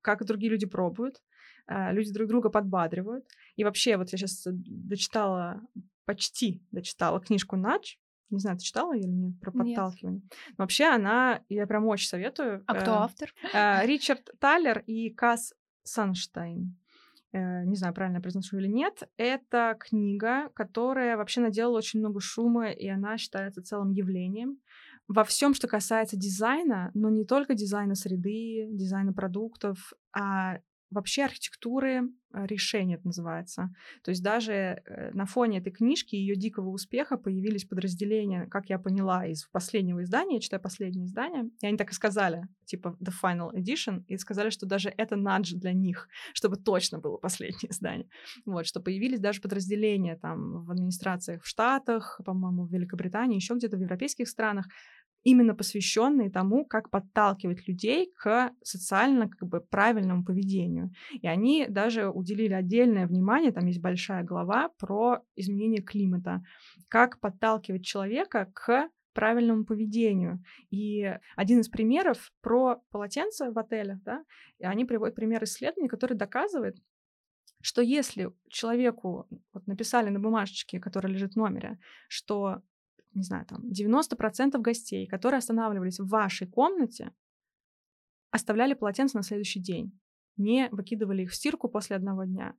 как 0.00 0.24
другие 0.24 0.50
люди 0.50 0.66
пробуют, 0.66 1.22
э, 1.66 1.92
люди 1.92 2.12
друг 2.12 2.28
друга 2.28 2.50
подбадривают. 2.50 3.24
И 3.56 3.64
вообще, 3.64 3.96
вот 3.96 4.10
я 4.10 4.18
сейчас 4.18 4.46
дочитала, 4.46 5.60
почти 6.04 6.62
дочитала 6.70 7.20
книжку 7.20 7.56
«Нач», 7.56 7.98
не 8.30 8.40
знаю, 8.40 8.58
ты 8.58 8.64
читала 8.64 8.94
или 8.94 9.06
нет 9.06 9.40
про 9.40 9.50
подталкивание? 9.50 10.20
Нет. 10.20 10.58
вообще 10.58 10.84
она, 10.84 11.42
я 11.48 11.66
прям 11.66 11.86
очень 11.86 12.08
советую. 12.08 12.62
А 12.66 12.74
кто 12.74 12.90
э, 12.90 12.94
автор? 12.94 13.32
Ричард 13.86 14.28
Таллер 14.38 14.80
и 14.86 15.08
Кас 15.08 15.54
Санштайн. 15.82 16.76
Э, 17.32 17.64
не 17.64 17.76
знаю, 17.76 17.92
правильно 17.94 18.20
произношу 18.20 18.58
или 18.58 18.68
нет, 18.68 19.02
это 19.18 19.76
книга, 19.78 20.48
которая 20.54 21.16
вообще 21.16 21.40
наделала 21.40 21.78
очень 21.78 22.00
много 22.00 22.20
шума, 22.20 22.70
и 22.70 22.88
она 22.88 23.18
считается 23.18 23.62
целым 23.62 23.90
явлением. 23.90 24.58
Во 25.08 25.24
всем, 25.24 25.52
что 25.54 25.68
касается 25.68 26.16
дизайна, 26.16 26.90
но 26.94 27.10
не 27.10 27.24
только 27.24 27.54
дизайна 27.54 27.94
среды, 27.94 28.68
дизайна 28.70 29.12
продуктов, 29.12 29.92
а 30.12 30.58
вообще 30.90 31.24
архитектуры 31.24 32.02
э, 32.32 32.46
решения 32.46 32.94
это 32.94 33.06
называется. 33.06 33.70
То 34.02 34.10
есть 34.10 34.22
даже 34.22 34.52
э, 34.52 35.10
на 35.12 35.26
фоне 35.26 35.58
этой 35.58 35.70
книжки 35.70 36.14
и 36.14 36.18
ее 36.18 36.34
дикого 36.34 36.70
успеха 36.70 37.16
появились 37.16 37.64
подразделения, 37.64 38.46
как 38.46 38.68
я 38.70 38.78
поняла, 38.78 39.26
из 39.26 39.46
последнего 39.46 40.02
издания, 40.02 40.36
я 40.36 40.40
читаю 40.40 40.62
последнее 40.62 41.06
издание, 41.06 41.50
и 41.60 41.66
они 41.66 41.76
так 41.76 41.90
и 41.90 41.94
сказали, 41.94 42.48
типа 42.64 42.96
The 43.02 43.12
Final 43.22 43.50
Edition, 43.54 44.04
и 44.06 44.16
сказали, 44.16 44.50
что 44.50 44.66
даже 44.66 44.92
это 44.96 45.16
надж 45.16 45.54
для 45.54 45.72
них, 45.72 46.08
чтобы 46.32 46.56
точно 46.56 46.98
было 46.98 47.18
последнее 47.18 47.70
издание. 47.70 48.08
Вот, 48.46 48.66
что 48.66 48.80
появились 48.80 49.20
даже 49.20 49.40
подразделения 49.40 50.16
там 50.16 50.64
в 50.64 50.70
администрациях 50.70 51.42
в 51.42 51.48
Штатах, 51.48 52.20
по-моему, 52.24 52.66
в 52.66 52.72
Великобритании, 52.72 53.36
еще 53.36 53.54
где-то 53.54 53.76
в 53.76 53.80
европейских 53.80 54.28
странах, 54.28 54.66
именно 55.30 55.54
посвященные 55.54 56.30
тому, 56.30 56.64
как 56.64 56.90
подталкивать 56.90 57.68
людей 57.68 58.12
к 58.16 58.52
социально 58.62 59.28
как 59.28 59.48
бы 59.48 59.60
правильному 59.60 60.24
поведению. 60.24 60.90
И 61.10 61.26
они 61.26 61.66
даже 61.68 62.08
уделили 62.08 62.54
отдельное 62.54 63.06
внимание, 63.06 63.52
там 63.52 63.66
есть 63.66 63.80
большая 63.80 64.24
глава 64.24 64.70
про 64.78 65.20
изменение 65.36 65.82
климата, 65.82 66.42
как 66.88 67.20
подталкивать 67.20 67.84
человека 67.84 68.50
к 68.54 68.88
правильному 69.12 69.64
поведению. 69.64 70.42
И 70.70 71.14
один 71.36 71.60
из 71.60 71.68
примеров 71.68 72.32
про 72.40 72.80
полотенце 72.90 73.50
в 73.50 73.58
отелях, 73.58 74.02
да, 74.02 74.24
и 74.58 74.64
они 74.64 74.84
приводят 74.84 75.16
пример 75.16 75.44
исследования, 75.44 75.88
который 75.88 76.16
доказывает, 76.16 76.76
что 77.60 77.82
если 77.82 78.30
человеку 78.48 79.26
вот 79.52 79.66
написали 79.66 80.08
на 80.10 80.20
бумажечке, 80.20 80.78
которая 80.78 81.12
лежит 81.12 81.32
в 81.32 81.36
номере, 81.36 81.78
что 82.08 82.62
не 83.18 83.24
знаю, 83.24 83.44
там 83.46 83.64
90% 83.66 84.58
гостей, 84.58 85.06
которые 85.06 85.38
останавливались 85.38 86.00
в 86.00 86.08
вашей 86.08 86.46
комнате, 86.46 87.12
оставляли 88.30 88.74
полотенца 88.74 89.16
на 89.16 89.22
следующий 89.22 89.60
день, 89.60 89.98
не 90.36 90.68
выкидывали 90.70 91.22
их 91.22 91.30
в 91.30 91.34
стирку 91.34 91.68
после 91.68 91.96
одного 91.96 92.24
дня. 92.24 92.54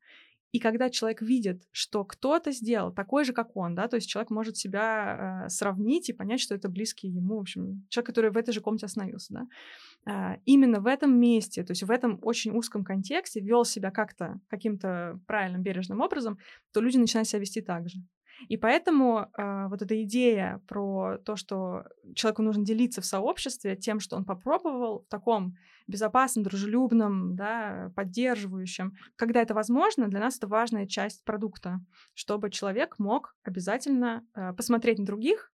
И 0.51 0.59
когда 0.59 0.89
человек 0.89 1.21
видит, 1.21 1.63
что 1.71 2.03
кто-то 2.03 2.51
сделал 2.51 2.91
такой 2.91 3.23
же, 3.23 3.33
как 3.33 3.55
он, 3.55 3.75
да, 3.75 3.87
то 3.87 3.97
есть 3.97 4.09
человек 4.09 4.31
может 4.31 4.57
себя 4.57 5.43
э, 5.45 5.49
сравнить 5.49 6.09
и 6.09 6.13
понять, 6.13 6.41
что 6.41 6.55
это 6.55 6.69
близкий 6.69 7.07
ему, 7.07 7.37
в 7.37 7.41
общем, 7.41 7.85
человек, 7.89 8.07
который 8.07 8.31
в 8.31 8.37
этой 8.37 8.51
же 8.51 8.59
комнате 8.59 8.87
остановился, 8.87 9.33
да, 9.33 10.33
э, 10.35 10.41
именно 10.45 10.79
в 10.79 10.87
этом 10.87 11.19
месте, 11.19 11.63
то 11.63 11.71
есть 11.71 11.83
в 11.83 11.91
этом 11.91 12.17
очень 12.23 12.51
узком 12.51 12.83
контексте 12.83 13.41
вел 13.41 13.63
себя 13.63 13.91
как-то 13.91 14.41
каким-то 14.47 15.19
правильным, 15.27 15.61
бережным 15.61 16.01
образом, 16.01 16.39
то 16.73 16.81
люди 16.81 16.97
начинают 16.97 17.27
себя 17.27 17.41
вести 17.41 17.61
так 17.61 17.87
же. 17.87 17.99
И 18.47 18.57
поэтому 18.57 19.27
э, 19.37 19.67
вот 19.67 19.81
эта 19.81 20.01
идея 20.03 20.61
про 20.67 21.17
то, 21.17 21.35
что 21.35 21.85
человеку 22.15 22.41
нужно 22.41 22.63
делиться 22.63 23.01
в 23.01 23.05
сообществе 23.05 23.75
тем, 23.75 23.99
что 23.99 24.15
он 24.15 24.25
попробовал 24.25 25.01
в 25.01 25.07
таком 25.07 25.55
безопасном, 25.87 26.43
дружелюбном, 26.43 27.35
да, 27.35 27.91
поддерживающем, 27.95 28.93
когда 29.15 29.41
это 29.41 29.53
возможно, 29.53 30.07
для 30.07 30.19
нас 30.19 30.37
это 30.37 30.47
важная 30.47 30.85
часть 30.85 31.23
продукта, 31.23 31.79
чтобы 32.13 32.49
человек 32.49 32.99
мог 32.99 33.35
обязательно 33.43 34.23
э, 34.35 34.53
посмотреть 34.53 34.99
на 34.99 35.05
других 35.05 35.51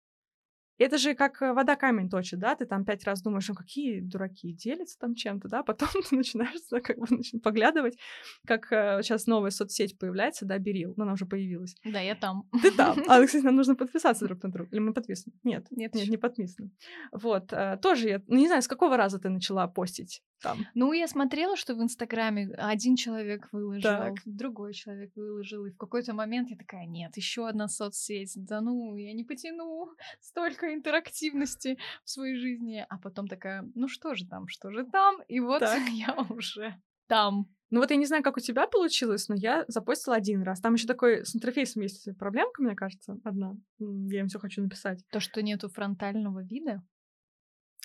это 0.82 0.98
же 0.98 1.14
как 1.14 1.40
э, 1.42 1.52
вода 1.52 1.76
камень 1.76 2.08
точит, 2.08 2.38
да, 2.38 2.54
ты 2.54 2.66
там 2.66 2.84
пять 2.84 3.04
раз 3.04 3.22
думаешь, 3.22 3.48
ну 3.48 3.54
какие 3.54 4.00
дураки, 4.00 4.52
делятся 4.52 4.98
там 4.98 5.14
чем-то, 5.14 5.48
да, 5.48 5.62
потом 5.62 5.88
ты 6.10 6.16
начинаешь 6.16 6.60
как 6.82 6.98
бы 6.98 7.06
поглядывать, 7.42 7.98
как 8.46 8.66
сейчас 9.02 9.26
э, 9.26 9.30
новая 9.30 9.50
соцсеть 9.50 9.98
появляется, 9.98 10.44
да, 10.44 10.58
Берил, 10.58 10.94
ну 10.96 11.04
она 11.04 11.12
уже 11.12 11.26
появилась. 11.26 11.76
Да, 11.84 12.00
я 12.00 12.14
там. 12.14 12.48
Ты 12.62 12.70
там. 12.70 12.98
А, 13.08 13.24
кстати, 13.24 13.44
нам 13.44 13.56
нужно 13.56 13.74
подписаться 13.74 14.26
друг 14.26 14.42
на 14.42 14.50
друга. 14.50 14.70
Или 14.72 14.80
мы 14.80 14.94
подписаны? 14.94 15.34
Нет. 15.44 15.66
Нет, 15.70 15.94
нет, 15.94 16.08
не 16.08 16.16
подписаны. 16.16 16.70
Вот, 17.12 17.52
э, 17.52 17.78
тоже 17.82 18.08
я, 18.08 18.22
ну 18.26 18.36
не 18.36 18.46
знаю, 18.46 18.62
с 18.62 18.68
какого 18.68 18.96
раза 18.96 19.18
ты 19.18 19.28
начала 19.28 19.66
постить 19.66 20.22
там? 20.42 20.66
Ну, 20.74 20.92
я 20.92 21.08
смотрела, 21.08 21.56
что 21.56 21.74
в 21.74 21.82
Инстаграме 21.82 22.50
один 22.58 22.96
человек 22.96 23.48
выложил, 23.52 23.82
так. 23.82 24.14
другой 24.24 24.74
человек 24.74 25.12
выложил, 25.16 25.66
и 25.66 25.70
в 25.70 25.76
какой-то 25.76 26.14
момент 26.14 26.50
я 26.50 26.56
такая, 26.56 26.86
нет, 26.86 27.16
еще 27.16 27.48
одна 27.48 27.68
соцсеть, 27.68 28.32
да 28.36 28.60
ну, 28.60 28.96
я 28.96 29.12
не 29.12 29.24
потяну 29.24 29.90
столько 30.20 30.74
интерактивности 30.74 31.78
в 32.04 32.10
своей 32.10 32.36
жизни, 32.36 32.84
а 32.88 32.98
потом 32.98 33.28
такая, 33.28 33.64
ну 33.74 33.88
что 33.88 34.14
же 34.14 34.26
там, 34.26 34.48
что 34.48 34.70
же 34.70 34.84
там, 34.84 35.22
и 35.28 35.40
вот 35.40 35.60
так. 35.60 35.80
я 35.88 36.14
уже 36.28 36.76
там. 37.12 37.46
Ну 37.70 37.80
вот 37.80 37.90
я 37.90 37.96
не 37.96 38.06
знаю, 38.06 38.22
как 38.22 38.38
у 38.38 38.40
тебя 38.40 38.66
получилось, 38.66 39.28
но 39.28 39.34
я 39.34 39.66
запостила 39.68 40.16
один 40.16 40.42
раз. 40.42 40.60
Там 40.60 40.74
еще 40.74 40.86
такой 40.86 41.26
с 41.26 41.36
интерфейсом 41.36 41.82
есть 41.82 42.08
проблемка, 42.18 42.62
мне 42.62 42.74
кажется, 42.74 43.18
одна. 43.22 43.54
Я 43.78 44.20
им 44.20 44.28
все 44.28 44.38
хочу 44.38 44.62
написать. 44.62 45.04
То, 45.10 45.20
что 45.20 45.42
нету 45.42 45.68
фронтального 45.68 46.42
вида? 46.42 46.82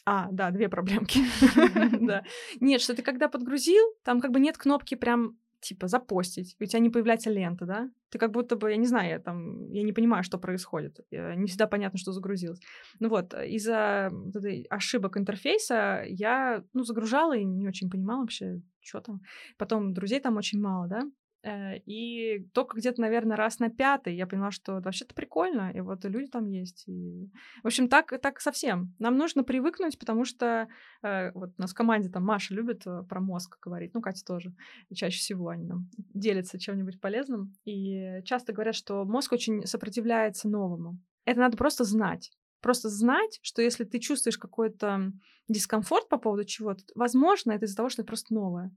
А, 0.10 0.30
да, 0.32 0.52
две 0.52 0.70
проблемки. 0.70 1.20
Да. 2.02 2.24
Нет, 2.62 2.82
что 2.82 2.96
ты 2.96 3.02
когда 3.02 3.28
подгрузил, 3.28 3.84
там 4.04 4.22
как 4.22 4.32
бы 4.32 4.40
нет 4.40 4.58
кнопки 4.58 4.96
прям 4.96 5.38
типа 5.60 5.88
запостить, 5.88 6.56
у 6.62 6.66
тебя 6.66 6.80
не 6.80 6.90
появляется 6.90 7.30
лента, 7.30 7.66
да? 7.66 7.90
Ты 8.10 8.20
как 8.20 8.32
будто 8.32 8.56
бы, 8.56 8.72
я 8.72 8.78
не 8.78 8.86
знаю, 8.86 9.10
я 9.10 9.20
там, 9.20 9.70
я 9.72 9.84
не 9.84 9.92
понимаю, 9.92 10.24
что 10.24 10.38
происходит. 10.38 11.00
Не 11.12 11.48
всегда 11.48 11.68
понятно, 11.68 12.00
что 12.00 12.14
загрузилось. 12.14 12.62
Ну 13.00 13.10
вот, 13.10 13.34
из-за 13.34 14.10
вот 14.12 14.44
ошибок 14.70 15.18
интерфейса 15.18 16.04
я, 16.08 16.64
ну, 16.74 16.84
загружала 16.84 17.36
и 17.36 17.44
не 17.44 17.68
очень 17.68 17.90
понимала 17.90 18.22
вообще, 18.22 18.62
что 18.80 19.02
там. 19.02 19.20
Потом 19.58 19.94
друзей 19.94 20.22
там 20.22 20.38
очень 20.38 20.62
мало, 20.62 20.88
да? 20.88 21.02
Э, 21.48 21.78
и 21.86 22.46
только 22.54 22.78
где-то, 22.78 23.00
наверное, 23.00 23.38
раз 23.38 23.60
на 23.60 23.70
пятый 23.70 24.16
я 24.16 24.28
поняла, 24.28 24.52
что 24.52 24.82
вообще-то 24.82 25.16
прикольно, 25.16 25.72
и 25.72 25.80
вот 25.80 26.04
люди 26.04 26.28
там 26.28 26.46
есть. 26.46 26.84
И... 26.88 27.30
В 27.64 27.68
общем, 27.68 27.88
так, 27.88 28.14
так 28.22 28.42
совсем. 28.42 28.94
Нам 29.00 29.18
нужно 29.18 29.44
привыкнуть, 29.46 29.98
потому 29.98 30.26
что 30.26 30.68
э, 31.04 31.32
вот 31.32 31.52
у 31.58 31.62
нас 31.62 31.72
в 31.72 31.76
команде 31.76 32.10
там 32.10 32.26
Маша 32.26 32.54
любит 32.54 32.86
э, 32.86 33.04
про 33.08 33.22
мозг 33.22 33.58
говорить, 33.62 33.94
ну, 33.94 34.02
Катя 34.02 34.26
тоже. 34.26 34.54
И 34.90 34.96
чаще 34.96 35.20
всего 35.20 35.48
они 35.48 35.66
нам 35.66 35.90
делятся 36.14 36.60
чем-нибудь 36.60 37.00
полезным. 37.00 37.56
И 37.64 38.22
часто 38.26 38.52
говорят, 38.52 38.76
что 38.76 39.06
мозг 39.06 39.32
очень 39.32 39.66
сопротивляется 39.66 40.50
новому. 40.50 41.00
Это 41.24 41.40
надо 41.40 41.56
просто 41.56 41.86
знать. 41.86 42.32
Просто 42.62 42.90
знать, 42.90 43.40
что 43.42 43.62
если 43.62 43.86
ты 43.86 44.00
чувствуешь 44.00 44.38
какой-то 44.38 45.14
дискомфорт 45.48 46.10
по 46.10 46.18
поводу 46.18 46.44
чего-то, 46.44 46.84
возможно, 46.96 47.54
это 47.54 47.66
из-за 47.66 47.78
того, 47.78 47.88
что 47.88 48.02
это 48.02 48.08
просто 48.08 48.34
новое. 48.34 48.76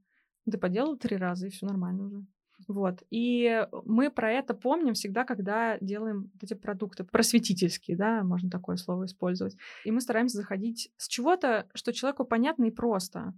Ты 0.49 0.57
поделал 0.57 0.95
три 0.97 1.17
раза, 1.17 1.47
и 1.47 1.49
все 1.49 1.65
нормально 1.65 2.05
уже. 2.05 2.25
Вот. 2.67 3.03
И 3.09 3.65
мы 3.85 4.09
про 4.09 4.31
это 4.31 4.53
помним 4.53 4.93
всегда, 4.93 5.23
когда 5.23 5.77
делаем 5.79 6.31
эти 6.41 6.53
продукты 6.53 7.03
просветительские, 7.03 7.97
да, 7.97 8.23
можно 8.23 8.49
такое 8.49 8.77
слово 8.77 9.05
использовать. 9.05 9.55
И 9.85 9.91
мы 9.91 10.01
стараемся 10.01 10.37
заходить 10.37 10.91
с 10.97 11.07
чего-то, 11.07 11.67
что 11.73 11.93
человеку 11.93 12.25
понятно 12.25 12.65
и 12.65 12.71
просто. 12.71 13.33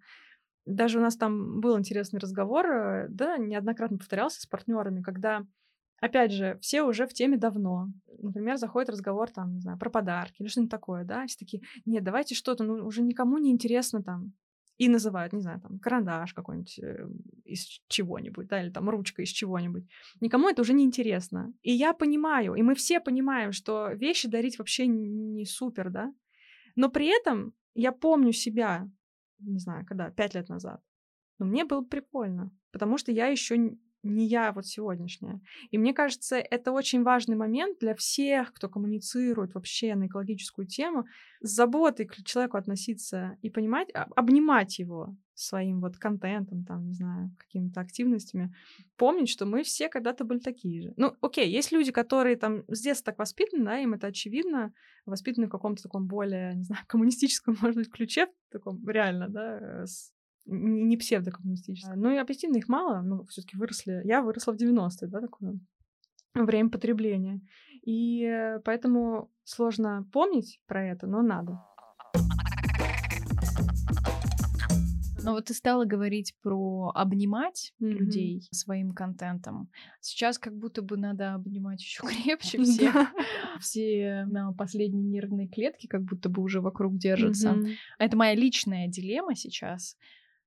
Даже 0.65 0.99
у 0.99 1.01
нас 1.01 1.17
там 1.17 1.59
был 1.59 1.77
интересный 1.77 2.19
разговор, 2.19 2.65
э, 2.65 3.07
да, 3.09 3.37
неоднократно 3.37 3.97
повторялся 3.97 4.41
с 4.41 4.45
партнерами, 4.45 5.01
когда 5.01 5.45
Опять 6.03 6.33
же, 6.33 6.57
все 6.59 6.83
уже 6.83 7.07
в 7.07 7.13
теме 7.13 7.37
давно. 7.37 7.87
Например, 8.17 8.57
заходит 8.57 8.89
разговор 8.89 9.29
там, 9.29 9.53
не 9.53 9.61
знаю, 9.61 9.79
про 9.79 9.89
подарки 9.89 10.41
или 10.41 10.49
что-нибудь 10.49 10.69
такое, 10.71 11.05
да, 11.05 11.25
все 11.27 11.37
такие, 11.39 11.63
нет, 11.85 12.03
давайте 12.03 12.35
что-то, 12.35 12.65
ну, 12.65 12.85
уже 12.85 13.01
никому 13.01 13.37
не 13.37 13.51
интересно 13.51 14.03
там 14.03 14.33
и 14.85 14.89
называют, 14.89 15.33
не 15.33 15.41
знаю, 15.41 15.61
там, 15.61 15.79
карандаш 15.79 16.33
какой-нибудь 16.33 16.79
э, 16.79 17.07
из 17.45 17.81
чего-нибудь, 17.87 18.47
да, 18.47 18.61
или 18.61 18.69
там 18.69 18.89
ручка 18.89 19.21
из 19.21 19.29
чего-нибудь. 19.29 19.83
Никому 20.21 20.49
это 20.49 20.61
уже 20.61 20.73
не 20.73 20.83
интересно. 20.83 21.53
И 21.61 21.71
я 21.71 21.93
понимаю, 21.93 22.55
и 22.55 22.61
мы 22.61 22.75
все 22.75 22.99
понимаем, 22.99 23.51
что 23.51 23.91
вещи 23.91 24.27
дарить 24.27 24.57
вообще 24.57 24.87
не 24.87 25.45
супер, 25.45 25.89
да, 25.89 26.13
но 26.75 26.89
при 26.89 27.07
этом 27.07 27.53
я 27.75 27.91
помню 27.91 28.33
себя, 28.33 28.89
не 29.39 29.59
знаю, 29.59 29.85
когда, 29.85 30.09
пять 30.09 30.35
лет 30.35 30.49
назад, 30.49 30.81
но 31.39 31.45
мне 31.45 31.65
было 31.65 31.83
прикольно, 31.83 32.51
потому 32.71 32.97
что 32.97 33.11
я 33.11 33.27
еще 33.27 33.77
не 34.03 34.27
я 34.27 34.51
вот 34.51 34.67
сегодняшняя. 34.67 35.39
И 35.71 35.77
мне 35.77 35.93
кажется, 35.93 36.35
это 36.35 36.71
очень 36.71 37.03
важный 37.03 37.35
момент 37.35 37.79
для 37.79 37.95
всех, 37.95 38.53
кто 38.53 38.69
коммуницирует 38.69 39.53
вообще 39.53 39.95
на 39.95 40.07
экологическую 40.07 40.67
тему, 40.67 41.05
с 41.41 41.49
заботой 41.49 42.05
к 42.05 42.15
человеку 42.23 42.57
относиться 42.57 43.37
и 43.41 43.49
понимать, 43.49 43.89
обнимать 43.93 44.77
его 44.79 45.15
своим 45.35 45.81
вот 45.81 45.97
контентом, 45.97 46.63
там, 46.63 46.87
не 46.87 46.93
знаю, 46.93 47.31
какими-то 47.39 47.81
активностями, 47.81 48.53
помнить, 48.97 49.29
что 49.29 49.45
мы 49.45 49.63
все 49.63 49.89
когда-то 49.89 50.25
были 50.25 50.39
такие 50.39 50.83
же. 50.83 50.93
Ну, 50.95 51.15
окей, 51.21 51.49
есть 51.49 51.71
люди, 51.71 51.91
которые 51.91 52.35
там 52.35 52.63
с 52.67 52.81
детства 52.81 53.11
так 53.11 53.19
воспитаны, 53.19 53.65
да, 53.65 53.79
им 53.79 53.93
это 53.93 54.07
очевидно, 54.07 54.73
воспитаны 55.05 55.47
в 55.47 55.49
каком-то 55.49 55.83
таком 55.83 56.07
более, 56.07 56.55
не 56.55 56.63
знаю, 56.63 56.83
коммунистическом, 56.87 57.57
может 57.61 57.77
быть, 57.77 57.91
ключе, 57.91 58.27
таком 58.51 58.87
реально, 58.87 59.29
да, 59.29 59.85
с 59.85 60.13
не 60.45 60.97
псевдокоммунистические. 60.97 61.95
Ну 61.95 62.11
и 62.11 62.17
объективно 62.17 62.57
их 62.57 62.67
мало, 62.67 63.01
ну, 63.01 63.25
все 63.25 63.41
таки 63.41 63.57
выросли. 63.57 64.01
Я 64.03 64.21
выросла 64.21 64.53
в 64.53 64.57
90-е, 64.57 65.07
да, 65.07 65.21
такое 65.21 65.59
время 66.33 66.69
потребления. 66.69 67.41
И 67.83 68.23
э, 68.23 68.59
поэтому 68.63 69.31
сложно 69.43 70.07
помнить 70.11 70.59
про 70.67 70.85
это, 70.85 71.07
но 71.07 71.21
надо. 71.21 71.59
Но 75.23 75.31
вот 75.31 75.45
ты 75.45 75.53
стала 75.53 75.85
говорить 75.85 76.35
про 76.41 76.91
обнимать 76.93 77.73
mm-hmm. 77.81 77.89
людей 77.89 78.47
своим 78.51 78.91
контентом. 78.91 79.69
Сейчас 80.01 80.37
как 80.37 80.53
будто 80.57 80.81
бы 80.81 80.97
надо 80.97 81.35
обнимать 81.35 81.81
еще 81.81 82.03
крепче 82.07 82.61
всех. 82.61 82.93
Все 83.59 84.25
на 84.29 84.51
последней 84.51 85.03
нервной 85.03 85.47
клетке 85.47 85.87
как 85.87 86.03
будто 86.03 86.27
бы 86.27 86.41
уже 86.41 86.59
вокруг 86.59 86.97
держатся. 86.97 87.51
Mm-hmm. 87.51 87.73
Это 87.99 88.17
моя 88.17 88.35
личная 88.35 88.87
дилемма 88.87 89.35
сейчас 89.35 89.97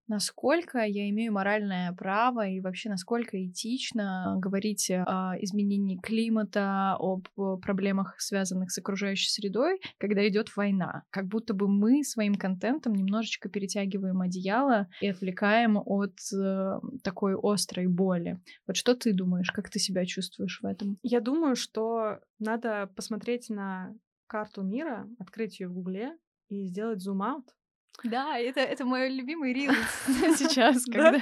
насколько 0.09 0.79
я 0.79 1.09
имею 1.11 1.33
моральное 1.33 1.93
право 1.93 2.47
и 2.47 2.61
вообще 2.61 2.89
насколько 2.89 3.45
этично 3.45 4.37
говорить 4.39 4.91
о 4.91 5.35
изменении 5.41 5.99
климата, 5.99 6.97
об 6.99 7.29
э, 7.39 7.57
проблемах, 7.61 8.21
связанных 8.21 8.71
с 8.71 8.79
окружающей 8.79 9.29
средой, 9.29 9.81
когда 9.99 10.27
идет 10.29 10.55
война. 10.57 11.03
Как 11.11 11.27
будто 11.27 11.55
бы 11.55 11.69
мы 11.69 12.05
своим 12.05 12.35
контентом 12.35 12.95
немножечко 12.95 13.49
перетягиваем 13.49 14.21
одеяло 14.21 14.89
и 15.01 15.09
отвлекаем 15.09 15.79
от 15.79 16.17
э, 16.33 16.81
такой 17.03 17.37
острой 17.41 17.87
боли. 17.87 18.41
Вот 18.67 18.77
что 18.77 18.95
ты 18.95 19.13
думаешь, 19.13 19.51
как 19.51 19.71
ты 19.71 19.79
себя 19.79 20.05
чувствуешь 20.05 20.61
в 20.63 20.67
этом? 20.67 20.99
Я 21.03 21.21
думаю, 21.21 21.57
что 21.57 22.21
надо 22.39 22.91
посмотреть 22.95 23.49
на 23.49 23.95
карту 24.27 24.63
мира, 24.63 25.09
открыть 25.19 25.61
ее 25.61 25.69
в 25.69 25.73
Гугле 25.73 26.17
и 26.49 26.65
сделать 26.65 27.01
зум-аут 27.01 27.56
да, 28.05 28.39
это, 28.39 28.61
это 28.61 28.85
мой 28.85 29.09
любимый 29.09 29.53
рил 29.53 29.73
сейчас, 30.37 30.85
когда 30.85 31.21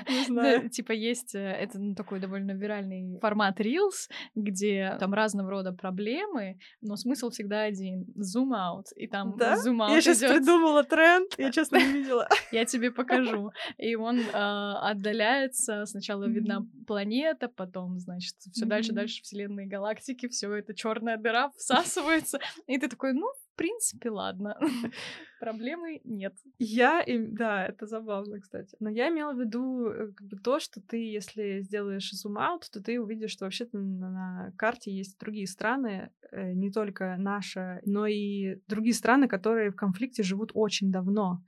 типа 0.69 0.93
есть, 0.93 1.35
э, 1.35 1.39
это 1.39 1.79
ну, 1.79 1.95
такой 1.95 2.21
довольно 2.21 2.53
виральный 2.53 3.19
формат 3.21 3.61
Reels, 3.61 4.09
где 4.35 4.97
там 4.99 5.15
разного 5.15 5.51
рода 5.51 5.73
проблемы, 5.73 6.59
но 6.81 6.97
смысл 6.97 7.31
всегда 7.31 7.63
один— 7.63 8.07
zoom 8.17 8.53
out, 8.53 8.87
и 8.97 9.07
там 9.07 9.37
да? 9.37 9.57
zoom 9.57 9.79
out 9.79 9.93
Я 9.93 10.01
сейчас 10.01 10.19
придумала 10.21 10.85
тренд, 10.85 11.35
я 11.39 11.51
честно 11.53 11.77
не 11.77 11.93
видела. 11.93 12.29
Я 12.53 12.65
тебе 12.65 12.91
покажу. 12.91 13.51
И 13.79 13.95
он 13.95 14.21
а, 14.33 14.91
отдаляется, 14.91 15.87
сначала 15.87 16.25
видна 16.25 16.67
планета, 16.87 17.49
потом, 17.49 17.99
значит, 17.99 18.35
все 18.53 18.67
дальше, 18.67 18.93
дальше 18.93 19.23
вселенные 19.23 19.67
галактики, 19.67 20.29
все 20.29 20.53
это 20.55 20.75
черная 20.75 21.17
дыра 21.17 21.51
всасывается, 21.57 22.39
и 22.67 22.79
ты 22.79 22.89
такой, 22.89 23.13
ну, 23.13 23.27
в 23.55 23.57
принципе, 23.57 24.11
ладно. 24.11 24.59
Проблемы 25.41 26.01
нет. 26.05 26.35
Я, 26.59 27.05
да, 27.07 27.67
это 27.67 27.87
забавно, 27.87 28.41
кстати. 28.41 28.77
Но 28.81 28.91
я 28.91 29.09
имела 29.09 29.33
в 29.33 29.39
виду 29.39 29.89
э, 29.89 30.13
как 30.13 30.27
бы 30.27 30.37
то, 30.37 30.59
что 30.59 30.81
ты, 30.81 30.97
если 30.97 31.61
сделаешь 31.61 32.11
зум-аут, 32.11 32.69
то 32.73 32.83
ты 32.83 33.01
увидишь, 33.01 33.31
что 33.31 33.45
вообще-то 33.45 33.79
на, 33.79 34.11
на 34.11 34.53
карте 34.57 34.91
есть 34.91 35.19
другие 35.21 35.47
страны, 35.47 36.11
э, 36.33 36.53
не 36.53 36.73
только 36.73 37.17
наша, 37.17 37.81
но 37.85 38.07
и 38.07 38.57
другие 38.67 38.95
страны, 38.95 39.29
которые 39.29 39.71
в 39.71 39.77
конфликте 39.77 40.23
живут 40.25 40.51
очень 40.55 40.91
давно. 40.91 41.41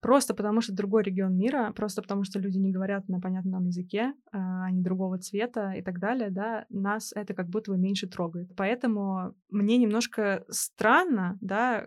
Просто 0.00 0.34
потому, 0.34 0.60
что 0.60 0.74
другой 0.74 1.02
регион 1.02 1.36
мира, 1.36 1.72
просто 1.76 2.00
потому, 2.00 2.24
что 2.24 2.38
люди 2.38 2.56
не 2.58 2.72
говорят 2.72 3.08
на 3.08 3.20
понятном 3.20 3.66
языке, 3.66 4.14
а, 4.32 4.64
они 4.64 4.82
другого 4.82 5.18
цвета 5.18 5.72
и 5.72 5.82
так 5.82 5.98
далее, 5.98 6.30
да, 6.30 6.64
нас 6.70 7.12
это 7.14 7.34
как 7.34 7.48
будто 7.48 7.72
бы 7.72 7.78
меньше 7.78 8.08
трогает. 8.08 8.50
Поэтому 8.56 9.34
мне 9.50 9.76
немножко 9.76 10.44
странно, 10.48 11.36
да, 11.40 11.86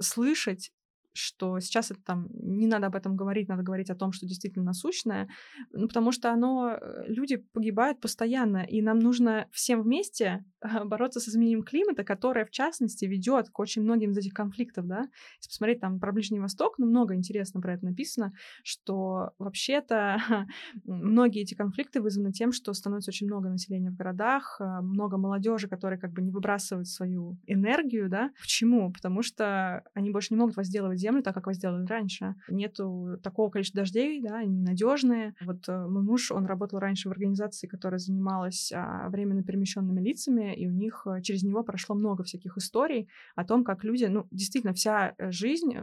слышать 0.00 0.72
что 1.20 1.60
сейчас 1.60 1.90
это 1.90 2.00
там 2.02 2.28
не 2.32 2.66
надо 2.66 2.86
об 2.86 2.96
этом 2.96 3.16
говорить, 3.16 3.48
надо 3.48 3.62
говорить 3.62 3.90
о 3.90 3.94
том, 3.94 4.12
что 4.12 4.26
действительно 4.26 4.64
насущное, 4.64 5.28
ну, 5.72 5.86
потому 5.88 6.12
что 6.12 6.32
оно, 6.32 6.70
э, 6.70 7.04
люди 7.06 7.36
погибают 7.36 8.00
постоянно, 8.00 8.64
и 8.64 8.82
нам 8.82 8.98
нужно 8.98 9.46
всем 9.52 9.82
вместе 9.82 10.44
бороться 10.84 11.20
с 11.20 11.28
изменением 11.28 11.62
климата, 11.62 12.04
которое, 12.04 12.44
в 12.44 12.50
частности, 12.50 13.04
ведет 13.04 13.50
к 13.50 13.58
очень 13.58 13.82
многим 13.82 14.10
из 14.10 14.18
этих 14.18 14.32
конфликтов, 14.32 14.86
да. 14.86 15.08
Если 15.38 15.48
посмотреть 15.48 15.80
там 15.80 16.00
про 16.00 16.12
Ближний 16.12 16.40
Восток, 16.40 16.78
ну, 16.78 16.86
много 16.86 17.14
интересно 17.14 17.60
про 17.60 17.74
это 17.74 17.84
написано, 17.84 18.32
что 18.62 19.30
вообще-то 19.38 20.18
многие 20.84 21.42
эти 21.42 21.54
конфликты 21.54 22.00
вызваны 22.00 22.32
тем, 22.32 22.52
что 22.52 22.72
становится 22.72 23.10
очень 23.10 23.26
много 23.26 23.48
населения 23.48 23.90
в 23.90 23.96
городах, 23.96 24.56
э, 24.60 24.80
много 24.82 25.16
молодежи, 25.16 25.68
которые 25.68 25.98
как 25.98 26.12
бы 26.12 26.22
не 26.22 26.30
выбрасывают 26.30 26.88
свою 26.88 27.38
энергию, 27.46 28.08
да. 28.08 28.30
Почему? 28.40 28.92
Потому 28.92 29.22
что 29.22 29.82
они 29.94 30.10
больше 30.10 30.34
не 30.34 30.38
могут 30.38 30.56
возделывать 30.56 30.98
землю 30.98 31.09
так, 31.22 31.34
как 31.34 31.46
вы 31.46 31.54
сделали 31.54 31.86
раньше. 31.86 32.34
Нету 32.48 33.18
такого 33.22 33.50
количества 33.50 33.82
дождей, 33.82 34.22
да, 34.22 34.38
они 34.38 34.56
ненадежные. 34.56 35.34
Вот 35.44 35.68
э, 35.68 35.86
мой 35.86 36.02
муж, 36.02 36.30
он 36.30 36.46
работал 36.46 36.78
раньше 36.78 37.08
в 37.08 37.12
организации, 37.12 37.66
которая 37.66 37.98
занималась 37.98 38.72
а, 38.72 39.08
временно 39.08 39.42
перемещенными 39.42 40.00
лицами, 40.00 40.54
и 40.54 40.66
у 40.66 40.72
них 40.72 41.06
э, 41.06 41.22
через 41.22 41.42
него 41.42 41.62
прошло 41.62 41.94
много 41.94 42.22
всяких 42.24 42.56
историй 42.56 43.08
о 43.34 43.44
том, 43.44 43.64
как 43.64 43.84
люди, 43.84 44.04
ну, 44.04 44.26
действительно, 44.30 44.72
вся 44.72 45.14
э, 45.18 45.30
жизнь 45.30 45.74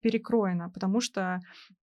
перекроена, 0.00 0.70
потому 0.70 1.00
что 1.00 1.40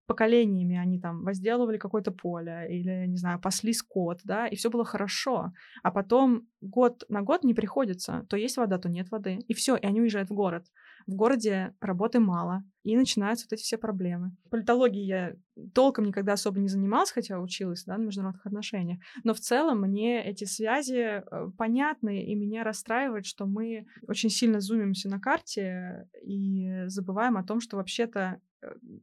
поколениями 0.07 0.77
они 0.77 0.99
там 0.99 1.23
возделывали 1.23 1.77
какое-то 1.77 2.11
поле 2.11 2.67
или, 2.69 3.07
не 3.07 3.17
знаю, 3.17 3.39
пасли 3.39 3.73
скот, 3.73 4.21
да, 4.23 4.47
и 4.47 4.55
все 4.55 4.69
было 4.69 4.85
хорошо. 4.85 5.51
А 5.83 5.91
потом 5.91 6.47
год 6.61 7.03
на 7.09 7.21
год 7.21 7.43
не 7.43 7.53
приходится. 7.53 8.25
То 8.29 8.37
есть 8.37 8.57
вода, 8.57 8.77
то 8.77 8.89
нет 8.89 9.09
воды. 9.11 9.39
И 9.47 9.53
все, 9.53 9.75
и 9.75 9.85
они 9.85 10.01
уезжают 10.01 10.29
в 10.29 10.33
город 10.33 10.65
в 11.07 11.15
городе 11.15 11.73
работы 11.79 12.19
мало, 12.19 12.63
и 12.83 12.95
начинаются 12.95 13.45
вот 13.45 13.53
эти 13.53 13.63
все 13.63 13.77
проблемы. 13.77 14.31
Политологией 14.49 15.07
я 15.07 15.35
толком 15.73 16.05
никогда 16.05 16.33
особо 16.33 16.59
не 16.59 16.67
занималась, 16.67 17.11
хотя 17.11 17.39
училась 17.39 17.83
да, 17.85 17.97
на 17.97 18.03
международных 18.03 18.45
отношениях, 18.45 18.99
но 19.23 19.33
в 19.33 19.39
целом 19.39 19.81
мне 19.81 20.23
эти 20.23 20.43
связи 20.45 21.23
э, 21.23 21.23
понятны, 21.57 22.23
и 22.23 22.35
меня 22.35 22.63
расстраивает, 22.63 23.25
что 23.25 23.45
мы 23.45 23.87
очень 24.07 24.29
сильно 24.29 24.59
зумимся 24.59 25.09
на 25.09 25.19
карте 25.19 26.07
и 26.23 26.83
забываем 26.87 27.37
о 27.37 27.43
том, 27.43 27.59
что 27.59 27.77
вообще-то 27.77 28.39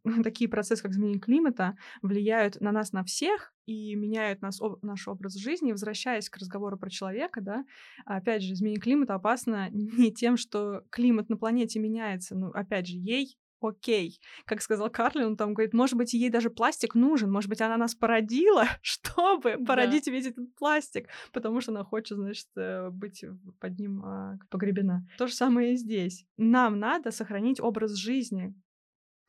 такие 0.25 0.49
процессы, 0.49 0.83
как 0.83 0.93
изменение 0.93 1.21
климата, 1.21 1.77
влияют 2.03 2.61
на 2.61 2.73
нас 2.73 2.93
на 2.93 3.05
всех 3.05 3.53
и 3.67 3.95
меняют 3.95 4.43
нас, 4.43 4.61
об, 4.61 4.83
наш 4.83 5.07
образ 5.09 5.35
жизни. 5.35 5.73
Возвращаясь 5.73 6.29
к 6.29 6.37
разговору 6.37 6.79
про 6.79 6.91
человека, 6.91 7.41
да, 7.41 7.65
опять 8.05 8.43
же, 8.43 8.53
изменение 8.53 8.81
климата 8.81 9.15
опасно 9.15 9.69
не 9.73 10.13
тем, 10.13 10.37
что 10.37 10.85
климат 10.91 11.29
на 11.29 11.37
планете 11.37 11.79
меняется, 11.79 12.35
ну, 12.35 12.49
опять 12.49 12.87
же, 12.87 12.97
ей 12.97 13.37
окей. 13.63 14.21
Как 14.45 14.61
сказал 14.61 14.91
Карлин, 14.91 15.27
он 15.27 15.37
там 15.37 15.55
говорит, 15.55 15.73
может 15.73 15.97
быть, 15.97 16.13
ей 16.15 16.31
даже 16.31 16.51
пластик 16.51 16.95
нужен, 16.95 17.31
может 17.31 17.49
быть, 17.49 17.61
она 17.61 17.77
нас 17.77 17.95
породила, 17.95 18.67
чтобы 18.83 19.57
да. 19.59 19.65
породить 19.65 20.07
весь 20.07 20.27
этот 20.27 20.55
пластик, 20.57 21.09
потому 21.33 21.61
что 21.61 21.73
она 21.73 21.85
хочет, 21.85 22.19
значит, 22.19 22.49
э, 22.57 22.91
быть 22.91 23.25
под 23.61 23.79
ним 23.79 24.05
а, 24.05 24.39
погребена. 24.51 25.07
То 25.19 25.27
же 25.27 25.35
самое 25.35 25.75
и 25.75 25.77
здесь. 25.77 26.27
Нам 26.37 26.79
надо 26.79 27.11
сохранить 27.11 27.61
образ 27.61 27.95
жизни, 27.95 28.55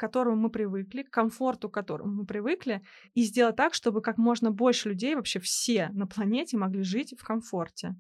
которому 0.04 0.36
мы 0.36 0.50
привыкли, 0.50 1.04
к 1.04 1.10
комфорту, 1.10 1.70
к 1.70 1.74
которому 1.74 2.14
мы 2.14 2.26
привыкли, 2.26 2.82
и 3.14 3.24
сделать 3.24 3.56
так, 3.56 3.74
чтобы 3.74 4.02
как 4.02 4.18
можно 4.18 4.52
больше 4.52 4.90
людей, 4.90 5.16
вообще 5.16 5.40
все 5.40 5.90
на 5.94 6.08
планете 6.08 6.58
могли 6.58 6.84
жить 6.84 7.16
в 7.18 7.24
комфорте. 7.24 7.96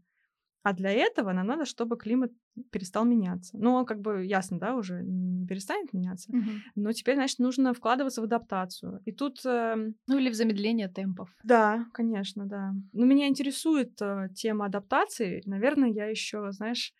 А 0.63 0.73
для 0.73 0.91
этого 0.91 1.33
нам 1.33 1.47
надо, 1.47 1.65
чтобы 1.65 1.97
климат 1.97 2.31
перестал 2.71 3.05
меняться. 3.05 3.57
Ну, 3.57 3.73
он 3.73 3.85
как 3.85 3.99
бы 3.99 4.25
ясно, 4.25 4.59
да, 4.59 4.75
уже 4.75 5.01
не 5.03 5.45
перестанет 5.45 5.93
меняться. 5.93 6.29
Угу. 6.31 6.51
Но 6.75 6.91
теперь, 6.91 7.15
значит, 7.15 7.39
нужно 7.39 7.73
вкладываться 7.73 8.21
в 8.21 8.25
адаптацию. 8.25 9.01
И 9.05 9.11
тут... 9.11 9.45
Э... 9.45 9.75
Ну, 10.07 10.17
или 10.17 10.29
в 10.29 10.35
замедление 10.35 10.87
темпов. 10.87 11.29
Да, 11.43 11.85
конечно, 11.93 12.45
да. 12.45 12.73
Но 12.93 13.05
меня 13.05 13.27
интересует 13.27 14.01
э, 14.01 14.29
тема 14.35 14.65
адаптации. 14.65 15.41
Наверное, 15.45 15.89
я 15.89 16.05
еще, 16.05 16.51
знаешь, 16.51 16.93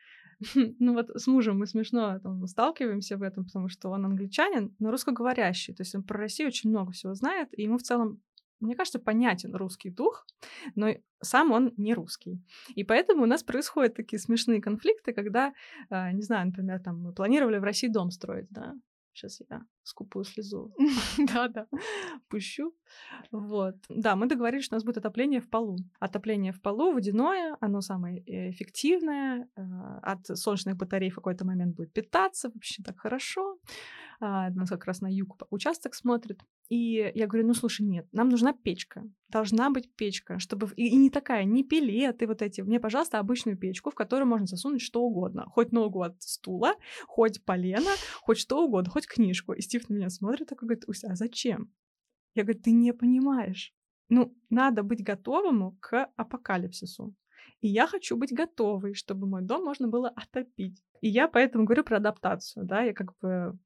ну 0.80 0.94
вот 0.94 1.10
с 1.10 1.28
мужем 1.28 1.60
мы 1.60 1.68
смешно 1.68 2.20
там, 2.20 2.46
сталкиваемся 2.48 3.18
в 3.18 3.22
этом, 3.22 3.46
потому 3.46 3.70
что 3.70 3.90
он 3.90 4.06
англичанин, 4.06 4.76
но 4.80 4.92
русскоговорящий. 4.92 5.74
То 5.74 5.82
есть 5.82 5.96
он 5.96 6.04
про 6.04 6.20
Россию 6.20 6.48
очень 6.48 6.70
много 6.70 6.92
всего 6.92 7.14
знает, 7.14 7.50
и 7.58 7.64
ему 7.64 7.78
в 7.78 7.84
целом 7.84 8.22
мне 8.64 8.76
кажется, 8.76 8.98
понятен 8.98 9.54
русский 9.56 9.90
дух, 9.90 10.26
но 10.76 10.88
сам 11.22 11.52
он 11.52 11.74
не 11.78 11.94
русский. 11.94 12.42
И 12.76 12.86
поэтому 12.86 13.24
у 13.24 13.26
нас 13.26 13.44
происходят 13.44 13.94
такие 13.94 14.20
смешные 14.20 14.62
конфликты, 14.62 15.12
когда, 15.12 15.54
а, 15.90 16.14
не 16.14 16.22
знаю, 16.22 16.48
например, 16.48 16.80
там 16.80 17.02
мы 17.02 17.14
планировали 17.14 17.58
в 17.58 17.64
России 17.64 17.90
дом 17.90 18.10
строить, 18.10 18.48
да, 18.50 18.74
Сейчас 19.14 19.42
я 19.50 19.62
скупую 19.84 20.26
слезу. 20.26 20.74
Да-да. 21.34 21.68
Пущу. 22.30 22.74
Вот. 23.32 23.76
Да, 23.90 24.16
мы 24.16 24.28
договорились, 24.28 24.66
что 24.66 24.76
у 24.76 24.78
нас 24.78 24.84
будет 24.84 24.98
отопление 24.98 25.40
в 25.40 25.50
полу. 25.50 25.78
Отопление 26.00 26.52
в 26.52 26.62
полу 26.62 26.94
водяное, 26.94 27.58
оно 27.62 27.82
самое 27.82 28.24
эффективное. 28.26 29.48
А, 29.56 30.00
от 30.14 30.26
солнечных 30.26 30.78
батарей 30.78 31.10
в 31.10 31.16
какой-то 31.16 31.46
момент 31.46 31.76
будет 31.76 31.94
питаться. 31.94 32.50
Вообще 32.54 32.84
так 32.84 33.00
хорошо. 33.00 33.58
А, 34.26 34.50
нас 34.52 34.70
как 34.70 34.86
раз 34.86 35.02
на 35.02 35.08
юг 35.12 35.36
участок 35.50 35.94
смотрит. 35.94 36.40
И 36.70 37.12
я 37.14 37.28
говорю, 37.28 37.46
ну 37.46 37.54
слушай, 37.54 37.82
нет, 37.82 38.08
нам 38.14 38.30
нужна 38.30 38.54
печка. 38.54 39.04
Должна 39.28 39.70
быть 39.70 39.94
печка, 39.98 40.40
чтобы... 40.40 40.70
И, 40.78 40.88
и 40.88 40.96
не 40.96 41.10
такая, 41.10 41.44
не 41.44 41.66
пилеты 41.66 42.26
вот 42.26 42.42
эти. 42.42 42.62
Мне, 42.62 42.80
пожалуйста, 42.80 43.20
обычную 43.20 43.58
печку, 43.58 43.92
в 43.92 43.96
которую 43.96 44.30
можно 44.30 44.48
засунуть 44.48 44.82
что 44.82 45.02
угодно. 45.04 45.44
Хоть 45.50 45.74
ногу 45.74 46.04
от 46.04 46.24
стула, 46.24 46.76
хоть 47.06 47.44
полено, 47.44 47.92
хоть 48.22 48.38
что 48.38 48.64
угодно, 48.64 48.92
хоть 48.92 49.08
книжку. 49.08 49.52
И 49.52 49.60
Стив 49.60 49.90
на 49.90 49.96
меня 49.96 50.10
смотрит 50.10 50.48
такой, 50.48 50.70
говорит, 50.70 50.86
Уся, 50.88 51.10
а 51.12 51.16
зачем? 51.16 51.74
Я 52.34 52.44
говорю, 52.44 52.62
ты 52.62 52.72
не 52.72 52.94
понимаешь. 52.94 53.74
Ну, 54.08 54.34
надо 54.50 54.84
быть 54.84 55.04
готовым 55.04 55.76
к 55.82 56.10
апокалипсису. 56.16 57.14
И 57.64 57.70
я 57.70 57.88
хочу 57.88 58.18
быть 58.18 58.34
готовой, 58.34 58.94
чтобы 58.94 59.26
мой 59.26 59.42
дом 59.42 59.64
можно 59.64 59.88
было 59.88 60.10
отопить. 60.10 60.84
И 61.00 61.08
я 61.08 61.30
поэтому 61.30 61.64
говорю 61.64 61.86
про 61.86 61.96
адаптацию, 61.96 62.66
да, 62.66 62.82
я 62.82 62.94
как 62.94 63.18
бы 63.22 63.58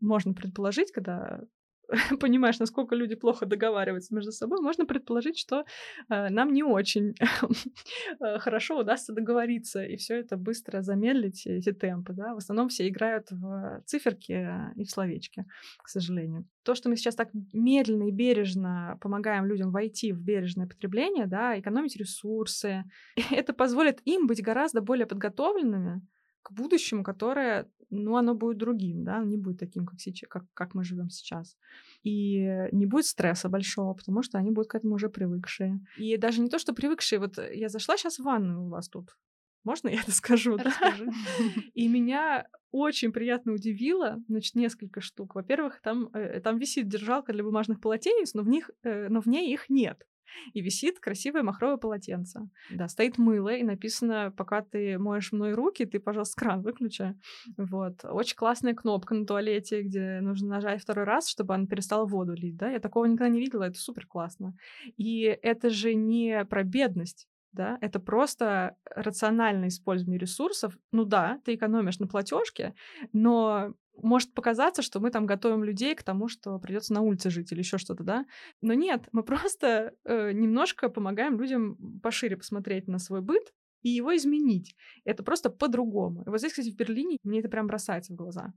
можно 0.00 0.34
предположить, 0.34 0.90
когда 0.90 1.40
понимаешь, 2.20 2.58
насколько 2.58 2.94
люди 2.94 3.14
плохо 3.14 3.46
договариваются 3.46 4.14
между 4.14 4.32
собой, 4.32 4.60
можно 4.60 4.86
предположить, 4.86 5.38
что 5.38 5.64
э, 6.08 6.28
нам 6.30 6.52
не 6.52 6.62
очень 6.62 7.14
э, 8.20 8.38
хорошо 8.38 8.78
удастся 8.80 9.12
договориться 9.12 9.84
и 9.84 9.96
все 9.96 10.16
это 10.20 10.36
быстро 10.36 10.82
замедлить, 10.82 11.46
эти 11.46 11.72
темпы. 11.72 12.12
Да? 12.12 12.34
В 12.34 12.38
основном 12.38 12.68
все 12.68 12.88
играют 12.88 13.30
в 13.30 13.82
циферки 13.86 14.48
и 14.76 14.84
в 14.84 14.90
словечки, 14.90 15.44
к 15.82 15.88
сожалению. 15.88 16.46
То, 16.62 16.74
что 16.74 16.88
мы 16.88 16.96
сейчас 16.96 17.14
так 17.14 17.28
медленно 17.52 18.08
и 18.08 18.12
бережно 18.12 18.98
помогаем 19.00 19.46
людям 19.46 19.70
войти 19.70 20.12
в 20.12 20.20
бережное 20.20 20.66
потребление, 20.66 21.26
да, 21.26 21.58
экономить 21.58 21.96
ресурсы, 21.96 22.84
это 23.30 23.52
позволит 23.52 24.00
им 24.04 24.26
быть 24.26 24.42
гораздо 24.42 24.80
более 24.80 25.06
подготовленными 25.06 26.02
к 26.44 26.52
будущему, 26.52 27.02
которое, 27.02 27.66
ну, 27.90 28.16
оно 28.16 28.34
будет 28.34 28.58
другим, 28.58 29.02
да, 29.02 29.24
не 29.24 29.36
будет 29.36 29.58
таким, 29.58 29.86
как 29.86 29.98
сейчас, 29.98 30.28
как, 30.28 30.44
как 30.54 30.74
мы 30.74 30.84
живем 30.84 31.10
сейчас. 31.10 31.56
И 32.04 32.68
не 32.70 32.86
будет 32.86 33.06
стресса 33.06 33.48
большого, 33.48 33.94
потому 33.94 34.22
что 34.22 34.38
они 34.38 34.50
будут 34.50 34.70
к 34.70 34.74
этому 34.74 34.94
уже 34.94 35.08
привыкшие. 35.08 35.80
И 35.98 36.16
даже 36.18 36.40
не 36.40 36.48
то, 36.48 36.58
что 36.58 36.74
привыкшие, 36.74 37.18
вот 37.18 37.38
я 37.52 37.68
зашла 37.68 37.96
сейчас 37.96 38.18
в 38.18 38.24
ванную 38.24 38.64
у 38.64 38.68
вас 38.68 38.88
тут, 38.88 39.16
можно 39.64 39.88
я 39.88 40.00
это 40.02 40.12
скажу? 40.12 40.56
Расскажи. 40.56 41.06
Да? 41.06 41.12
И 41.74 41.88
меня 41.88 42.46
очень 42.70 43.12
приятно 43.12 43.52
удивило, 43.52 44.22
значит, 44.28 44.54
несколько 44.54 45.00
штук. 45.00 45.34
Во-первых, 45.34 45.80
там, 45.80 46.08
э, 46.12 46.40
там 46.40 46.58
висит 46.58 46.88
держалка 46.88 47.32
для 47.32 47.42
бумажных 47.42 47.80
полотенец, 47.80 48.34
но 48.34 48.42
в, 48.42 48.48
них, 48.48 48.70
э, 48.82 49.08
но 49.08 49.20
в 49.20 49.26
ней 49.26 49.52
их 49.52 49.70
нет 49.70 50.06
и 50.52 50.60
висит 50.60 51.00
красивое 51.00 51.42
махровое 51.42 51.76
полотенце. 51.76 52.48
Да, 52.70 52.88
стоит 52.88 53.18
мыло, 53.18 53.54
и 53.54 53.62
написано, 53.62 54.32
пока 54.36 54.62
ты 54.62 54.98
моешь 54.98 55.32
мной 55.32 55.52
руки, 55.52 55.84
ты, 55.84 55.98
пожалуйста, 55.98 56.40
кран 56.40 56.62
выключай. 56.62 57.14
Вот. 57.56 58.04
Очень 58.04 58.36
классная 58.36 58.74
кнопка 58.74 59.14
на 59.14 59.26
туалете, 59.26 59.82
где 59.82 60.20
нужно 60.20 60.48
нажать 60.48 60.82
второй 60.82 61.04
раз, 61.04 61.28
чтобы 61.28 61.54
она 61.54 61.66
перестала 61.66 62.06
воду 62.06 62.34
лить, 62.34 62.56
да. 62.56 62.70
Я 62.70 62.80
такого 62.80 63.06
никогда 63.06 63.28
не 63.28 63.40
видела, 63.40 63.64
это 63.64 63.78
супер 63.78 64.06
классно. 64.06 64.54
И 64.96 65.22
это 65.22 65.70
же 65.70 65.94
не 65.94 66.44
про 66.44 66.64
бедность, 66.64 67.28
да, 67.52 67.78
это 67.80 68.00
просто 68.00 68.76
рациональное 68.84 69.68
использование 69.68 70.18
ресурсов. 70.18 70.76
Ну 70.92 71.04
да, 71.04 71.40
ты 71.44 71.54
экономишь 71.54 71.98
на 71.98 72.08
платежке, 72.08 72.74
но 73.12 73.74
может 74.02 74.34
показаться, 74.34 74.82
что 74.82 75.00
мы 75.00 75.10
там 75.10 75.26
готовим 75.26 75.64
людей 75.64 75.94
к 75.94 76.02
тому, 76.02 76.28
что 76.28 76.58
придется 76.58 76.92
на 76.92 77.00
улице 77.02 77.30
жить 77.30 77.52
или 77.52 77.60
еще 77.60 77.78
что-то, 77.78 78.02
да. 78.02 78.26
Но 78.60 78.74
нет, 78.74 79.08
мы 79.12 79.22
просто 79.22 79.94
э, 80.04 80.32
немножко 80.32 80.88
помогаем 80.88 81.40
людям 81.40 82.00
пошире 82.02 82.36
посмотреть 82.36 82.88
на 82.88 82.98
свой 82.98 83.20
быт, 83.20 83.52
и 83.84 83.90
его 83.90 84.16
изменить. 84.16 84.74
Это 85.04 85.22
просто 85.22 85.50
по-другому. 85.50 86.22
И 86.26 86.30
вот 86.30 86.38
здесь, 86.38 86.52
кстати, 86.52 86.70
в 86.70 86.76
Берлине 86.76 87.18
мне 87.22 87.40
это 87.40 87.50
прям 87.50 87.66
бросается 87.66 88.14
в 88.14 88.16
глаза. 88.16 88.54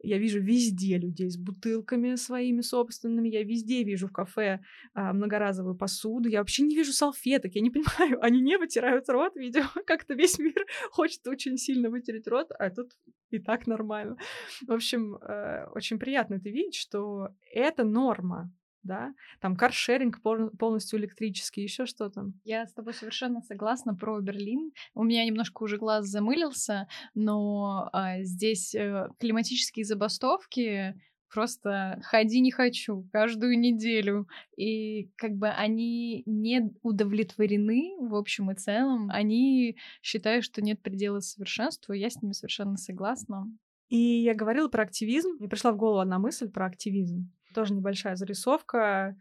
Я 0.00 0.18
вижу 0.18 0.40
везде 0.40 0.98
людей 0.98 1.28
с 1.28 1.36
бутылками 1.36 2.14
своими 2.14 2.60
собственными, 2.60 3.28
я 3.28 3.42
везде 3.42 3.82
вижу 3.82 4.06
в 4.06 4.12
кафе 4.12 4.60
а, 4.94 5.12
многоразовую 5.12 5.76
посуду, 5.76 6.28
я 6.28 6.38
вообще 6.38 6.62
не 6.62 6.76
вижу 6.76 6.92
салфеток, 6.92 7.56
я 7.56 7.60
не 7.60 7.70
понимаю, 7.74 8.24
они 8.24 8.40
не 8.40 8.56
вытирают 8.56 9.08
рот, 9.08 9.34
видимо, 9.34 9.68
как-то 9.86 10.14
весь 10.14 10.38
мир 10.38 10.64
хочет 10.92 11.26
очень 11.26 11.56
сильно 11.56 11.90
вытереть 11.90 12.28
рот, 12.28 12.52
а 12.56 12.70
тут 12.70 12.92
и 13.30 13.40
так 13.40 13.66
нормально. 13.66 14.16
В 14.64 14.72
общем, 14.72 15.16
э, 15.16 15.66
очень 15.74 15.98
приятно 15.98 16.36
это 16.36 16.48
видеть, 16.50 16.76
что 16.76 17.30
это 17.52 17.82
норма, 17.82 18.52
да, 18.88 19.14
там 19.40 19.54
каршеринг 19.54 20.20
полностью 20.58 20.98
электрический, 20.98 21.62
еще 21.62 21.86
что 21.86 22.08
то 22.08 22.24
Я 22.44 22.66
с 22.66 22.72
тобой 22.72 22.94
совершенно 22.94 23.40
согласна 23.42 23.94
про 23.94 24.20
Берлин. 24.20 24.72
У 24.94 25.04
меня 25.04 25.24
немножко 25.24 25.62
уже 25.62 25.76
глаз 25.76 26.06
замылился, 26.06 26.88
но 27.14 27.88
а, 27.92 28.22
здесь 28.22 28.74
э, 28.74 29.08
климатические 29.20 29.84
забастовки 29.84 30.94
просто 31.32 32.00
ходи 32.04 32.40
не 32.40 32.50
хочу 32.50 33.06
каждую 33.12 33.58
неделю. 33.58 34.26
И 34.56 35.10
как 35.16 35.32
бы 35.32 35.48
они 35.48 36.22
не 36.24 36.72
удовлетворены 36.82 37.96
в 38.00 38.14
общем 38.14 38.50
и 38.50 38.54
целом. 38.54 39.10
Они 39.10 39.76
считают, 40.02 40.44
что 40.44 40.62
нет 40.62 40.82
предела 40.82 41.20
совершенству. 41.20 41.92
Я 41.92 42.08
с 42.08 42.22
ними 42.22 42.32
совершенно 42.32 42.76
согласна. 42.76 43.46
И 43.88 43.98
я 43.98 44.34
говорила 44.34 44.68
про 44.68 44.82
активизм. 44.82 45.36
Мне 45.38 45.48
пришла 45.48 45.72
в 45.72 45.76
голову 45.76 46.00
одна 46.00 46.18
мысль 46.18 46.48
про 46.48 46.66
активизм 46.66 47.30
тоже 47.58 47.74
небольшая 47.74 48.14
зарисовка. 48.14 49.16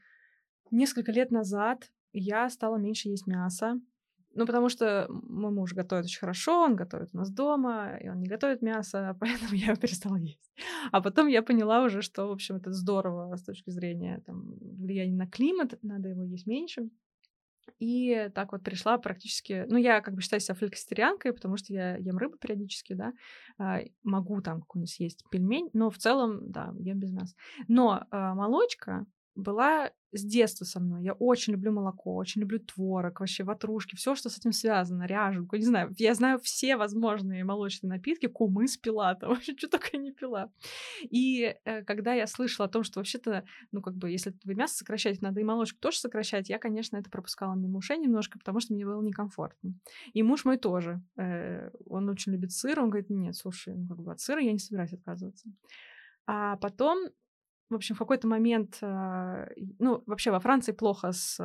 Несколько 0.69 1.12
лет 1.12 1.32
назад 1.32 1.89
я 2.13 2.47
стала 2.52 2.78
меньше 2.78 3.10
есть 3.10 3.26
мясо. 3.26 3.80
Ну, 4.36 4.45
потому 4.45 4.69
что 4.69 5.08
мой 5.10 5.52
муж 5.52 5.73
готовит 5.73 6.06
очень 6.06 6.19
хорошо, 6.19 6.62
он 6.62 6.76
готовит 6.76 7.10
у 7.13 7.17
нас 7.17 7.32
дома, 7.32 7.97
и 8.00 8.10
он 8.10 8.19
не 8.19 8.28
готовит 8.28 8.62
мясо, 8.62 9.17
поэтому 9.19 9.56
я 9.56 9.76
перестала 9.76 10.17
есть. 10.17 10.52
А 10.91 11.02
потом 11.02 11.26
я 11.26 11.41
поняла 11.41 11.84
уже, 11.84 12.04
что, 12.04 12.28
в 12.28 12.32
общем, 12.32 12.58
это 12.58 12.71
здорово 12.71 13.36
с 13.36 13.43
точки 13.43 13.71
зрения 13.71 14.21
там, 14.28 14.54
влияния 14.60 15.15
на 15.15 15.26
климат, 15.26 15.80
надо 15.82 16.10
его 16.10 16.21
есть 16.21 16.45
меньше. 16.45 16.91
И 17.80 18.30
так 18.34 18.51
вот 18.51 18.63
пришла 18.63 18.97
практически... 18.97 19.65
Ну, 19.67 19.77
я 19.77 20.01
как 20.01 20.15
бы 20.15 20.21
считаю 20.21 20.39
себя 20.39 20.56
флекситарианкой, 20.56 21.34
потому 21.34 21.58
что 21.58 21.73
я 21.73 21.95
ем 21.97 22.17
рыбу 22.17 22.38
периодически, 22.38 22.93
да. 22.93 23.13
А, 23.58 23.80
могу 24.03 24.41
там 24.41 24.62
какую-нибудь 24.62 24.93
съесть 24.93 25.23
пельмень, 25.30 25.69
но 25.73 25.89
в 25.89 25.97
целом, 25.97 26.51
да, 26.51 26.73
ем 26.80 26.99
без 26.99 27.12
мяса. 27.12 27.36
Но 27.67 28.06
а, 28.12 28.34
молочка 28.36 29.06
была 29.38 29.91
с 30.13 30.23
детства 30.23 30.65
со 30.65 30.80
мной. 30.80 31.04
Я 31.04 31.13
очень 31.13 31.54
люблю 31.54 31.71
молоко, 31.71 32.15
очень 32.15 32.41
люблю 32.41 32.60
творог, 32.60 33.19
вообще 33.19 33.43
ватрушки, 33.43 33.95
все, 33.95 34.15
что 34.15 34.30
с 34.30 34.38
этим 34.38 34.52
связано, 34.52 35.04
ряженку, 35.06 35.56
не 35.56 35.63
знаю. 35.63 35.93
Я 35.97 36.13
знаю 36.15 36.39
все 36.39 36.76
возможные 36.76 37.43
молочные 37.43 37.89
напитки, 37.89 38.26
кумыс 38.26 38.78
пила, 38.78 39.15
там 39.15 39.30
вообще 39.36 39.56
что 39.56 39.69
только 39.69 39.97
не 39.97 40.12
пила. 40.12 40.52
И 41.04 41.56
э, 41.63 41.84
когда 41.84 42.13
я 42.13 42.26
слышала 42.26 42.67
о 42.67 42.71
том, 42.71 42.84
что 42.84 43.00
вообще-то, 43.00 43.45
ну, 43.71 43.82
как 43.82 43.95
бы, 43.95 44.10
если 44.10 44.34
мясо 44.45 44.76
сокращаете, 44.76 45.19
надо 45.21 45.39
и 45.39 45.43
молочку 45.43 45.80
тоже 45.80 46.00
сокращать, 46.00 46.50
я, 46.50 46.58
конечно, 46.58 46.97
это 46.97 47.10
пропускала 47.10 47.54
мимо 47.54 47.78
ушей 47.78 47.97
немножко, 47.97 48.39
потому 48.39 48.60
что 48.60 48.73
мне 48.73 48.86
было 48.86 49.02
некомфортно. 49.02 49.73
И 50.13 50.23
муж 50.23 50.45
мой 50.45 50.58
тоже. 50.58 51.02
Э, 51.17 51.69
он 51.86 52.10
очень 52.10 52.32
любит 52.32 52.52
сыр, 52.52 52.80
он 52.80 52.89
говорит, 52.89 53.10
нет, 53.10 53.36
слушай, 53.36 53.76
ну, 53.76 53.88
как 53.88 54.00
бы 54.00 54.12
от 54.12 54.19
сыра 54.19 54.41
я 54.41 54.52
не 54.52 54.60
собираюсь 54.60 54.93
отказываться. 54.93 55.47
А 56.26 56.58
потом 56.58 57.10
в 57.69 57.75
общем, 57.75 57.95
в 57.95 57.99
какой-то 57.99 58.27
момент, 58.27 58.77
а, 58.82 59.47
ну, 59.80 60.03
вообще 60.06 60.32
во 60.32 60.39
Франции 60.39 60.71
плохо 60.71 61.12
с 61.12 61.38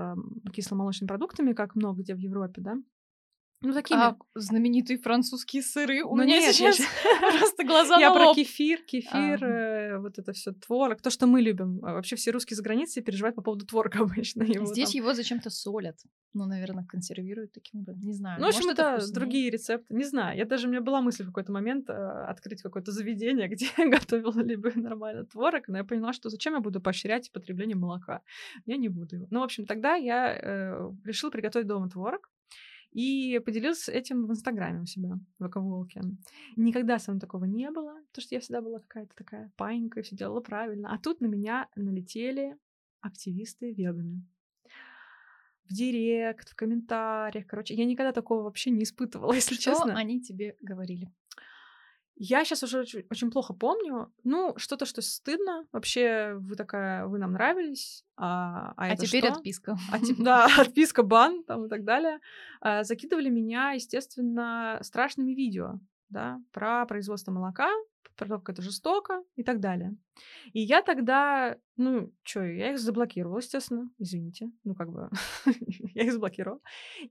кисломолочными 0.53 1.09
продуктами, 1.09 1.53
как 1.53 1.75
много 1.75 2.03
где 2.03 2.15
в 2.15 2.19
Европе, 2.19 2.61
да, 2.63 2.77
ну, 3.63 3.73
такими... 3.73 3.99
А 3.99 4.17
знаменитые 4.35 4.99
французские 4.99 5.63
сыры. 5.63 6.03
У 6.03 6.17
ну, 6.17 6.23
меня 6.23 6.39
нет, 6.39 6.55
сейчас 6.55 6.79
просто 7.39 7.65
глаза 7.65 7.99
Я 7.99 8.13
про 8.13 8.35
кефир, 8.35 8.83
кефир, 8.83 9.45
э, 9.45 9.99
вот 9.99 10.19
это 10.19 10.33
все 10.33 10.53
творог, 10.53 11.01
то, 11.01 11.11
что 11.11 11.27
мы 11.27 11.41
любим. 11.41 11.81
А 11.85 11.95
вообще 11.95 12.17
все 12.17 12.31
русские 12.33 12.57
за 12.57 12.63
границей 12.63 13.03
переживают 13.03 13.37
по 13.37 13.43
поводу 13.43 13.67
творога 13.67 13.99
обычно. 14.03 14.45
Здесь 14.67 14.95
его 14.95 15.15
зачем-то 15.15 15.51
солят. 15.51 15.97
Ну, 16.35 16.47
наверное, 16.47 16.85
консервируют 16.85 17.53
таким 17.53 17.81
образом. 17.81 18.03
Не 18.03 18.13
знаю. 18.13 18.41
Ну, 18.41 18.47
в 18.47 18.49
общем, 18.49 18.71
это 18.71 18.99
другие 19.13 19.51
рецепты. 19.51 19.95
Не 19.95 20.05
знаю. 20.05 20.37
Я 20.37 20.45
даже, 20.45 20.67
у 20.67 20.71
меня 20.71 20.81
была 20.81 21.01
мысль 21.01 21.25
в 21.25 21.27
какой-то 21.27 21.53
момент 21.53 21.91
э, 21.91 21.93
открыть 21.93 22.63
какое-то 22.63 22.91
заведение, 22.91 23.49
где 23.53 23.69
готовила 23.77 24.33
бы 24.33 24.73
нормально 24.75 25.25
творог, 25.27 25.69
но 25.69 25.79
я 25.79 25.85
поняла, 25.85 26.13
что 26.13 26.31
зачем 26.31 26.55
я 26.55 26.61
буду 26.61 26.81
поощрять 26.81 27.31
потребление 27.33 27.77
молока? 27.77 28.23
Я 28.67 28.77
не 28.77 28.89
буду 28.89 29.17
его. 29.17 29.27
Ну, 29.31 29.41
в 29.41 29.45
общем, 29.45 29.67
тогда 29.67 29.95
я 29.95 30.35
э, 30.35 30.91
решила 31.05 31.31
приготовить 31.31 31.67
дома 31.67 31.89
творог 31.89 32.32
и 32.93 33.39
поделился 33.39 33.91
этим 33.93 34.27
в 34.27 34.31
Инстаграме 34.31 34.83
у 34.83 34.87
себя, 34.87 35.19
в 35.39 35.47
Эковолке. 35.47 36.03
Никогда 36.57 36.99
со 36.99 37.11
мной 37.11 37.21
такого 37.21 37.45
не 37.45 37.71
было, 37.71 37.95
потому 38.11 38.23
что 38.23 38.35
я 38.35 38.41
всегда 38.41 38.61
была 38.61 38.81
какая-то 38.81 39.15
такая 39.17 39.51
панька, 39.57 40.01
и 40.01 40.03
все 40.03 40.17
делала 40.17 40.41
правильно. 40.41 40.93
А 40.93 40.99
тут 40.99 41.21
на 41.21 41.27
меня 41.27 41.69
налетели 41.75 42.57
активисты-веганы 43.01 44.23
в 45.65 45.75
директ, 45.75 46.51
в 46.51 46.55
комментариях. 46.55 47.47
Короче, 47.47 47.75
я 47.75 47.85
никогда 47.85 48.13
такого 48.13 48.43
вообще 48.43 48.71
не 48.71 48.83
испытывала, 48.85 49.33
если 49.35 49.55
что 49.55 49.73
честно. 49.73 49.95
они 49.95 50.21
тебе 50.21 50.57
говорили? 50.61 51.11
Я 52.25 52.45
сейчас 52.45 52.63
уже 52.63 52.79
очень, 52.79 53.05
очень 53.11 53.33
плохо 53.33 53.53
помню. 53.53 54.13
Ну, 54.23 54.55
что-то, 54.57 54.87
что 54.87 55.03
стыдно. 55.03 55.67
Вообще, 55.73 56.35
вы 56.39 56.55
такая, 56.55 57.05
вы 57.09 57.19
нам 57.19 57.33
нравились. 57.33 58.05
А, 58.17 58.75
а, 58.77 58.93
а 58.93 58.97
теперь 58.97 59.25
что? 59.25 59.33
отписка. 59.33 59.77
А, 59.91 59.97
да, 60.19 60.47
отписка, 60.57 61.03
бан 61.03 61.43
там 61.43 61.67
и 61.67 61.69
так 61.69 61.83
далее. 61.83 62.21
А, 62.61 62.85
закидывали 62.85 63.29
меня, 63.29 63.73
естественно, 63.73 64.79
страшными 64.83 65.33
видео, 65.33 65.81
да, 66.11 66.41
про 66.53 66.87
производство 66.87 67.33
молока, 67.33 67.69
про 68.23 68.37
то, 68.37 68.39
как 68.39 68.55
это 68.55 68.63
жестоко 68.63 69.23
и 69.37 69.43
так 69.43 69.61
далее. 69.61 69.97
И 70.53 70.61
я 70.61 70.83
тогда, 70.83 71.57
ну, 71.77 72.13
что, 72.23 72.45
я 72.45 72.73
их 72.73 72.79
заблокировала, 72.79 73.39
естественно, 73.39 73.91
извините, 73.99 74.51
ну, 74.65 74.75
как 74.75 74.91
бы, 74.91 75.11
я 75.95 76.05
их 76.05 76.13
заблокировала. 76.13 76.61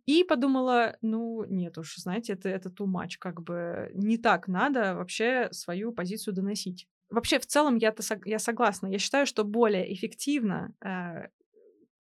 И 0.06 0.24
подумала, 0.24 0.98
ну, 1.02 1.44
нет 1.46 1.78
уж, 1.78 1.96
знаете, 1.98 2.34
это, 2.34 2.50
это 2.50 2.70
too 2.70 2.88
much, 2.88 3.18
как 3.20 3.42
бы 3.42 3.92
не 3.94 4.18
так 4.18 4.48
надо 4.48 4.96
вообще 4.96 5.50
свою 5.52 5.92
позицию 5.92 6.34
доносить. 6.34 6.88
Вообще, 7.10 7.40
в 7.40 7.46
целом, 7.46 7.76
я, 7.76 7.94
я 8.26 8.40
согласна. 8.40 8.88
Я 8.88 9.00
считаю, 9.00 9.26
что 9.26 9.44
более 9.44 9.94
эффективно 9.94 10.74
э, 10.82 11.28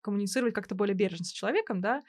коммуницировать 0.02 0.54
как-то 0.54 0.74
более 0.74 0.94
бережно 0.94 1.24
с 1.24 1.32
человеком, 1.32 1.80
да, 1.80 2.02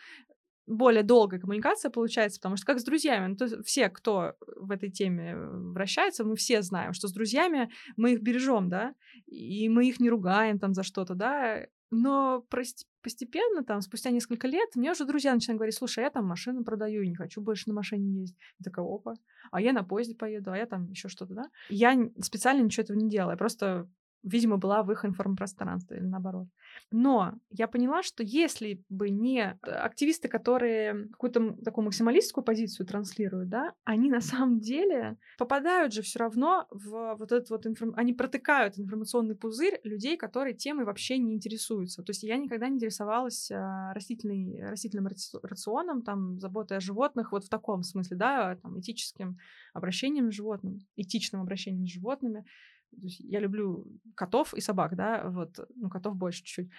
более 0.68 1.04
долгая 1.04 1.40
коммуникация 1.40 1.92
получается, 1.92 2.40
потому 2.40 2.58
что 2.58 2.66
как 2.66 2.80
с 2.80 2.84
друзьями, 2.84 3.28
ну, 3.28 3.36
то 3.36 3.64
все, 3.64 3.90
кто 3.90 4.34
в 4.56 4.72
этой 4.72 4.90
теме 4.90 5.36
вращается, 5.36 6.24
мы 6.24 6.36
все 6.36 6.62
знаем, 6.62 6.94
что 6.94 7.08
с 7.08 7.14
друзьями 7.14 7.72
мы 7.98 8.14
их 8.14 8.22
бережем, 8.22 8.70
да, 8.70 8.94
и 9.26 9.68
мы 9.70 9.88
их 9.88 10.00
не 10.00 10.10
ругаем 10.10 10.60
там 10.60 10.74
за 10.74 10.84
что-то, 10.84 11.16
да, 11.16 11.66
но 11.92 12.46
постепенно, 13.02 13.64
там, 13.66 13.82
спустя 13.82 14.12
несколько 14.12 14.48
лет, 14.48 14.70
мне 14.76 14.92
уже 14.92 15.06
друзья 15.06 15.34
начинают 15.34 15.58
говорить, 15.58 15.76
слушай, 15.76 16.04
я 16.04 16.10
там 16.10 16.26
машину 16.26 16.64
продаю, 16.64 17.02
и 17.02 17.08
не 17.10 17.16
хочу 17.16 17.42
больше 17.42 17.68
на 17.68 17.74
машине 17.74 18.22
ездить. 18.22 18.38
Я 18.60 18.64
такая, 18.64 18.86
опа, 18.86 19.16
а 19.52 19.60
я 19.60 19.74
на 19.74 19.84
поезде 19.84 20.16
поеду, 20.16 20.52
а 20.52 20.58
я 20.58 20.66
там 20.66 20.90
еще 20.90 21.10
что-то, 21.10 21.34
да. 21.34 21.44
Я 21.68 21.98
специально 22.22 22.64
ничего 22.64 22.84
этого 22.84 22.98
не 22.98 23.10
делала, 23.10 23.32
я 23.32 23.38
просто 23.38 23.90
видимо, 24.24 24.58
была 24.58 24.84
в 24.84 24.92
их 24.92 25.06
информпространстве 25.06 25.98
или 25.98 26.06
наоборот. 26.06 26.48
Но 26.92 27.34
я 27.50 27.68
поняла, 27.68 28.04
что 28.04 28.24
если 28.24 28.84
бы 28.90 29.10
не 29.10 29.58
активисты, 29.62 30.28
которые 30.28 31.08
какую-то 31.10 31.56
такую 31.64 31.86
максималистскую 31.86 32.44
позицию 32.44 32.86
транслируют, 32.86 33.50
да, 33.50 33.74
они 33.84 34.10
на 34.10 34.22
самом 34.22 34.60
деле 34.60 35.18
попадают 35.38 35.94
же 35.94 36.02
все 36.02 36.20
равно 36.20 36.68
в 36.70 37.16
вот 37.18 37.32
этот 37.32 37.50
вот 37.50 37.66
информ... 37.66 37.94
они 37.96 38.14
протыкают 38.14 38.78
информационный 38.78 39.36
пузырь 39.36 39.80
людей, 39.84 40.18
которые 40.18 40.54
темой 40.54 40.86
вообще 40.86 41.18
не 41.18 41.34
интересуются. 41.34 42.04
То 42.04 42.12
есть 42.12 42.24
я 42.24 42.38
никогда 42.38 42.68
не 42.68 42.76
интересовалась 42.76 43.50
а, 43.52 43.94
растительной, 43.94 44.70
растительным 44.70 45.08
рационом, 45.44 46.04
там, 46.04 46.40
заботой 46.40 46.78
о 46.78 46.82
животных, 46.82 47.32
вот 47.32 47.46
в 47.46 47.50
таком 47.50 47.84
смысле, 47.84 48.18
да, 48.18 48.56
там, 48.58 48.80
этическим 48.80 49.38
обращением 49.74 50.32
с 50.32 50.36
животным, 50.36 50.80
этичным 50.96 51.42
обращением 51.42 51.88
с 51.88 51.92
животными 51.92 52.46
я 53.00 53.40
люблю 53.40 53.86
котов 54.16 54.54
и 54.54 54.62
собак, 54.62 54.96
да, 54.96 55.24
вот, 55.30 55.60
ну, 55.76 55.90
котов 55.90 56.16
больше 56.16 56.44
чуть-чуть. 56.44 56.70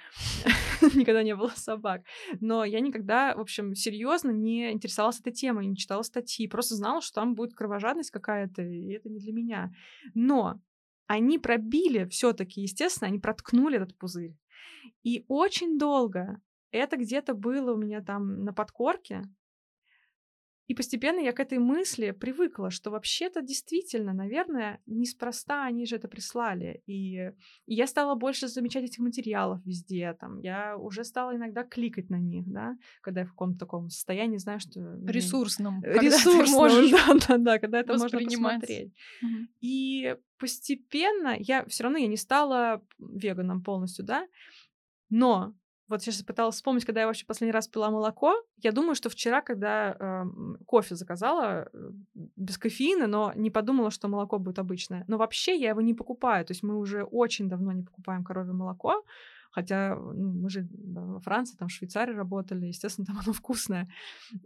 никогда 0.95 1.23
не 1.23 1.35
было 1.35 1.53
собак. 1.55 2.03
Но 2.41 2.65
я 2.65 2.81
никогда, 2.81 3.35
в 3.35 3.41
общем, 3.41 3.75
серьезно 3.75 4.31
не 4.31 4.73
интересовалась 4.73 5.21
этой 5.21 5.33
темой, 5.33 5.67
не 5.67 5.77
читала 5.77 6.03
статьи, 6.03 6.49
просто 6.49 6.75
знала, 6.75 7.01
что 7.01 7.21
там 7.21 7.35
будет 7.35 7.55
кровожадность 7.55 8.11
какая-то, 8.11 8.63
и 8.63 8.93
это 8.93 9.09
не 9.09 9.19
для 9.19 9.33
меня. 9.33 9.73
Но 10.15 10.61
они 11.07 11.39
пробили 11.39 12.07
все-таки, 12.07 12.63
естественно, 12.63 13.09
они 13.09 13.19
проткнули 13.19 13.77
этот 13.77 13.97
пузырь. 13.97 14.37
И 15.03 15.25
очень 15.29 15.79
долго 15.79 16.41
это 16.73 16.97
где-то 16.97 17.35
было 17.35 17.75
у 17.75 17.77
меня 17.77 18.03
там 18.03 18.45
на 18.45 18.53
подкорке, 18.53 19.23
И 20.69 20.75
постепенно 20.75 21.21
я 21.21 21.33
к 21.33 21.41
этой 21.41 21.59
мысли 21.59 22.13
привыкла, 22.13 22.71
что 22.71 22.91
вообще-то 22.91 23.43
действительно, 23.43 24.13
наверное, 24.13 24.81
неспроста 24.87 25.65
они 25.65 25.87
же 25.87 25.97
это 25.97 26.09
прислали. 26.09 26.83
И, 26.87 27.17
и 27.67 27.75
я 27.75 27.87
стала 27.87 28.15
больше 28.15 28.49
замечать 28.49 28.85
этих 28.85 29.01
материалов 29.01 29.61
везде. 29.65 30.17
Там. 30.21 30.39
Я 30.39 30.77
уже 30.77 31.05
стала 31.05 31.35
иногда 31.35 31.65
кликать 31.65 32.11
на 32.11 32.19
них, 32.19 32.47
да, 32.47 32.77
когда 33.01 33.21
я 33.21 33.27
в 33.27 33.31
каком-то 33.31 33.59
таком 33.59 33.89
состоянии, 33.89 34.39
знаю, 34.39 34.61
что... 34.61 34.81
Ресурсном. 35.07 35.83
Ресурсном, 35.85 36.51
можешь 36.51 36.91
да, 36.91 37.15
да, 37.29 37.39
да, 37.39 37.59
когда 37.59 37.81
это 37.81 37.99
можно 37.99 38.21
посмотреть. 38.21 38.93
Угу. 39.23 39.47
И 39.61 40.17
постепенно 40.39 41.37
я 41.39 41.65
все 41.67 41.85
равно 41.85 41.99
я 41.99 42.07
не 42.07 42.17
стала 42.17 42.83
веганом 42.99 43.63
полностью, 43.63 44.05
да, 44.05 44.27
но 45.11 45.55
вот 45.89 46.03
сейчас 46.03 46.23
пыталась 46.23 46.57
вспомнить, 46.57 46.85
когда 46.85 47.01
я 47.01 47.07
вообще 47.07 47.27
последний 47.27 47.53
раз 47.53 47.69
пила 47.69 47.91
молоко. 47.91 48.35
Я 48.57 48.73
думаю, 48.73 48.95
что 48.95 49.09
вчера, 49.11 49.43
когда 49.43 49.97
э, 49.99 50.25
кофе 50.67 50.95
заказала 50.95 51.69
э, 51.73 51.91
без 52.15 52.59
кофеина, 52.59 53.07
но 53.07 53.33
не 53.35 53.51
подумала, 53.51 53.91
что 53.91 54.09
молоко 54.09 54.39
будет 54.39 54.59
обычное. 54.59 55.05
Но 55.09 55.19
вообще 55.19 55.57
я 55.57 55.71
его 55.71 55.81
не 55.81 55.95
покупаю. 55.95 56.45
То 56.45 56.53
есть 56.53 56.63
мы 56.63 56.79
уже 56.79 57.05
очень 57.05 57.49
давно 57.49 57.73
не 57.73 57.83
покупаем 57.83 58.25
коровье 58.25 58.53
молоко. 58.53 59.05
Хотя 59.53 59.95
ну, 59.95 60.33
мы 60.33 60.51
же 60.51 60.67
во 60.73 61.21
Франции, 61.21 61.57
там 61.57 61.69
в 61.69 61.73
Швейцарии 61.73 62.15
работали, 62.15 62.67
естественно, 62.67 63.07
там 63.09 63.19
оно 63.23 63.33
вкусное. 63.33 63.89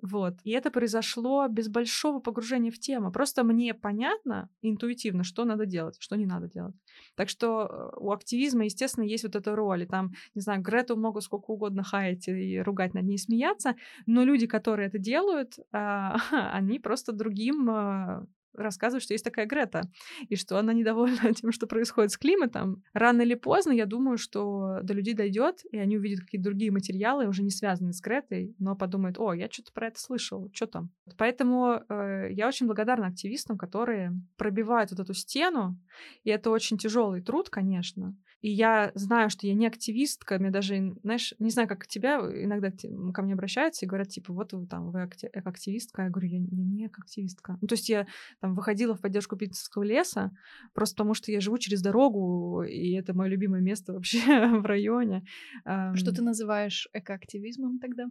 Вот. 0.03 0.35
И 0.45 0.51
это 0.51 0.71
произошло 0.71 1.47
без 1.49 1.69
большого 1.69 2.21
погружения 2.21 2.71
в 2.71 2.79
тему. 2.79 3.13
Просто 3.13 3.45
мне 3.45 3.73
понятно 3.73 4.49
интуитивно, 4.63 5.25
что 5.25 5.45
надо 5.45 5.65
делать, 5.65 5.97
что 6.01 6.17
не 6.17 6.27
надо 6.27 6.49
делать. 6.49 6.75
Так 7.15 7.29
что 7.29 7.67
э, 7.67 7.97
у 7.99 8.13
активизма, 8.13 8.65
естественно, 8.65 9.05
есть 9.05 9.25
вот 9.25 9.37
эта 9.37 9.55
роль. 9.55 9.85
И 9.85 9.87
там, 9.87 10.13
не 10.35 10.41
знаю, 10.41 10.61
Грету 10.61 10.97
могут 10.97 11.23
сколько 11.23 11.53
угодно 11.53 11.83
хаять 11.83 12.29
и 12.29 12.61
ругать 12.61 12.95
над 12.95 13.05
ней, 13.05 13.19
смеяться, 13.19 13.77
но 14.07 14.25
люди, 14.25 14.47
которые 14.47 14.89
это 14.89 14.99
делают, 14.99 15.59
а, 15.73 16.17
они 16.53 16.79
просто 16.79 17.13
другим 17.13 17.71
а, 17.71 18.27
рассказывает, 18.57 19.03
что 19.03 19.15
есть 19.15 19.25
такая 19.25 19.47
Грета, 19.47 19.83
и 20.29 20.37
что 20.37 20.59
она 20.59 20.73
недовольна 20.73 21.33
тем, 21.35 21.53
что 21.53 21.67
происходит 21.67 22.13
с 22.13 22.19
климатом. 22.19 22.83
Рано 22.93 23.23
или 23.23 23.35
поздно, 23.35 23.73
я 23.73 23.87
думаю, 23.87 24.19
что 24.19 24.81
до 24.83 24.95
людей 24.95 25.15
дойдет, 25.15 25.61
и 25.71 25.79
они 25.79 25.97
увидят 25.97 26.21
какие-то 26.21 26.45
другие 26.45 26.71
материалы, 26.71 27.27
уже 27.27 27.43
не 27.43 27.51
связанные 27.51 27.93
с 27.93 28.01
Гретой, 28.01 28.55
но 28.59 28.77
подумают, 28.77 29.19
о, 29.19 29.33
я 29.33 29.49
что-то 29.51 29.73
про 29.73 29.89
это 29.89 30.01
слышал, 30.01 30.51
что 30.53 30.67
там. 30.67 30.91
Поэтому 31.17 31.83
э, 31.89 32.29
я 32.33 32.49
очень 32.49 32.67
благодарна 32.67 33.07
активистам, 33.07 33.59
которые 33.59 34.13
пробивают 34.37 34.91
вот 34.91 35.01
эту 35.01 35.15
стену, 35.15 35.79
и 36.25 36.31
это 36.31 36.51
очень 36.51 36.79
тяжелый 36.79 37.23
труд, 37.23 37.51
конечно, 37.51 38.15
и 38.43 38.51
я 38.51 38.93
знаю, 38.95 39.31
что 39.31 39.47
я 39.47 39.55
не 39.55 39.67
активистка, 39.67 40.39
мне 40.39 40.51
даже, 40.51 40.95
знаешь, 41.03 41.35
не 41.39 41.51
знаю, 41.51 41.69
как 41.69 41.87
тебя, 41.87 42.19
иногда 42.19 42.71
ко 43.13 43.23
мне 43.23 43.33
обращаются 43.33 43.85
и 43.85 43.89
говорят, 43.89 44.09
типа, 44.09 44.33
вот 44.33 44.53
вы 44.53 44.67
там, 44.67 44.91
вы 44.91 45.03
активистка. 45.03 46.03
Я 46.03 46.11
говорю, 46.11 46.29
я, 46.29 46.39
я 46.39 46.65
не 46.65 46.87
активистка. 46.87 47.59
Ну, 47.61 47.67
то 47.67 47.75
есть 47.75 47.89
я 47.89 48.07
там 48.41 48.55
выходила 48.55 48.95
в 48.95 49.01
поддержку 49.01 49.37
Питерского 49.37 49.83
леса, 49.83 50.37
просто 50.75 50.95
потому 50.97 51.15
что 51.15 51.33
я 51.33 51.41
живу 51.41 51.59
через 51.59 51.83
дорогу, 51.83 52.63
и 52.63 52.93
это 52.93 53.15
мое 53.15 53.29
любимое 53.29 53.61
место 53.61 53.93
вообще 53.93 54.19
в 54.61 54.65
районе. 54.65 55.25
Что 55.65 56.15
ты 56.15 56.23
называешь 56.23 56.89
экоактивизмом 56.93 57.79
тогда? 57.79 58.07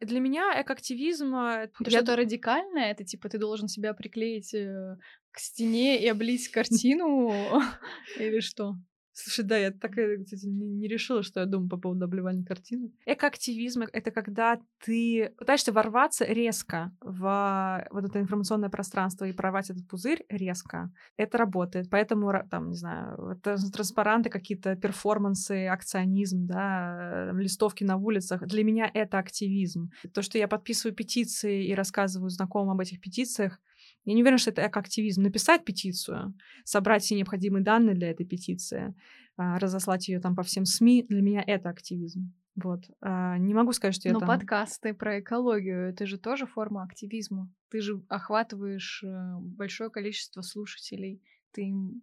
Для 0.00 0.20
меня 0.20 0.60
экоактивизм... 0.62 1.34
Это 1.34 1.72
я... 1.80 1.90
что-то 1.90 2.16
радикальное? 2.16 2.90
Это 2.90 3.04
типа 3.04 3.28
ты 3.28 3.38
должен 3.38 3.66
себя 3.66 3.94
приклеить 3.94 4.54
э, 4.54 4.96
к 5.32 5.38
стене 5.40 6.00
и 6.00 6.06
облить 6.06 6.48
картину? 6.48 7.30
Или 8.18 8.38
что? 8.38 8.76
Слушай, 9.20 9.44
да, 9.44 9.58
я 9.58 9.72
так, 9.72 9.90
кстати, 9.90 10.46
не, 10.46 10.68
не 10.68 10.86
решила, 10.86 11.24
что 11.24 11.40
я 11.40 11.46
думаю 11.46 11.68
по 11.68 11.76
поводу 11.76 12.04
обливания 12.04 12.44
картины. 12.44 12.92
Экоактивизм— 13.04 13.82
это 13.92 14.12
когда 14.12 14.60
ты 14.84 15.32
пытаешься 15.36 15.72
ворваться 15.72 16.24
резко 16.24 16.92
в 17.00 17.84
вот 17.90 18.04
это 18.04 18.20
информационное 18.20 18.68
пространство 18.68 19.24
и 19.24 19.32
прорвать 19.32 19.70
этот 19.70 19.88
пузырь 19.88 20.24
резко. 20.28 20.92
Это 21.16 21.36
работает. 21.36 21.90
Поэтому, 21.90 22.32
там, 22.48 22.68
не 22.68 22.76
знаю, 22.76 23.40
транспаранты 23.42 24.30
какие-то, 24.30 24.76
перформансы, 24.76 25.66
акционизм, 25.66 26.46
да, 26.46 27.32
листовки 27.32 27.82
на 27.82 27.96
улицах. 27.96 28.46
Для 28.46 28.62
меня 28.62 28.88
это 28.94 29.18
активизм. 29.18 29.90
То, 30.14 30.22
что 30.22 30.38
я 30.38 30.46
подписываю 30.46 30.94
петиции 30.94 31.66
и 31.66 31.74
рассказываю 31.74 32.30
знакомым 32.30 32.70
об 32.70 32.80
этих 32.80 33.00
петициях, 33.00 33.58
я 34.04 34.14
не 34.14 34.22
уверена, 34.22 34.38
что 34.38 34.50
это 34.50 34.66
экоактивизм. 34.66 35.22
Написать 35.22 35.64
петицию, 35.64 36.34
собрать 36.64 37.02
все 37.02 37.14
необходимые 37.14 37.62
данные 37.62 37.94
для 37.94 38.10
этой 38.10 38.24
петиции, 38.24 38.94
а, 39.36 39.58
разослать 39.58 40.08
ее 40.08 40.20
там 40.20 40.34
по 40.34 40.42
всем 40.42 40.64
СМИ, 40.64 41.06
для 41.08 41.22
меня 41.22 41.42
это 41.46 41.68
активизм. 41.68 42.32
Вот. 42.56 42.90
А, 43.00 43.38
не 43.38 43.54
могу 43.54 43.72
сказать, 43.72 43.94
что 43.94 44.08
Но 44.08 44.14
я 44.14 44.18
там... 44.18 44.28
подкасты 44.28 44.94
про 44.94 45.20
экологию— 45.20 45.88
это 45.90 46.06
же 46.06 46.18
тоже 46.18 46.46
форма 46.46 46.82
активизма. 46.82 47.52
Ты 47.70 47.80
же 47.80 48.02
охватываешь 48.08 49.04
э, 49.04 49.36
большое 49.40 49.90
количество 49.90 50.40
слушателей, 50.42 51.22
ты 51.52 51.68
им 51.68 52.02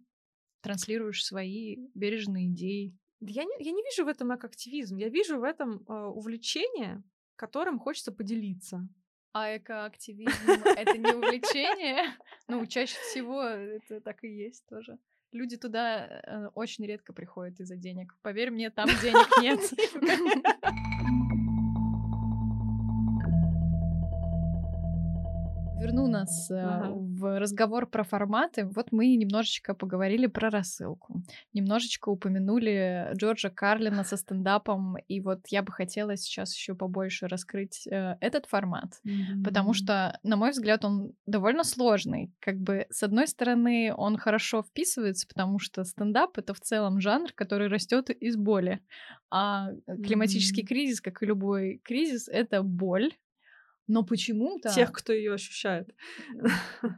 транслируешь 0.62 1.24
свои 1.24 1.76
бережные 1.94 2.48
идеи. 2.48 2.96
Я 3.20 3.44
не, 3.44 3.54
я 3.64 3.72
не 3.72 3.82
вижу 3.82 4.04
в 4.04 4.08
этом 4.08 4.34
экоактивизм. 4.34 4.96
Я 4.96 5.08
вижу 5.08 5.38
в 5.38 5.42
этом 5.42 5.82
э, 5.86 5.92
увлечение, 5.92 7.02
которым 7.36 7.78
хочется 7.78 8.12
поделиться. 8.12 8.88
А 9.38 9.54
экоактивизм— 9.54 10.62
это 10.64 10.96
не 10.96 11.12
увлечение? 11.12 12.16
Ну, 12.48 12.64
чаще 12.64 12.96
всего 13.10 13.42
это 13.42 14.00
так 14.00 14.24
и 14.24 14.28
есть 14.28 14.64
тоже. 14.66 14.96
Люди 15.30 15.58
туда 15.58 16.06
э, 16.06 16.46
очень 16.54 16.86
редко 16.86 17.12
приходят 17.12 17.60
из-за 17.60 17.76
денег. 17.76 18.14
Поверь 18.22 18.50
мне, 18.50 18.70
там 18.70 18.88
денег 19.02 19.28
нет. 19.42 19.60
Верну 25.86 26.06
нас 26.06 26.50
ага. 26.50 26.92
в 26.92 27.38
разговор 27.38 27.86
про 27.86 28.02
форматы. 28.04 28.66
Вот 28.66 28.92
мы 28.92 29.14
немножечко 29.16 29.74
поговорили 29.74 30.26
про 30.26 30.50
рассылку, 30.50 31.22
немножечко 31.52 32.08
упомянули 32.08 33.10
Джорджа 33.14 33.50
Карлина 33.50 34.04
со 34.04 34.16
стендапом, 34.16 34.96
и 35.08 35.20
вот 35.20 35.40
я 35.48 35.62
бы 35.62 35.72
хотела 35.72 36.16
сейчас 36.16 36.54
еще 36.54 36.74
побольше 36.74 37.28
раскрыть 37.28 37.86
э, 37.86 38.16
этот 38.20 38.46
формат, 38.46 39.00
mm-hmm. 39.06 39.44
потому 39.44 39.74
что, 39.74 40.18
на 40.22 40.36
мой 40.36 40.50
взгляд, 40.50 40.84
он 40.84 41.12
довольно 41.26 41.64
сложный. 41.64 42.32
Как 42.40 42.56
бы 42.56 42.86
с 42.90 43.02
одной 43.02 43.28
стороны, 43.28 43.92
он 43.96 44.16
хорошо 44.16 44.62
вписывается, 44.62 45.26
потому 45.28 45.58
что 45.58 45.84
стендап 45.84 46.38
это 46.38 46.54
в 46.54 46.60
целом 46.60 47.00
жанр, 47.00 47.32
который 47.34 47.68
растет 47.68 48.10
из 48.10 48.36
боли, 48.36 48.80
а 49.30 49.70
климатический 49.84 50.62
mm-hmm. 50.62 50.66
кризис, 50.66 51.00
как 51.00 51.22
и 51.22 51.26
любой 51.26 51.80
кризис, 51.84 52.28
это 52.28 52.62
боль 52.62 53.12
но 53.86 54.02
почему-то... 54.02 54.70
Тех, 54.70 54.92
кто 54.92 55.12
ее 55.12 55.34
ощущает. 55.34 55.94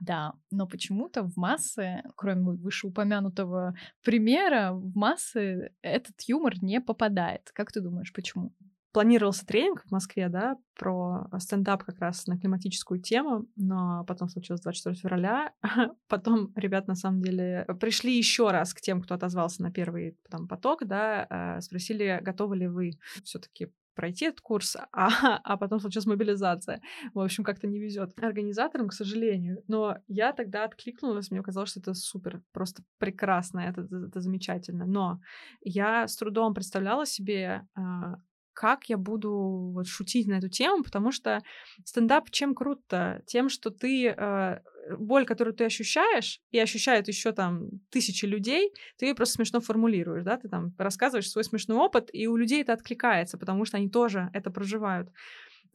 Да, 0.01 0.32
но 0.51 0.66
почему-то 0.66 1.22
в 1.22 1.36
массы, 1.36 2.03
кроме 2.16 2.53
вышеупомянутого 2.53 3.74
примера, 4.03 4.72
в 4.72 4.97
массы 4.97 5.72
этот 5.82 6.20
юмор 6.26 6.55
не 6.62 6.80
попадает. 6.80 7.51
Как 7.53 7.72
ты 7.72 7.80
думаешь, 7.80 8.12
почему? 8.12 8.53
планировался 8.93 9.47
тренинг 9.47 9.84
в 9.84 9.91
Москве, 9.91 10.28
да, 10.28 10.57
про 10.74 11.28
стендап 11.39 11.84
как 11.84 11.99
раз 12.01 12.26
на 12.26 12.39
климатическую 12.39 13.01
тему, 13.01 13.47
но 13.55 14.05
потом 14.07 14.28
случилось 14.28 14.62
24 14.62 14.97
февраля. 14.97 15.53
потом 16.09 16.53
ребят, 16.57 16.89
на 16.89 16.95
самом 16.95 17.22
деле, 17.22 17.66
пришли 17.80 18.16
еще 18.16 18.51
раз 18.51 18.74
к 18.74 18.80
тем, 18.80 19.03
кто 19.03 19.14
отозвался 19.14 19.62
на 19.62 19.70
первый 19.70 20.16
там, 20.30 20.49
поток, 20.49 20.86
да, 20.86 21.26
э, 21.28 21.61
спросили, 21.61 22.18
готовы 22.22 22.57
ли 22.57 22.66
вы 22.66 22.99
все-таки 23.22 23.68
пройти 23.99 24.26
этот 24.26 24.40
курс, 24.40 24.76
а, 24.92 25.40
а 25.44 25.57
потом 25.57 25.80
случилась 25.80 26.07
мобилизация. 26.07 26.80
В 27.14 27.20
общем, 27.20 27.44
как-то 27.44 27.66
не 27.66 27.80
везет 27.80 28.18
организаторам, 28.22 28.88
к 28.88 28.92
сожалению. 28.92 29.62
Но 29.68 29.96
я 30.07 30.32
тогда 30.32 30.64
откликнулась, 30.64 31.30
мне 31.30 31.42
казалось, 31.42 31.70
что 31.70 31.80
это 31.80 31.94
супер, 31.94 32.40
просто 32.53 32.82
прекрасно, 32.99 33.61
это, 33.61 33.80
это 34.07 34.20
замечательно. 34.20 34.86
Но 34.86 35.20
я 35.62 36.07
с 36.07 36.16
трудом 36.16 36.55
представляла 36.55 37.07
себе, 37.07 37.66
а, 37.74 38.14
как 38.59 38.88
я 38.88 38.96
буду 38.96 39.70
вот 39.72 39.86
шутить 39.86 40.26
на 40.26 40.38
эту 40.38 40.48
тему, 40.48 40.82
потому 40.82 41.12
что 41.12 41.42
стендап 41.84 42.28
чем 42.32 42.56
круто? 42.56 43.22
Тем, 43.24 43.48
что 43.48 43.70
ты 43.70 44.09
э, 44.09 44.61
боль, 44.98 45.26
которую 45.26 45.54
ты 45.54 45.64
ощущаешь, 45.64 46.40
и 46.50 46.59
ощущают 46.59 47.06
еще 47.06 47.30
там 47.30 47.68
тысячи 47.90 48.24
людей, 48.24 48.72
ты 48.96 49.06
ее 49.06 49.14
просто 49.14 49.34
смешно 49.34 49.61
формулируешь, 49.61 50.24
да, 50.24 50.36
ты 50.38 50.48
там 50.48 50.74
рассказываешь 50.76 51.30
свой 51.30 51.44
смешной 51.44 51.78
опыт, 51.78 52.11
и 52.12 52.26
у 52.26 52.34
людей 52.34 52.62
это 52.62 52.72
откликается, 52.72 53.38
потому 53.38 53.64
что 53.64 53.76
они 53.76 53.88
тоже 53.88 54.28
это 54.34 54.50
проживают. 54.50 55.09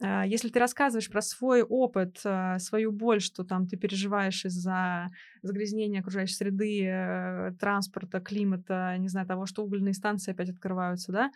А, 0.00 0.24
если 0.26 0.48
ты 0.48 0.58
рассказываешь 0.58 1.10
про 1.10 1.22
свой 1.22 1.62
опыт, 1.62 2.20
а, 2.24 2.58
свою 2.58 2.92
боль, 2.92 3.20
что 3.20 3.44
там 3.44 3.66
ты 3.66 3.76
переживаешь 3.76 4.44
из-за 4.44 5.10
загрязнения 5.42 6.00
окружающей 6.00 6.34
среды, 6.34 6.84
э, 6.84 7.52
транспорта, 7.60 8.20
климата, 8.20 8.96
не 8.98 9.08
знаю, 9.08 9.26
того, 9.26 9.46
что 9.46 9.62
угольные 9.64 9.94
станции 9.94 10.32
опять 10.32 10.50
открываются, 10.50 11.12
да, 11.12 11.30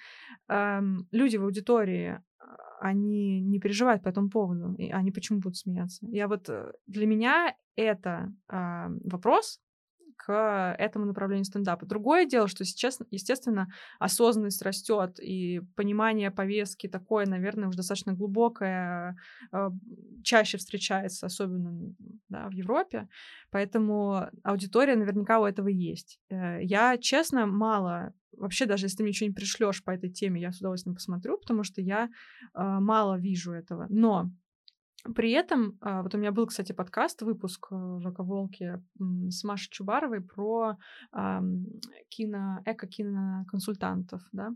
люди 1.12 1.36
в 1.36 1.44
аудитории, 1.44 2.20
а, 2.38 2.56
они 2.80 3.40
не 3.40 3.58
переживают 3.60 4.02
по 4.02 4.08
этому 4.08 4.30
поводу, 4.30 4.74
и 4.74 4.90
они 4.90 5.10
почему 5.10 5.40
будут 5.40 5.56
смеяться? 5.56 6.06
Я 6.10 6.28
вот, 6.28 6.48
э, 6.48 6.72
для 6.86 7.06
меня 7.06 7.54
это 7.76 8.32
вопрос, 8.48 9.60
к 10.18 10.76
этому 10.78 11.06
направлению 11.06 11.44
стендапа. 11.44 11.86
Другое 11.86 12.26
дело, 12.26 12.48
что 12.48 12.64
сейчас, 12.64 12.98
естественно, 13.10 13.68
осознанность 13.98 14.62
растет, 14.62 15.18
и 15.20 15.62
понимание 15.76 16.30
повестки 16.30 16.88
такое, 16.88 17.24
наверное, 17.24 17.68
уже 17.68 17.78
достаточно 17.78 18.12
глубокое, 18.12 19.16
э, 19.52 19.70
чаще 20.24 20.58
встречается, 20.58 21.26
особенно 21.26 21.94
да, 22.28 22.48
в 22.48 22.52
Европе. 22.52 23.08
Поэтому 23.50 24.28
аудитория 24.42 24.96
наверняка 24.96 25.40
у 25.40 25.44
этого 25.44 25.68
есть. 25.68 26.20
Э, 26.28 26.62
я, 26.62 26.98
честно, 26.98 27.46
мало 27.46 28.12
вообще 28.32 28.66
даже 28.66 28.86
если 28.86 28.98
ты 28.98 29.02
мне 29.02 29.12
что-нибудь 29.12 29.36
пришлешь 29.36 29.82
по 29.82 29.90
этой 29.90 30.10
теме, 30.10 30.40
я 30.40 30.52
с 30.52 30.58
удовольствием 30.58 30.94
посмотрю, 30.94 31.38
потому 31.38 31.64
что 31.64 31.80
я 31.80 32.04
э, 32.04 32.08
мало 32.54 33.18
вижу 33.18 33.52
этого. 33.52 33.86
Но 33.88 34.30
при 35.14 35.30
этом, 35.32 35.78
а, 35.80 36.02
вот 36.02 36.14
у 36.14 36.18
меня 36.18 36.32
был, 36.32 36.46
кстати, 36.46 36.72
подкаст, 36.72 37.22
выпуск 37.22 37.68
э, 37.70 37.74
в 37.74 38.10
«Эко-волке» 38.10 38.82
с 39.28 39.44
Машей 39.44 39.70
Чубаровой 39.70 40.20
про 40.20 40.76
кино, 42.08 42.62
эко-киноконсультантов, 42.66 44.22
да, 44.32 44.50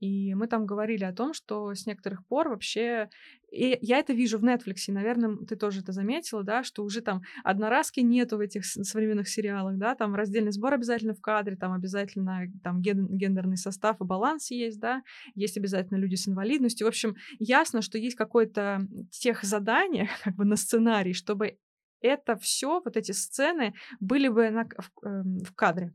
и 0.00 0.34
мы 0.34 0.46
там 0.48 0.66
говорили 0.66 1.04
о 1.04 1.14
том, 1.14 1.32
что 1.32 1.74
с 1.74 1.86
некоторых 1.86 2.26
пор 2.26 2.48
вообще 2.48 3.08
и 3.54 3.78
я 3.82 3.98
это 3.98 4.12
вижу 4.12 4.38
в 4.38 4.44
Netflix, 4.44 4.86
и, 4.88 4.92
наверное, 4.92 5.36
ты 5.46 5.54
тоже 5.54 5.80
это 5.80 5.92
заметила, 5.92 6.42
да, 6.42 6.64
что 6.64 6.82
уже 6.82 7.00
там 7.00 7.22
одноразки 7.44 8.00
нету 8.00 8.36
в 8.36 8.40
этих 8.40 8.64
современных 8.64 9.28
сериалах, 9.28 9.78
да, 9.78 9.94
там 9.94 10.14
раздельный 10.14 10.50
сбор 10.50 10.74
обязательно 10.74 11.14
в 11.14 11.20
кадре, 11.20 11.54
там 11.56 11.72
обязательно 11.72 12.46
там 12.64 12.82
ген 12.82 13.06
гендерный 13.06 13.56
состав 13.56 14.00
и 14.00 14.04
баланс 14.04 14.50
есть, 14.50 14.80
да, 14.80 15.02
есть 15.36 15.56
обязательно 15.56 15.98
люди 15.98 16.16
с 16.16 16.26
инвалидностью. 16.26 16.86
В 16.86 16.88
общем, 16.88 17.14
ясно, 17.38 17.80
что 17.80 17.96
есть 17.96 18.16
какое-то 18.16 18.88
тех 19.10 19.44
задание 19.44 20.08
как 20.24 20.34
бы 20.34 20.44
на 20.44 20.56
сценарий, 20.56 21.12
чтобы 21.12 21.58
это 22.00 22.36
все, 22.36 22.82
вот 22.84 22.96
эти 22.96 23.12
сцены 23.12 23.72
были 24.00 24.28
бы 24.28 24.50
на, 24.50 24.64
в, 24.64 25.06
э, 25.06 25.22
в 25.44 25.54
кадре. 25.54 25.94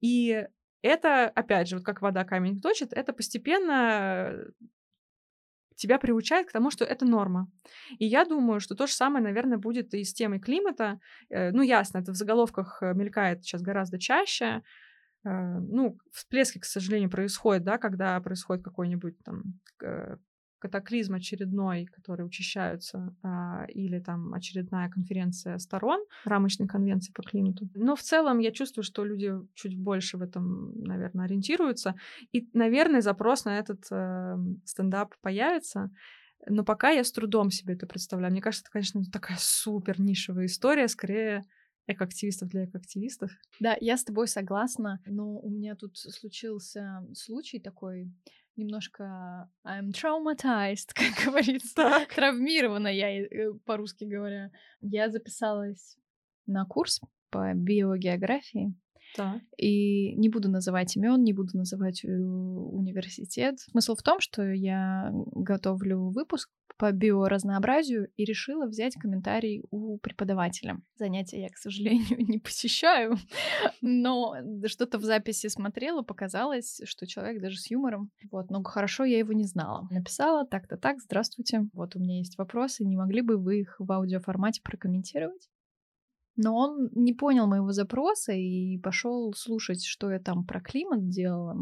И 0.00 0.46
это, 0.82 1.24
опять 1.24 1.68
же, 1.68 1.76
вот 1.76 1.84
как 1.84 2.02
вода 2.02 2.24
камень 2.24 2.60
точит, 2.60 2.92
это 2.92 3.12
постепенно 3.12 4.52
тебя 5.82 5.98
приучает 5.98 6.48
к 6.48 6.52
тому, 6.52 6.70
что 6.70 6.84
это 6.84 7.04
норма. 7.04 7.48
И 7.98 8.06
я 8.06 8.24
думаю, 8.24 8.60
что 8.60 8.74
то 8.74 8.86
же 8.86 8.92
самое, 8.92 9.24
наверное, 9.24 9.58
будет 9.58 9.94
и 9.94 10.04
с 10.04 10.14
темой 10.14 10.38
климата. 10.38 11.00
Э, 11.28 11.50
ну, 11.50 11.62
ясно, 11.62 11.98
это 11.98 12.12
в 12.12 12.14
заголовках 12.14 12.82
э, 12.82 12.94
мелькает 12.94 13.42
сейчас 13.42 13.62
гораздо 13.62 13.98
чаще. 13.98 14.62
Э, 15.24 15.58
ну, 15.58 15.98
всплески, 16.12 16.58
к 16.58 16.64
сожалению, 16.64 17.10
происходят, 17.10 17.64
да, 17.64 17.78
когда 17.78 18.20
происходит 18.20 18.64
какой-нибудь 18.64 19.16
там 19.24 19.42
катаклизм 20.62 21.14
очередной, 21.14 21.86
который 21.86 22.24
учащаются, 22.24 23.16
а, 23.24 23.66
или 23.68 23.98
там 23.98 24.32
очередная 24.32 24.88
конференция 24.88 25.58
сторон 25.58 26.04
рамочной 26.24 26.68
конвенции 26.68 27.12
по 27.12 27.22
климату. 27.24 27.68
Но 27.74 27.96
в 27.96 28.00
целом 28.00 28.38
я 28.38 28.52
чувствую, 28.52 28.84
что 28.84 29.04
люди 29.04 29.32
чуть 29.54 29.76
больше 29.76 30.18
в 30.18 30.22
этом, 30.22 30.72
наверное, 30.78 31.24
ориентируются. 31.24 31.96
И, 32.30 32.48
наверное, 32.52 33.00
запрос 33.00 33.44
на 33.44 33.58
этот 33.58 33.84
э, 33.90 34.36
стендап 34.64 35.14
появится. 35.20 35.90
Но 36.48 36.64
пока 36.64 36.90
я 36.90 37.02
с 37.02 37.10
трудом 37.10 37.50
себе 37.50 37.74
это 37.74 37.88
представляю. 37.88 38.32
Мне 38.32 38.40
кажется, 38.40 38.62
это, 38.62 38.70
конечно, 38.70 39.02
такая 39.12 39.38
супер 39.40 40.00
нишевая 40.00 40.46
история, 40.46 40.86
скорее 40.86 41.42
экоактивистов 41.88 42.48
для 42.48 42.66
экоактивистов. 42.66 43.32
Да, 43.58 43.76
я 43.80 43.96
с 43.96 44.04
тобой 44.04 44.28
согласна, 44.28 45.00
но 45.06 45.38
у 45.40 45.50
меня 45.50 45.74
тут 45.74 45.98
случился 45.98 47.04
случай 47.14 47.58
такой 47.58 48.12
немножко 48.56 49.48
I'm 49.66 49.90
traumatized, 49.92 50.92
как 50.94 51.26
говорится. 51.26 51.74
Так. 51.74 52.14
Травмирована 52.14 52.88
я, 52.88 53.22
э, 53.22 53.52
по-русски 53.64 54.04
говоря. 54.04 54.50
Я 54.80 55.10
записалась 55.10 55.96
на 56.46 56.64
курс 56.64 57.00
по 57.30 57.52
биогеографии. 57.54 58.74
Так. 59.14 59.42
И 59.58 60.14
не 60.16 60.28
буду 60.28 60.48
называть 60.48 60.96
имен, 60.96 61.22
не 61.22 61.32
буду 61.32 61.56
называть 61.56 62.04
э, 62.04 62.08
университет. 62.08 63.60
Смысл 63.60 63.94
в 63.94 64.02
том, 64.02 64.20
что 64.20 64.42
я 64.42 65.10
готовлю 65.12 66.10
выпуск 66.10 66.50
по 66.82 66.90
биоразнообразию 66.90 68.08
и 68.16 68.24
решила 68.24 68.66
взять 68.66 68.94
комментарий 68.94 69.62
у 69.70 69.98
преподавателя. 69.98 70.80
Занятия 70.96 71.42
я, 71.42 71.48
к 71.48 71.56
сожалению, 71.56 72.18
не 72.28 72.40
посещаю, 72.40 73.18
но 73.80 74.34
что-то 74.66 74.98
в 74.98 75.04
записи 75.04 75.46
смотрела, 75.46 76.02
показалось, 76.02 76.80
что 76.82 77.06
человек 77.06 77.40
даже 77.40 77.58
с 77.58 77.70
юмором. 77.70 78.10
Вот, 78.32 78.50
но 78.50 78.64
хорошо 78.64 79.04
я 79.04 79.18
его 79.18 79.32
не 79.32 79.44
знала. 79.44 79.86
Написала 79.92 80.44
так-то 80.44 80.76
так, 80.76 81.00
здравствуйте, 81.00 81.68
вот 81.72 81.94
у 81.94 82.00
меня 82.00 82.18
есть 82.18 82.36
вопросы, 82.36 82.84
не 82.84 82.96
могли 82.96 83.20
бы 83.20 83.36
вы 83.36 83.60
их 83.60 83.76
в 83.78 83.92
аудиоформате 83.92 84.60
прокомментировать? 84.64 85.48
Но 86.34 86.56
он 86.56 86.88
не 86.90 87.12
понял 87.12 87.46
моего 87.46 87.70
запроса 87.70 88.32
и 88.32 88.76
пошел 88.78 89.32
слушать, 89.34 89.84
что 89.84 90.10
я 90.10 90.18
там 90.18 90.44
про 90.44 90.60
климат 90.60 91.08
делала 91.08 91.56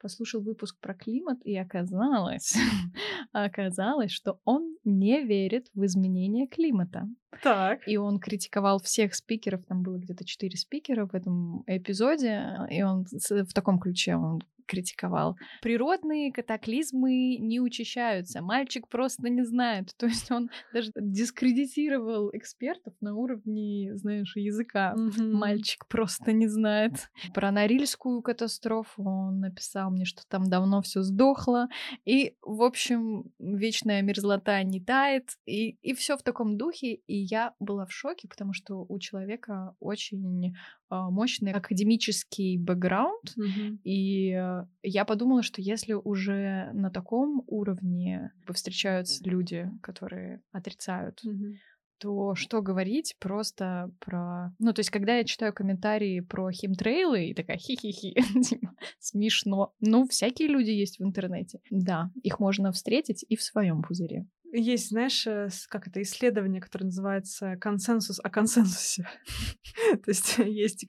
послушал 0.00 0.42
выпуск 0.42 0.78
про 0.80 0.94
климат, 0.94 1.38
и 1.44 1.56
оказалось, 1.56 2.54
оказалось, 3.32 4.10
что 4.10 4.40
он 4.44 4.76
не 4.84 5.24
верит 5.24 5.68
в 5.74 5.84
изменение 5.84 6.48
климата. 6.48 7.08
Так. 7.42 7.86
И 7.86 7.96
он 7.96 8.18
критиковал 8.18 8.80
всех 8.80 9.14
спикеров, 9.14 9.64
там 9.66 9.82
было 9.82 9.98
где-то 9.98 10.24
четыре 10.24 10.56
спикера 10.56 11.06
в 11.06 11.14
этом 11.14 11.62
эпизоде, 11.66 12.66
и 12.70 12.82
он 12.82 13.06
в 13.10 13.52
таком 13.54 13.78
ключе 13.78 14.16
он 14.16 14.40
критиковал. 14.70 15.36
Природные 15.62 16.32
катаклизмы 16.32 17.36
не 17.38 17.60
учащаются, 17.60 18.40
мальчик 18.40 18.86
просто 18.88 19.28
не 19.28 19.42
знает. 19.42 19.92
То 19.98 20.06
есть 20.06 20.30
он 20.30 20.48
даже 20.72 20.92
дискредитировал 20.94 22.30
экспертов 22.32 22.94
на 23.00 23.16
уровне, 23.16 23.96
знаешь, 23.96 24.36
языка. 24.36 24.94
Mm-hmm. 24.96 25.32
Мальчик 25.32 25.86
просто 25.88 26.32
не 26.32 26.46
знает. 26.46 27.10
Про 27.34 27.50
Норильскую 27.50 28.22
катастрофу 28.22 29.02
он 29.02 29.40
написал 29.40 29.90
мне, 29.90 30.04
что 30.04 30.22
там 30.28 30.48
давно 30.48 30.82
все 30.82 31.02
сдохло. 31.02 31.68
И, 32.04 32.36
в 32.40 32.62
общем, 32.62 33.24
вечная 33.40 34.02
мерзлота 34.02 34.62
не 34.62 34.80
тает. 34.80 35.30
И, 35.46 35.70
и 35.82 35.94
все 35.94 36.16
в 36.16 36.22
таком 36.22 36.56
духе. 36.56 36.94
И 36.94 37.19
я 37.20 37.54
была 37.60 37.86
в 37.86 37.92
шоке, 37.92 38.28
потому 38.28 38.52
что 38.52 38.84
у 38.88 38.98
человека 38.98 39.74
очень 39.80 40.54
а, 40.88 41.10
мощный 41.10 41.52
академический 41.52 42.58
бэкграунд, 42.58 43.34
mm-hmm. 43.38 43.78
и 43.84 44.32
э, 44.32 44.66
я 44.82 45.04
подумала, 45.04 45.42
что 45.42 45.60
если 45.60 45.92
уже 45.92 46.70
на 46.72 46.90
таком 46.90 47.44
уровне 47.46 48.32
встречаются 48.52 49.22
люди, 49.24 49.70
которые 49.82 50.42
отрицают, 50.50 51.20
mm-hmm. 51.24 51.54
то 51.98 52.34
что 52.34 52.60
говорить 52.60 53.16
просто 53.20 53.92
про... 54.00 54.54
Ну, 54.58 54.72
то 54.72 54.80
есть, 54.80 54.90
когда 54.90 55.16
я 55.16 55.24
читаю 55.24 55.52
комментарии 55.52 56.20
про 56.20 56.50
химтрейлы, 56.50 57.26
и 57.26 57.34
такая 57.34 57.56
хи-хи-хи, 57.58 58.14
типа, 58.42 58.74
смешно. 58.98 59.74
Ну, 59.80 60.06
всякие 60.08 60.48
люди 60.48 60.70
есть 60.70 60.98
в 60.98 61.04
интернете. 61.04 61.60
Да, 61.70 62.10
их 62.22 62.40
можно 62.40 62.72
встретить 62.72 63.24
и 63.28 63.36
в 63.36 63.42
своем 63.42 63.82
пузыре. 63.82 64.26
Есть, 64.52 64.88
знаешь, 64.88 65.26
э, 65.26 65.48
как 65.68 65.86
это 65.86 66.02
исследование, 66.02 66.60
которое 66.60 66.86
называется 66.86 67.56
консенсус 67.56 68.18
о 68.22 68.30
консенсусе. 68.30 69.08
То 70.04 70.08
есть 70.08 70.38
есть 70.38 70.84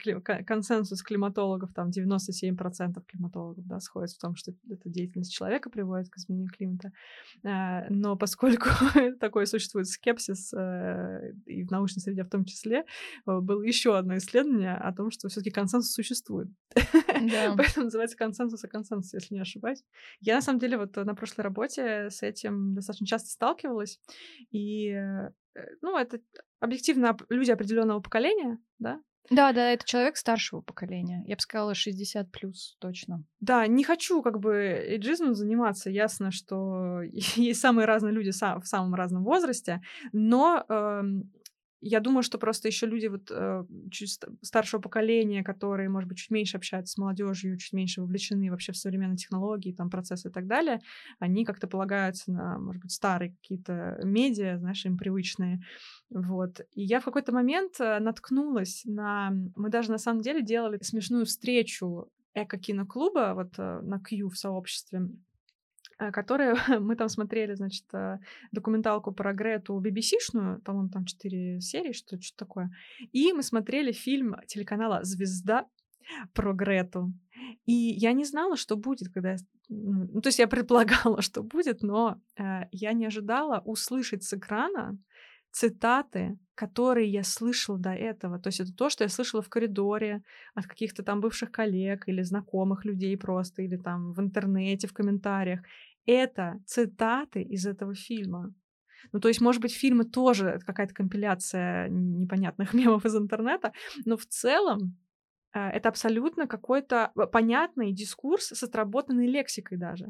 консенсус 0.48 1.04
климатологов, 1.04 1.72
там 1.74 1.90
97% 1.90 3.04
климатологов 3.08 3.66
да, 3.68 3.80
сходят 3.80 4.12
в 4.12 4.18
том, 4.18 4.36
что 4.36 4.52
эта 4.70 4.90
деятельность 4.90 5.34
человека 5.34 5.70
приводит 5.70 6.10
к 6.10 6.18
изменению 6.18 6.50
климата. 6.50 6.92
А, 7.44 7.86
но 7.90 8.16
поскольку 8.16 8.70
такой 9.20 9.46
существует 9.46 9.88
скепсис 9.88 10.52
э, 10.54 11.34
и 11.46 11.64
в 11.64 11.70
научной 11.70 12.00
среде 12.00 12.24
в 12.24 12.30
том 12.30 12.46
числе, 12.46 12.86
э, 13.28 13.40
было 13.40 13.62
еще 13.62 13.96
одно 13.96 14.18
исследование 14.18 14.74
о 14.74 14.92
том, 14.92 15.12
что 15.12 15.30
все-таки 15.30 15.52
консенсус 15.52 15.94
существует. 15.94 16.48
Да. 17.22 17.54
Поэтому 17.56 17.86
называется 17.86 18.18
консенсус 18.18 18.64
о 18.64 18.68
консенсусе, 18.68 19.18
если 19.18 19.36
не 19.36 19.42
ошибаюсь. 19.42 19.84
Я 20.22 20.36
на 20.36 20.42
самом 20.42 20.58
деле 20.58 20.78
вот 20.78 20.96
на 20.96 21.14
прошлой 21.14 21.42
работе 21.44 22.10
с 22.10 22.24
этим 22.24 22.74
достаточно 22.74 23.06
часто 23.06 23.30
стал 23.30 23.51
сталкивалась. 23.52 24.00
И, 24.52 24.90
э, 24.90 25.30
ну, 25.82 25.98
это 25.98 26.20
объективно 26.60 27.18
люди 27.30 27.52
определенного 27.52 28.00
поколения, 28.00 28.60
да, 28.80 29.02
да, 29.30 29.54
да, 29.54 29.72
это 29.72 29.86
человек 29.86 30.18
старшего 30.18 30.62
поколения. 30.62 31.24
Я 31.26 31.36
бы 31.36 31.42
сказала, 31.42 31.74
60 31.76 32.32
плюс 32.32 32.76
точно. 32.80 33.24
Да, 33.40 33.66
не 33.68 33.84
хочу 33.84 34.22
как 34.22 34.40
бы 34.40 34.56
эйджизмом 34.56 35.36
заниматься. 35.36 35.90
Ясно, 35.90 36.32
что 36.32 37.02
есть 37.36 37.62
самые 37.62 37.86
разные 37.86 38.14
люди 38.14 38.32
в 38.32 38.68
самом 38.68 38.96
разном 38.96 39.24
возрасте, 39.24 39.82
но 40.12 40.66
эм, 40.68 41.32
я 41.82 42.00
думаю, 42.00 42.22
что 42.22 42.38
просто 42.38 42.68
еще 42.68 42.86
люди 42.86 43.08
вот 43.08 43.32
э, 43.32 43.64
чуть 43.90 44.20
старшего 44.42 44.80
поколения, 44.80 45.44
которые, 45.44 45.90
может 45.90 46.08
быть, 46.08 46.20
чуть 46.20 46.30
меньше 46.30 46.58
общаются 46.58 46.94
с 46.94 46.98
молодежью, 46.98 47.58
чуть 47.58 47.74
меньше 47.74 48.02
вовлечены 48.02 48.52
вообще 48.52 48.72
в 48.72 48.78
современные 48.78 49.18
технологии, 49.18 49.74
там, 49.74 49.90
процессы 49.90 50.30
и 50.30 50.32
так 50.32 50.46
далее, 50.48 50.82
они 51.20 51.44
как-то 51.44 51.68
полагаются 51.68 52.32
на, 52.32 52.60
может 52.60 52.84
быть, 52.84 52.92
старые 52.92 53.32
какие-то 53.32 54.00
медиа, 54.04 54.60
знаешь, 54.60 54.86
им 54.86 54.98
привычные. 54.98 55.62
Вот. 56.12 56.62
И 56.74 56.84
я 56.84 57.00
в 57.00 57.06
какой-то 57.06 57.32
момент 57.32 57.80
э, 57.80 58.00
наткнулась 58.00 58.84
на... 58.86 59.32
Мы 59.56 59.70
даже 59.70 59.92
на 59.92 59.98
самом 59.98 60.22
деле 60.22 60.44
делали 60.44 60.78
смешную 60.82 61.26
встречу 61.26 62.12
эко-киноклуба 62.36 63.34
вот 63.34 63.58
э, 63.58 63.82
на 63.82 64.00
Q 64.00 64.30
в 64.30 64.38
сообществе 64.38 65.10
которые 66.12 66.56
мы 66.80 66.96
там 66.96 67.10
смотрели, 67.10 67.54
значит, 67.54 67.86
э, 67.94 68.18
документалку 68.52 69.12
про 69.12 69.34
Грету 69.34 69.80
BBC-шную, 69.80 70.62
по-моему, 70.62 70.90
там 70.90 71.06
четыре 71.06 71.62
серии, 71.62 71.94
что 71.94 72.18
то 72.18 72.24
что 72.24 72.38
такое. 72.38 72.72
И 73.12 73.34
мы 73.34 73.44
смотрели 73.44 73.92
фильм 73.92 74.36
телеканала 74.48 75.04
«Звезда» 75.04 75.68
про 76.34 76.54
Грету. 76.54 77.14
И 77.66 77.74
я 77.74 78.14
не 78.14 78.26
знала, 78.26 78.58
что 78.58 78.76
будет, 78.76 79.14
когда... 79.14 79.36
Ну, 79.70 80.22
то 80.22 80.28
есть 80.28 80.40
я 80.40 80.48
предполагала, 80.56 81.22
что 81.22 81.44
будет, 81.44 81.84
но 81.84 82.20
э, 82.38 82.64
я 82.72 82.94
не 82.94 83.06
ожидала 83.06 83.62
услышать 83.66 84.24
с 84.24 84.34
экрана 84.34 84.98
цитаты, 85.52 86.40
которые 86.56 87.10
я 87.10 87.24
слышала 87.24 87.78
до 87.78 87.92
этого. 87.92 88.40
То 88.40 88.48
есть 88.48 88.60
это 88.60 88.74
то, 88.74 88.90
что 88.90 89.04
я 89.04 89.10
слышала 89.10 89.42
в 89.42 89.50
коридоре 89.50 90.24
от 90.54 90.66
каких-то 90.66 91.04
там 91.04 91.20
бывших 91.20 91.52
коллег 91.52 92.08
или 92.08 92.22
знакомых 92.22 92.86
людей 92.86 93.18
просто, 93.18 93.62
или 93.62 93.78
там 93.78 94.14
в 94.14 94.20
интернете, 94.20 94.88
в 94.88 94.94
комментариях. 94.94 95.62
Это 96.06 96.60
цитаты 96.66 97.42
из 97.42 97.66
этого 97.66 97.94
фильма. 97.94 98.54
Ну, 99.12 99.20
то 99.20 99.28
есть, 99.28 99.42
может 99.42 99.62
быть, 99.62 99.74
фильмы 99.74 100.06
тоже 100.06 100.60
какая-то 100.66 100.94
компиляция 100.94 101.90
непонятных 101.90 102.74
мемов 102.76 103.06
из 103.06 103.16
интернета, 103.16 103.74
но 104.06 104.18
в 104.18 104.26
целом 104.26 104.98
э, 105.54 105.60
это 105.60 105.90
абсолютно 105.90 106.48
какой-то 106.48 107.12
понятный 107.32 107.94
дискурс 107.94 108.48
с 108.48 108.64
отработанной 108.64 109.28
лексикой 109.28 109.78
даже. 109.78 110.08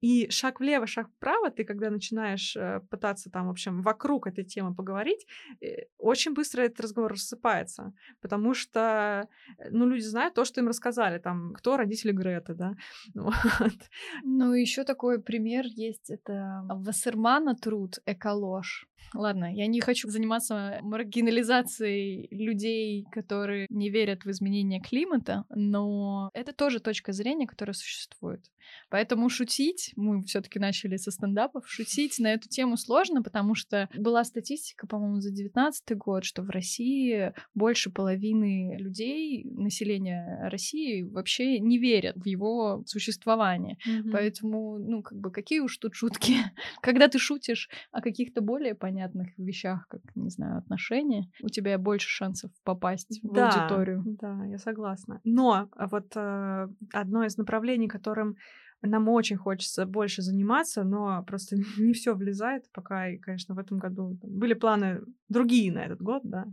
И 0.00 0.30
шаг 0.30 0.60
влево, 0.60 0.86
шаг 0.86 1.08
вправо, 1.08 1.50
ты 1.50 1.64
когда 1.64 1.90
начинаешь 1.90 2.56
э, 2.56 2.80
пытаться 2.90 3.30
там, 3.30 3.46
в 3.46 3.50
общем, 3.50 3.82
вокруг 3.82 4.26
этой 4.26 4.44
темы 4.44 4.74
поговорить, 4.74 5.26
э, 5.60 5.86
очень 5.98 6.34
быстро 6.34 6.62
этот 6.62 6.80
разговор 6.80 7.12
рассыпается, 7.12 7.92
потому 8.20 8.54
что, 8.54 9.28
э, 9.58 9.70
ну, 9.70 9.86
люди 9.86 10.02
знают 10.02 10.34
то, 10.34 10.44
что 10.44 10.60
им 10.60 10.68
рассказали, 10.68 11.18
там, 11.18 11.52
кто 11.52 11.76
родители 11.76 12.12
Греты, 12.12 12.54
да. 12.54 12.74
Вот. 13.14 13.90
Ну, 14.24 14.52
еще 14.52 14.84
такой 14.84 15.20
пример 15.20 15.64
есть, 15.66 16.10
это 16.10 16.62
Вассермана 16.68 17.54
труд 17.54 17.98
«Эколож». 18.06 18.86
Ладно, 19.14 19.54
я 19.54 19.66
не 19.66 19.80
хочу 19.80 20.08
заниматься 20.08 20.78
маргинализацией 20.82 22.28
людей, 22.30 23.06
которые 23.12 23.66
не 23.70 23.90
верят 23.90 24.24
в 24.24 24.30
изменение 24.30 24.80
климата, 24.80 25.44
но 25.50 26.30
это 26.34 26.52
тоже 26.52 26.80
точка 26.80 27.12
зрения, 27.12 27.46
которая 27.46 27.74
существует. 27.74 28.44
Поэтому 28.90 29.28
шутить, 29.28 29.92
мы 29.96 30.24
все 30.24 30.40
таки 30.40 30.58
начали 30.58 30.96
со 30.96 31.12
стендапов, 31.12 31.68
шутить 31.68 32.18
на 32.18 32.32
эту 32.32 32.48
тему 32.48 32.76
сложно, 32.76 33.22
потому 33.22 33.54
что 33.54 33.88
была 33.96 34.24
статистика, 34.24 34.88
по-моему, 34.88 35.20
за 35.20 35.28
2019 35.30 35.96
год, 35.96 36.24
что 36.24 36.42
в 36.42 36.50
России 36.50 37.32
больше 37.54 37.90
половины 37.90 38.76
людей, 38.76 39.44
населения 39.44 40.48
России 40.50 41.02
вообще 41.02 41.60
не 41.60 41.78
верят 41.78 42.16
в 42.16 42.26
его 42.26 42.82
существование. 42.86 43.78
Mm-hmm. 43.86 44.10
Поэтому, 44.10 44.78
ну, 44.78 45.02
как 45.02 45.18
бы, 45.18 45.30
какие 45.30 45.60
уж 45.60 45.78
тут 45.78 45.94
шутки. 45.94 46.34
Когда 46.82 47.06
ты 47.06 47.18
шутишь 47.18 47.70
о 47.92 48.00
каких-то 48.00 48.40
более 48.40 48.74
понятных 48.74 48.95
вещах, 49.36 49.86
как, 49.88 50.00
не 50.14 50.30
знаю, 50.30 50.58
отношения, 50.58 51.30
у 51.42 51.48
тебя 51.48 51.78
больше 51.78 52.08
шансов 52.08 52.50
попасть 52.64 53.20
в 53.22 53.32
да, 53.32 53.50
аудиторию. 53.50 54.02
Да, 54.20 54.44
я 54.46 54.58
согласна. 54.58 55.20
Но 55.24 55.68
а 55.70 55.86
вот 55.86 56.12
э, 56.16 56.68
одно 56.92 57.24
из 57.24 57.36
направлений, 57.36 57.88
которым 57.88 58.36
нам 58.82 59.08
очень 59.08 59.36
хочется 59.36 59.86
больше 59.86 60.22
заниматься, 60.22 60.84
но 60.84 61.22
просто 61.24 61.56
не 61.78 61.92
все 61.92 62.14
влезает 62.14 62.64
пока. 62.72 63.08
И, 63.08 63.18
конечно, 63.18 63.54
в 63.54 63.58
этом 63.58 63.78
году 63.78 64.18
были 64.22 64.54
планы 64.54 65.00
другие 65.28 65.72
на 65.72 65.84
этот 65.84 66.00
год, 66.00 66.22
да. 66.24 66.46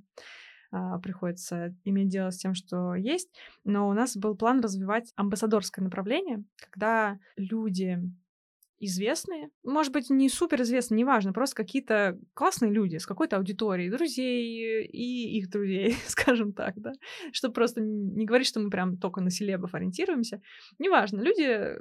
А, 0.71 0.97
приходится 0.97 1.75
иметь 1.83 2.09
дело 2.09 2.31
с 2.31 2.37
тем, 2.37 2.55
что 2.55 2.95
есть. 2.95 3.29
Но 3.63 3.87
у 3.87 3.93
нас 3.93 4.17
был 4.17 4.35
план 4.35 4.59
развивать 4.59 5.13
амбассадорское 5.15 5.83
направление, 5.83 6.43
когда 6.57 7.19
люди 7.37 7.99
известные, 8.85 9.49
может 9.63 9.93
быть, 9.93 10.09
не 10.09 10.29
супер 10.29 10.61
известные, 10.61 10.99
неважно, 10.99 11.33
просто 11.33 11.55
какие-то 11.55 12.19
классные 12.33 12.71
люди 12.71 12.97
с 12.97 13.05
какой-то 13.05 13.37
аудиторией, 13.37 13.89
друзей 13.89 14.85
и 14.85 15.37
их 15.37 15.49
друзей, 15.49 15.95
скажем 16.07 16.53
так, 16.53 16.73
да, 16.77 16.91
чтобы 17.31 17.53
просто 17.53 17.81
не 17.81 18.25
говорить, 18.25 18.47
что 18.47 18.59
мы 18.59 18.69
прям 18.69 18.97
только 18.97 19.21
на 19.21 19.29
селебов 19.29 19.73
ориентируемся. 19.73 20.41
Неважно, 20.79 21.21
люди 21.21 21.77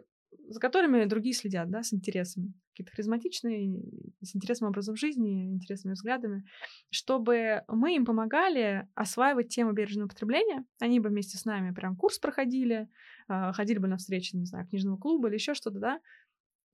за 0.49 0.61
которыми 0.61 1.05
другие 1.05 1.35
следят, 1.35 1.71
да, 1.71 1.83
с 1.83 1.93
интересом. 1.93 2.55
Какие-то 2.73 2.93
харизматичные, 2.93 3.83
с 4.23 4.35
интересным 4.35 4.71
образом 4.71 4.97
жизни, 4.97 5.53
интересными 5.53 5.95
взглядами, 5.95 6.45
чтобы 6.91 7.63
мы 7.69 7.95
им 7.97 8.07
помогали 8.07 8.89
осваивать 8.95 9.49
тему 9.49 9.73
бережного 9.73 10.09
потребления. 10.09 10.65
Они 10.81 11.01
бы 11.01 11.11
вместе 11.11 11.37
с 11.37 11.45
нами 11.45 11.75
прям 11.75 11.97
курс 11.97 12.19
проходили, 12.19 12.89
а, 13.29 13.53
ходили 13.53 13.79
бы 13.79 13.89
на 13.89 13.99
встречи, 13.99 14.37
не 14.37 14.47
знаю, 14.47 14.67
книжного 14.67 14.97
клуба 14.97 15.29
или 15.29 15.35
еще 15.35 15.55
что-то, 15.55 15.79
да, 15.79 16.01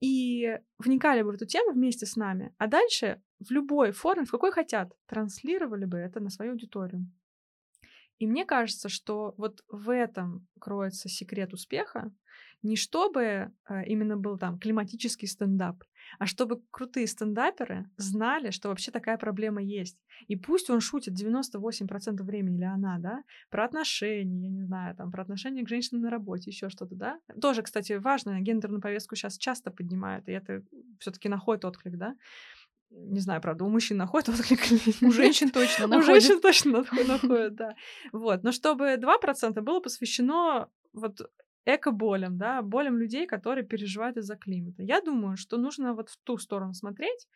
и 0.01 0.59
вникали 0.77 1.21
бы 1.21 1.31
в 1.31 1.35
эту 1.35 1.45
тему 1.45 1.71
вместе 1.71 2.05
с 2.05 2.15
нами, 2.15 2.53
а 2.57 2.67
дальше 2.67 3.21
в 3.39 3.51
любой 3.51 3.91
форме, 3.91 4.25
в 4.25 4.31
какой 4.31 4.51
хотят, 4.51 4.93
транслировали 5.07 5.85
бы 5.85 5.97
это 5.97 6.19
на 6.19 6.29
свою 6.29 6.51
аудиторию. 6.51 7.05
И 8.19 8.27
мне 8.27 8.45
кажется, 8.45 8.89
что 8.89 9.33
вот 9.37 9.63
в 9.69 9.89
этом 9.89 10.47
кроется 10.59 11.09
секрет 11.09 11.53
успеха, 11.53 12.11
не 12.61 12.75
чтобы 12.75 13.53
а, 13.65 13.83
именно 13.83 14.17
был 14.17 14.37
там 14.37 14.59
климатический 14.59 15.27
стендап, 15.27 15.83
а 16.19 16.25
чтобы 16.25 16.61
крутые 16.71 17.07
стендаперы 17.07 17.89
знали, 17.97 18.51
что 18.51 18.69
вообще 18.69 18.91
такая 18.91 19.17
проблема 19.17 19.61
есть. 19.61 19.97
И 20.27 20.35
пусть 20.35 20.69
он 20.69 20.81
шутит 20.81 21.13
98% 21.13 22.21
времени 22.23 22.57
или 22.57 22.65
она, 22.65 22.97
да, 22.99 23.23
про 23.49 23.63
отношения, 23.63 24.43
я 24.43 24.49
не 24.49 24.63
знаю, 24.63 24.95
там, 24.95 25.11
про 25.11 25.21
отношения 25.21 25.63
к 25.63 25.69
женщинам 25.69 26.03
на 26.03 26.09
работе, 26.09 26.49
еще 26.49 26.69
что-то, 26.69 26.95
да. 26.95 27.19
Тоже, 27.41 27.61
кстати, 27.61 27.93
важно, 27.93 28.41
гендерную 28.41 28.81
повестку 28.81 29.15
сейчас 29.15 29.37
часто 29.37 29.71
поднимают, 29.71 30.27
и 30.27 30.33
это 30.33 30.63
все-таки 30.99 31.29
находит 31.29 31.63
отклик, 31.63 31.97
да. 31.97 32.15
Не 32.91 33.19
знаю, 33.19 33.41
правда, 33.41 33.65
у 33.65 33.69
мужчин 33.69 33.97
находит 33.97 34.29
отклик 34.29 34.59
У 35.01 35.11
женщин 35.11 35.49
точно 35.51 35.87
находит. 35.87 36.09
У 36.09 36.11
женщин 36.11 36.41
точно 36.41 36.71
находит, 37.07 37.55
да. 37.55 37.75
Вот. 38.11 38.43
Но 38.43 38.51
чтобы 38.51 38.95
2% 38.95 39.61
было 39.61 39.79
посвящено 39.79 40.69
вот 40.93 41.21
эко-болям, 41.65 42.37
да, 42.37 42.61
болям 42.61 42.97
людей, 42.97 43.27
которые 43.27 43.65
переживают 43.65 44.17
из-за 44.17 44.35
климата. 44.35 44.81
Я 44.81 45.01
думаю, 45.01 45.37
что 45.37 45.57
нужно 45.57 45.93
вот 45.93 46.09
в 46.09 46.17
ту 46.23 46.37
сторону 46.37 46.73
смотреть. 46.73 47.27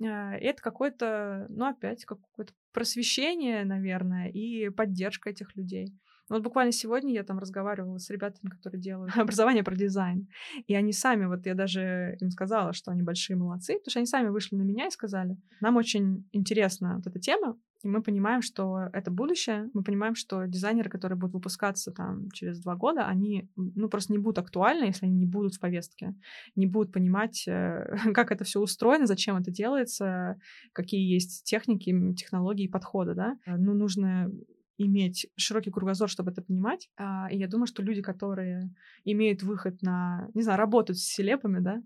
А, 0.00 0.34
это 0.36 0.62
какое-то, 0.62 1.46
ну, 1.48 1.66
опять, 1.66 2.04
какое-то 2.04 2.52
просвещение, 2.72 3.64
наверное, 3.64 4.28
и 4.28 4.68
поддержка 4.68 5.30
этих 5.30 5.56
людей. 5.56 5.92
Вот 6.32 6.42
буквально 6.42 6.72
сегодня 6.72 7.12
я 7.12 7.24
там 7.24 7.38
разговаривала 7.38 7.98
с 7.98 8.08
ребятами, 8.08 8.48
которые 8.48 8.80
делают 8.80 9.12
образование 9.18 9.62
про 9.62 9.76
дизайн. 9.76 10.28
И 10.66 10.74
они 10.74 10.92
сами, 10.92 11.26
вот 11.26 11.44
я 11.44 11.54
даже 11.54 12.16
им 12.20 12.30
сказала, 12.30 12.72
что 12.72 12.90
они 12.90 13.02
большие 13.02 13.36
молодцы, 13.36 13.74
потому 13.74 13.90
что 13.90 13.98
они 13.98 14.06
сами 14.06 14.28
вышли 14.28 14.56
на 14.56 14.62
меня 14.62 14.86
и 14.86 14.90
сказали, 14.90 15.36
нам 15.60 15.76
очень 15.76 16.26
интересна 16.32 16.96
вот 16.96 17.06
эта 17.06 17.18
тема, 17.18 17.58
и 17.82 17.88
мы 17.88 18.02
понимаем, 18.02 18.42
что 18.42 18.88
это 18.92 19.10
будущее. 19.10 19.68
Мы 19.74 19.82
понимаем, 19.82 20.14
что 20.14 20.46
дизайнеры, 20.46 20.88
которые 20.88 21.18
будут 21.18 21.34
выпускаться 21.34 21.90
там 21.90 22.30
через 22.30 22.60
два 22.60 22.76
года, 22.76 23.06
они 23.06 23.50
ну, 23.56 23.88
просто 23.88 24.12
не 24.12 24.18
будут 24.18 24.38
актуальны, 24.38 24.84
если 24.84 25.06
они 25.06 25.16
не 25.16 25.26
будут 25.26 25.54
в 25.54 25.60
повестке, 25.60 26.14
не 26.54 26.66
будут 26.66 26.92
понимать, 26.92 27.44
э, 27.46 27.96
как 28.14 28.30
это 28.30 28.44
все 28.44 28.60
устроено, 28.60 29.06
зачем 29.06 29.36
это 29.36 29.50
делается, 29.50 30.36
какие 30.72 31.12
есть 31.12 31.44
техники, 31.44 31.92
технологии, 32.14 32.68
подходы, 32.68 33.14
да. 33.14 33.36
Ну, 33.46 33.74
нужно 33.74 34.30
иметь 34.78 35.26
широкий 35.36 35.70
кругозор, 35.70 36.08
чтобы 36.08 36.30
это 36.30 36.42
понимать. 36.42 36.90
А, 36.96 37.28
и 37.30 37.38
я 37.38 37.48
думаю, 37.48 37.66
что 37.66 37.82
люди, 37.82 38.02
которые 38.02 38.74
имеют 39.04 39.42
выход 39.42 39.82
на, 39.82 40.28
не 40.34 40.42
знаю, 40.42 40.58
работать 40.58 40.98
с 40.98 41.04
селепами, 41.04 41.60
да, 41.60 41.82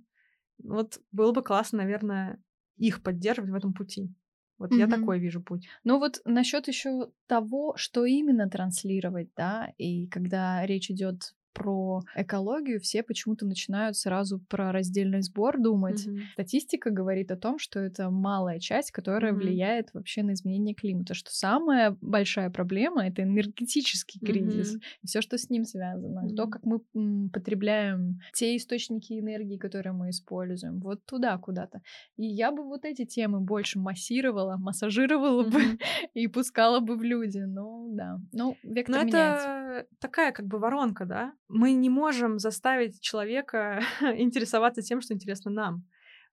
вот 0.62 1.00
было 1.12 1.32
бы 1.32 1.42
классно, 1.42 1.78
наверное, 1.78 2.42
их 2.76 3.02
поддерживать 3.02 3.50
в 3.50 3.54
этом 3.54 3.72
пути. 3.72 4.14
Вот 4.58 4.72
mm-hmm. 4.72 4.78
я 4.78 4.86
такой 4.86 5.18
вижу 5.18 5.42
путь. 5.42 5.68
Ну 5.84 5.98
вот 5.98 6.20
насчет 6.24 6.66
еще 6.68 7.10
того, 7.26 7.74
что 7.76 8.04
именно 8.06 8.48
транслировать, 8.48 9.28
да, 9.36 9.72
и 9.76 10.06
когда 10.08 10.64
речь 10.64 10.90
идет 10.90 11.34
про 11.56 12.02
экологию, 12.14 12.80
все 12.80 13.02
почему-то 13.02 13.46
начинают 13.46 13.96
сразу 13.96 14.38
про 14.38 14.72
раздельный 14.72 15.22
сбор 15.22 15.58
думать. 15.58 16.06
Mm-hmm. 16.06 16.20
Статистика 16.34 16.90
говорит 16.90 17.30
о 17.30 17.36
том, 17.36 17.58
что 17.58 17.80
это 17.80 18.10
малая 18.10 18.58
часть, 18.58 18.90
которая 18.90 19.32
mm-hmm. 19.32 19.36
влияет 19.36 19.94
вообще 19.94 20.22
на 20.22 20.34
изменение 20.34 20.74
климата, 20.74 21.14
что 21.14 21.30
самая 21.32 21.96
большая 22.02 22.50
проблема 22.50 23.06
это 23.06 23.22
энергетический 23.22 24.20
кризис 24.20 24.76
mm-hmm. 24.76 24.82
и 25.02 25.06
все, 25.06 25.22
что 25.22 25.38
с 25.38 25.48
ним 25.48 25.64
связано, 25.64 26.26
mm-hmm. 26.26 26.34
то, 26.34 26.46
как 26.46 26.62
мы 26.64 26.80
м, 26.94 27.30
потребляем 27.30 28.20
те 28.34 28.54
источники 28.54 29.18
энергии, 29.18 29.56
которые 29.56 29.94
мы 29.94 30.10
используем, 30.10 30.78
вот 30.80 31.06
туда 31.06 31.38
куда-то. 31.38 31.80
И 32.18 32.26
я 32.26 32.52
бы 32.52 32.64
вот 32.64 32.84
эти 32.84 33.06
темы 33.06 33.40
больше 33.40 33.78
массировала, 33.78 34.58
массажировала 34.58 35.42
mm-hmm. 35.42 35.50
бы 35.50 35.78
и 36.14 36.26
пускала 36.26 36.80
бы 36.80 36.96
в 36.96 37.02
люди. 37.02 37.38
Ну 37.38 37.88
да, 37.94 38.18
ну 38.32 38.58
вектор 38.62 38.96
Но 38.96 39.04
меняется. 39.04 39.48
это 39.48 39.86
такая 40.00 40.32
как 40.32 40.46
бы 40.46 40.58
воронка, 40.58 41.06
да? 41.06 41.32
Мы 41.48 41.72
не 41.72 41.90
можем 41.90 42.38
заставить 42.38 43.00
человека 43.00 43.80
интересоваться 44.16 44.82
тем, 44.82 45.00
что 45.00 45.14
интересно 45.14 45.50
нам. 45.50 45.84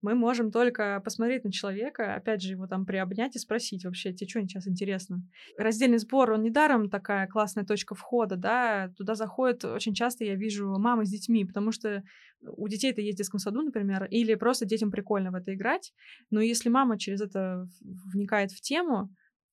Мы 0.03 0.16
можем 0.16 0.51
только 0.51 0.99
посмотреть 0.99 1.45
на 1.45 1.51
человека, 1.53 2.16
опять 2.16 2.41
же, 2.41 2.51
его 2.51 2.68
там 2.68 2.86
приобнять 2.86 3.38
и 3.38 3.39
спросить 3.39 3.86
вообще, 3.86 4.11
тебе 4.11 4.28
что 4.28 4.41
сейчас 4.41 4.68
интересно. 4.68 5.24
Раздельный 5.57 5.97
сбор, 5.97 6.32
он 6.32 6.41
недаром 6.41 6.89
такая 6.89 7.26
классная 7.26 7.64
точка 7.64 7.95
входа, 7.95 8.36
да, 8.36 8.91
туда 8.97 9.16
заходят 9.16 9.64
очень 9.64 9.93
часто, 9.93 10.26
я 10.26 10.36
вижу, 10.36 10.78
мамы 10.78 11.05
с 11.05 11.09
детьми, 11.09 11.45
потому 11.45 11.72
что 11.72 12.03
у 12.41 12.68
детей 12.68 12.91
это 12.91 12.99
есть 12.99 13.16
в 13.16 13.20
детском 13.20 13.39
саду, 13.39 13.61
например, 13.61 14.03
или 14.11 14.36
просто 14.36 14.66
детям 14.66 14.91
прикольно 14.91 15.32
в 15.32 15.36
это 15.36 15.53
играть, 15.53 15.93
но 16.32 16.41
если 16.41 16.68
мама 16.68 16.99
через 16.99 17.22
это 17.22 17.66
вникает 18.14 18.51
в 18.51 18.59
тему, 18.59 19.09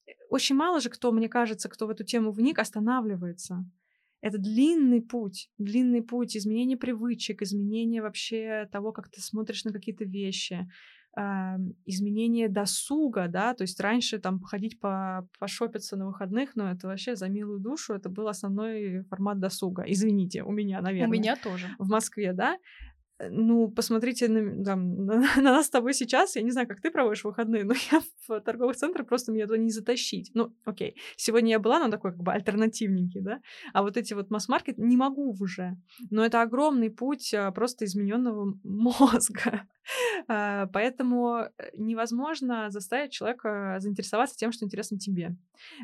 э, 0.08 0.10
очень 0.30 0.56
мало 0.56 0.80
же 0.80 0.88
кто, 0.90 1.12
мне 1.12 1.28
кажется, 1.28 1.68
кто 1.68 1.86
в 1.86 1.90
эту 1.90 2.02
тему 2.02 2.32
вник, 2.32 2.58
останавливается. 2.58 3.64
Это 4.22 4.38
длинный 4.38 5.00
путь, 5.00 5.50
длинный 5.58 6.02
путь 6.02 6.36
изменения 6.36 6.76
привычек, 6.76 7.42
изменения 7.42 8.02
вообще 8.02 8.68
того, 8.70 8.92
как 8.92 9.08
ты 9.08 9.20
смотришь 9.20 9.64
на 9.64 9.72
какие-то 9.72 10.04
вещи, 10.04 10.68
э, 11.16 11.56
изменение 11.86 12.48
досуга, 12.48 13.28
да, 13.28 13.54
то 13.54 13.62
есть 13.62 13.80
раньше 13.80 14.18
там 14.18 14.38
походить 14.40 14.78
по 14.78 15.26
пошопиться 15.38 15.96
на 15.96 16.06
выходных, 16.06 16.54
но 16.54 16.70
это 16.70 16.86
вообще 16.86 17.16
за 17.16 17.28
милую 17.28 17.60
душу, 17.60 17.94
это 17.94 18.08
был 18.08 18.28
основной 18.28 19.04
формат 19.04 19.38
досуга. 19.38 19.84
Извините, 19.86 20.42
у 20.42 20.52
меня, 20.52 20.80
наверное. 20.80 21.08
У 21.08 21.12
меня 21.12 21.36
тоже. 21.36 21.68
В 21.78 21.88
Москве, 21.88 22.32
да. 22.32 22.58
Ну, 23.28 23.68
посмотрите 23.68 24.28
на, 24.28 24.64
там, 24.64 25.04
на, 25.06 25.20
на 25.36 25.42
нас 25.42 25.66
с 25.66 25.70
тобой 25.70 25.94
сейчас. 25.94 26.36
Я 26.36 26.42
не 26.42 26.50
знаю, 26.50 26.66
как 26.66 26.80
ты 26.80 26.90
проводишь 26.90 27.24
выходные, 27.24 27.64
но 27.64 27.74
я 27.92 28.00
в 28.26 28.40
торговых 28.40 28.76
центрах 28.76 29.06
просто 29.06 29.32
меня 29.32 29.46
туда 29.46 29.58
не 29.58 29.70
затащить. 29.70 30.30
Ну, 30.34 30.54
окей. 30.64 30.96
Сегодня 31.16 31.50
я 31.50 31.58
была, 31.58 31.78
но 31.78 31.90
такой 31.90 32.12
как 32.12 32.22
бы 32.22 32.32
альтернативненький, 32.32 33.20
да. 33.20 33.40
А 33.72 33.82
вот 33.82 33.96
эти 33.96 34.14
вот 34.14 34.30
масс-маркет 34.30 34.78
не 34.78 34.96
могу 34.96 35.36
уже. 35.40 35.76
Но 36.10 36.24
это 36.24 36.42
огромный 36.42 36.90
путь 36.90 37.34
а, 37.34 37.50
просто 37.50 37.84
измененного 37.84 38.54
мозга. 38.64 39.68
А, 40.28 40.66
поэтому 40.66 41.38
э, 41.38 41.70
невозможно 41.76 42.70
заставить 42.70 43.12
человека 43.12 43.76
заинтересоваться 43.80 44.36
тем, 44.36 44.52
что 44.52 44.64
интересно 44.64 44.98
тебе. 44.98 45.36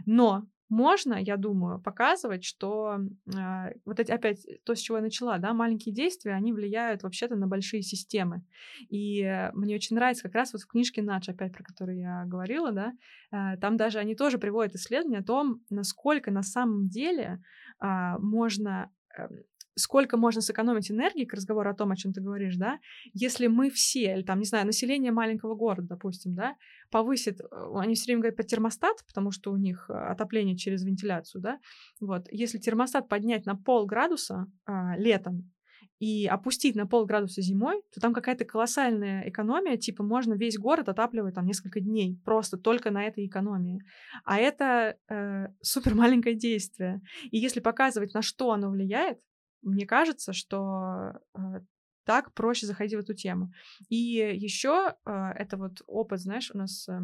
Но 0.05 0.47
можно, 0.69 1.15
я 1.15 1.37
думаю, 1.37 1.81
показывать, 1.81 2.45
что 2.45 2.99
э, 3.27 3.73
вот 3.85 4.01
эти 4.01 4.11
опять 4.11 4.45
то, 4.65 4.75
с 4.75 4.79
чего 4.79 4.99
я 4.99 5.03
начала, 5.03 5.39
да, 5.39 5.55
маленькие 5.55 5.95
действия, 5.95 6.33
они 6.33 6.53
влияют 6.53 7.03
вообще-то 7.03 7.37
на 7.37 7.47
большие 7.47 7.83
системы. 7.83 8.43
И 8.89 9.23
э, 9.23 9.53
мне 9.53 9.77
очень 9.77 9.97
нравится 9.97 10.25
как 10.25 10.35
раз 10.35 10.53
вот 10.53 10.63
в 10.63 10.67
книжке 10.67 11.03
Нач, 11.03 11.29
опять 11.29 11.53
про 11.53 11.63
которую 11.63 11.99
я 11.99 12.25
говорила, 12.27 12.73
да, 12.73 12.93
э, 13.33 13.57
там 13.59 13.77
даже 13.77 13.99
они 13.99 14.17
тоже 14.17 14.39
приводят 14.39 14.75
исследования 14.75 15.19
о 15.19 15.25
том, 15.25 15.61
насколько 15.71 16.31
на 16.31 16.43
самом 16.43 16.89
деле 16.89 17.41
э, 17.81 18.19
можно 18.19 18.91
э, 19.17 19.29
сколько 19.77 20.17
можно 20.17 20.41
сэкономить 20.41 20.91
энергии, 20.91 21.25
к 21.25 21.35
разговору 21.35 21.71
о 21.71 21.75
том, 21.75 21.93
о 21.93 21.97
чем 21.97 22.13
ты 22.13 22.21
говоришь, 22.21 22.57
да, 22.57 22.81
если 23.13 23.47
мы 23.47 23.71
все, 23.71 24.15
или 24.15 24.23
там, 24.23 24.39
не 24.39 24.47
знаю, 24.47 24.67
население 24.67 25.13
маленького 25.13 25.55
города, 25.55 25.89
допустим, 25.89 26.35
да, 26.35 26.57
повысит, 26.91 27.41
э, 27.41 27.45
они 27.77 27.95
все 27.95 28.07
время 28.07 28.21
говорят 28.21 28.37
про 28.37 28.45
термостат, 28.45 29.05
потому 29.07 29.31
что 29.31 29.53
у 29.53 29.57
них 29.57 29.87
э, 29.89 29.93
отопление 29.93 30.57
через 30.57 30.83
вентиляцию, 30.83 31.43
да, 31.43 31.59
вот, 32.01 32.27
если 32.31 32.59
термостат 32.59 33.09
поднять 33.09 33.47
на 33.47 33.55
полградуса 33.55 34.47
а, 34.65 34.97
летом, 34.97 35.53
и 35.99 36.27
опустить 36.27 36.77
на 36.77 36.87
полградуса 36.87 37.41
зимой, 37.41 37.83
то 37.93 38.01
там 38.01 38.13
какая-то 38.13 38.45
колоссальная 38.45 39.27
экономия, 39.29 39.77
типа 39.77 40.03
можно 40.03 40.35
весь 40.35 40.59
город 40.59 40.89
отапливать 40.89 41.35
там 41.35 41.47
несколько 41.47 41.81
дней, 41.81 42.21
просто 42.25 42.59
только 42.59 42.91
на 42.91 43.05
этой 43.05 43.27
экономии. 43.27 43.81
А 44.25 44.39
это 44.39 44.97
э, 45.09 45.47
супер 45.63 45.95
маленькое 45.95 46.35
действие. 46.35 47.01
И 47.31 47.39
если 47.39 47.61
показывать, 47.61 48.13
на 48.13 48.21
что 48.21 48.53
оно 48.53 48.71
влияет, 48.71 49.19
мне 49.67 49.87
кажется, 49.87 50.33
что 50.33 51.13
э, 51.35 51.61
так 52.05 52.33
проще 52.35 52.67
заходить 52.67 52.95
в 52.95 53.01
эту 53.01 53.15
тему. 53.15 53.53
И 53.89 53.97
еще 53.97 54.95
э, 55.05 55.11
это 55.35 55.57
вот 55.57 55.83
опыт, 55.87 56.21
знаешь, 56.21 56.51
у 56.55 56.59
нас 56.59 56.89
э, 56.89 57.01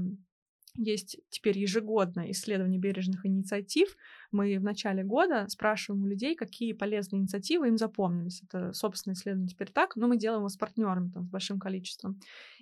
есть 0.75 1.19
теперь 1.29 1.59
ежегодное 1.59 2.31
исследование 2.31 2.81
бережных 2.81 3.27
инициатив. 3.27 3.95
Мы 4.31 4.59
в 4.59 4.63
начале 4.63 5.03
года 5.05 5.47
спрашиваем 5.49 6.05
у 6.05 6.07
людей, 6.07 6.35
какие 6.35 6.73
полезные 6.73 7.21
инициативы 7.21 7.69
им 7.69 7.77
запомнились. 7.77 8.43
Это 8.43 8.73
собственное 8.73 9.15
исследование 9.15 9.49
теперь 9.49 9.71
так, 9.71 9.97
но 9.97 10.09
мы 10.09 10.17
делаем 10.17 10.41
его 10.41 10.49
с 10.49 10.57
партнерами, 10.57 11.11
там, 11.11 11.25
с 11.25 11.29
большим 11.29 11.59
количеством. 11.59 12.19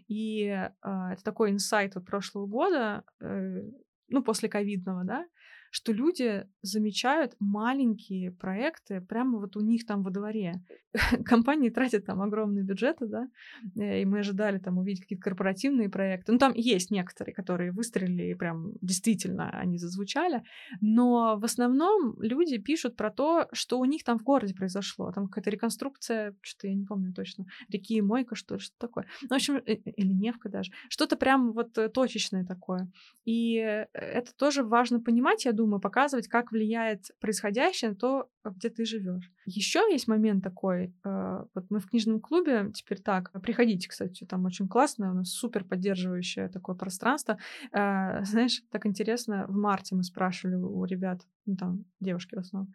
И 0.09 0.45
э, 0.45 0.71
это 0.83 1.23
такой 1.23 1.51
инсайт 1.51 1.97
от 1.97 2.05
прошлого 2.05 2.47
года, 2.47 3.05
э, 3.21 3.63
ну, 4.09 4.23
после 4.25 4.49
ковидного, 4.49 5.05
да, 5.05 5.27
что 5.71 5.93
люди 5.93 6.47
замечают 6.63 7.35
маленькие 7.39 8.33
проекты 8.33 9.01
прямо 9.01 9.39
вот 9.39 9.57
у 9.57 9.61
них 9.61 9.87
там 9.87 10.03
во 10.03 10.11
дворе. 10.11 10.63
Компании 11.25 11.71
тратят 11.71 12.05
там 12.05 12.21
огромные 12.21 12.65
бюджеты, 12.65 13.07
да, 13.07 13.29
э, 13.77 14.03
и 14.03 14.05
мы 14.05 14.19
ожидали 14.19 14.59
там 14.59 14.79
увидеть 14.79 15.03
какие-то 15.03 15.23
корпоративные 15.23 15.89
проекты. 15.89 16.33
Ну, 16.33 16.39
там 16.39 16.53
есть 16.55 16.91
некоторые, 16.91 17.35
которые 17.35 17.71
выстрелили, 17.71 18.31
и 18.31 18.35
прям 18.35 18.73
действительно 18.81 19.51
они 19.51 19.79
зазвучали, 19.79 20.43
но 20.81 21.39
в 21.39 21.45
основном 21.45 22.21
люди 22.21 22.59
пишут 22.59 22.97
про 22.97 23.11
то, 23.11 23.49
что 23.53 23.79
у 23.79 23.85
них 23.85 24.03
там 24.03 24.19
в 24.19 24.25
городе 24.25 24.55
произошло. 24.55 25.13
Там 25.13 25.29
какая-то 25.29 25.51
реконструкция, 25.51 26.35
что-то 26.41 26.67
я 26.67 26.75
не 26.75 26.85
помню 26.85 27.13
точно, 27.13 27.47
реки 27.69 28.01
Мойка, 28.03 28.35
что 28.35 28.59
что 28.59 28.75
такое. 28.79 29.07
Ну, 29.23 29.29
в 29.29 29.33
общем, 29.35 29.57
э, 29.57 29.75
или 29.75 30.13
Невка 30.13 30.49
даже. 30.49 30.73
Что-то 30.89 31.17
прям 31.17 31.53
вот 31.53 31.79
э, 31.79 31.89
точечное 31.89 32.45
такое. 32.45 32.91
И 33.25 33.55
это 33.93 34.35
тоже 34.37 34.65
важно 34.65 35.01
понимать, 35.01 35.45
я 35.45 35.53
думаю, 35.53 35.60
показывать, 35.81 36.29
как 36.29 36.53
влияет 36.53 37.11
происходящее 37.21 37.91
на 37.91 37.97
то, 37.97 38.31
где 38.45 38.71
ты 38.71 38.85
живешь. 38.85 39.31
Еще 39.47 39.81
есть 39.91 40.09
момент 40.09 40.43
такой, 40.43 40.95
э, 41.05 41.45
вот 41.55 41.67
мы 41.71 41.81
в 41.81 41.87
книжном 41.87 42.21
клубе 42.21 42.71
теперь 42.75 43.01
так, 43.01 43.31
приходите, 43.43 43.89
кстати, 43.89 44.25
там 44.25 44.45
очень 44.45 44.69
классно, 44.69 45.11
у 45.11 45.15
нас 45.15 45.31
супер 45.31 45.65
поддерживающее 45.65 46.49
такое 46.49 46.77
пространство. 46.77 47.39
Э, 47.73 48.25
знаешь, 48.25 48.63
так 48.71 48.87
интересно, 48.87 49.47
в 49.49 49.57
марте 49.57 49.95
мы 49.95 50.03
спрашивали 50.03 50.57
у 50.57 50.85
ребят, 50.85 51.21
ну 51.47 51.57
там 51.57 51.85
девушки 52.01 52.35
в 52.35 52.39
основном, 52.39 52.73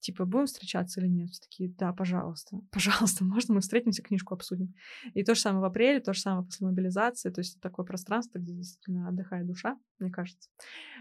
типа, 0.00 0.24
будем 0.24 0.46
встречаться 0.46 1.00
или 1.00 1.08
нет? 1.08 1.30
Все 1.30 1.40
такие, 1.42 1.70
да, 1.70 1.92
пожалуйста, 1.92 2.58
пожалуйста, 2.70 3.24
можно 3.24 3.54
мы 3.54 3.60
встретимся, 3.60 4.02
книжку 4.02 4.34
обсудим. 4.34 4.74
И 5.14 5.24
то 5.24 5.34
же 5.34 5.40
самое 5.40 5.62
в 5.62 5.64
апреле, 5.64 6.00
то 6.00 6.12
же 6.12 6.20
самое 6.20 6.44
после 6.46 6.66
мобилизации, 6.66 7.30
то 7.30 7.40
есть 7.40 7.60
такое 7.60 7.84
пространство, 7.84 8.38
где 8.38 8.52
действительно 8.52 9.08
отдыхает 9.08 9.46
душа, 9.46 9.78
мне 9.98 10.10
кажется. 10.10 10.50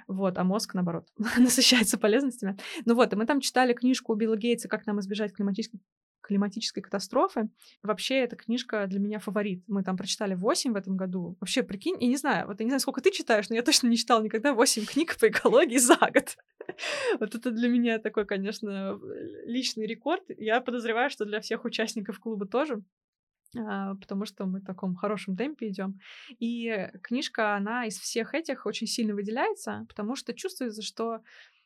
Вот, 0.07 0.37
а 0.37 0.43
мозг, 0.43 0.73
наоборот, 0.73 1.07
насыщается 1.37 1.97
полезностями. 1.97 2.57
Ну 2.85 2.95
вот, 2.95 3.13
и 3.13 3.15
мы 3.15 3.25
там 3.25 3.41
читали 3.41 3.73
книжку 3.73 4.13
Билла 4.15 4.37
Гейтса 4.37 4.67
«Как 4.67 4.85
нам 4.85 4.99
избежать 4.99 5.33
климатических 5.33 5.79
климатической 6.25 6.81
катастрофы. 6.81 7.49
Вообще, 7.83 8.15
эта 8.15 8.35
книжка 8.35 8.87
для 8.87 8.99
меня 8.99 9.19
фаворит. 9.19 9.63
Мы 9.67 9.83
там 9.83 9.95
прочитали 9.95 10.33
8 10.33 10.73
в 10.73 10.75
этом 10.75 10.97
году. 10.97 11.37
Вообще, 11.39 11.61
прикинь, 11.63 11.97
я 11.99 12.07
не 12.07 12.17
знаю, 12.17 12.47
вот 12.47 12.59
я 12.59 12.65
не 12.65 12.71
знаю, 12.71 12.79
сколько 12.79 13.01
ты 13.01 13.11
читаешь, 13.11 13.49
но 13.49 13.55
я 13.55 13.61
точно 13.61 13.87
не 13.87 13.97
читала 13.97 14.23
никогда 14.23 14.53
8 14.53 14.85
книг 14.85 15.17
по 15.19 15.27
экологии 15.27 15.77
за 15.77 15.97
год. 15.97 16.37
Вот 17.19 17.35
это 17.35 17.51
для 17.51 17.69
меня 17.69 17.99
такой, 17.99 18.25
конечно, 18.25 18.99
личный 19.45 19.85
рекорд. 19.85 20.23
Я 20.29 20.61
подозреваю, 20.61 21.11
что 21.11 21.23
для 21.23 21.39
всех 21.39 21.63
участников 21.63 22.19
клуба 22.19 22.47
тоже 22.47 22.81
а, 23.57 23.95
потому 23.95 24.25
что 24.25 24.45
мы 24.45 24.59
в 24.59 24.65
таком 24.65 24.95
хорошем 24.95 25.37
темпе 25.37 25.69
идем. 25.69 25.99
И 26.39 26.89
книжка, 27.01 27.55
она 27.55 27.85
из 27.85 27.99
всех 27.99 28.33
этих 28.33 28.65
очень 28.65 28.87
сильно 28.87 29.13
выделяется, 29.13 29.85
потому 29.87 30.15
что 30.15 30.33
чувствуется, 30.33 30.81
что 30.81 31.21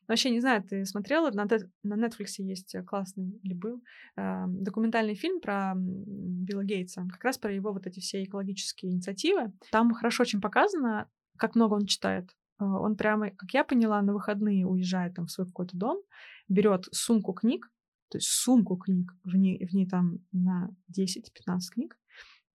Вообще, 0.09 0.31
не 0.31 0.39
знаю, 0.39 0.63
ты 0.63 0.85
смотрела, 0.85 1.29
на, 1.29 1.45
Netflix 1.45 2.33
есть 2.39 2.75
классный, 2.87 3.39
или 3.43 3.53
был, 3.53 3.83
э, 4.17 4.45
документальный 4.47 5.13
фильм 5.13 5.39
про 5.39 5.73
Билла 5.75 6.63
Гейтса, 6.63 7.07
как 7.11 7.23
раз 7.23 7.37
про 7.37 7.53
его 7.53 7.71
вот 7.71 7.85
эти 7.85 7.99
все 7.99 8.23
экологические 8.23 8.91
инициативы. 8.91 9.53
Там 9.71 9.93
хорошо 9.93 10.23
очень 10.23 10.41
показано, 10.41 11.07
как 11.37 11.53
много 11.53 11.75
он 11.75 11.85
читает. 11.85 12.35
Э, 12.59 12.65
он 12.65 12.95
прямо, 12.95 13.29
как 13.29 13.51
я 13.53 13.63
поняла, 13.63 14.01
на 14.01 14.13
выходные 14.13 14.65
уезжает 14.65 15.13
там 15.13 15.27
в 15.27 15.31
свой 15.31 15.45
какой-то 15.45 15.77
дом, 15.77 16.01
берет 16.47 16.85
сумку 16.91 17.33
книг, 17.33 17.71
то 18.09 18.17
есть 18.17 18.29
сумку 18.29 18.77
книг, 18.77 19.13
в 19.23 19.35
ней, 19.35 19.63
в 19.63 19.73
ней 19.75 19.87
там 19.87 20.17
на 20.31 20.71
10-15 20.91 21.59
книг, 21.71 21.99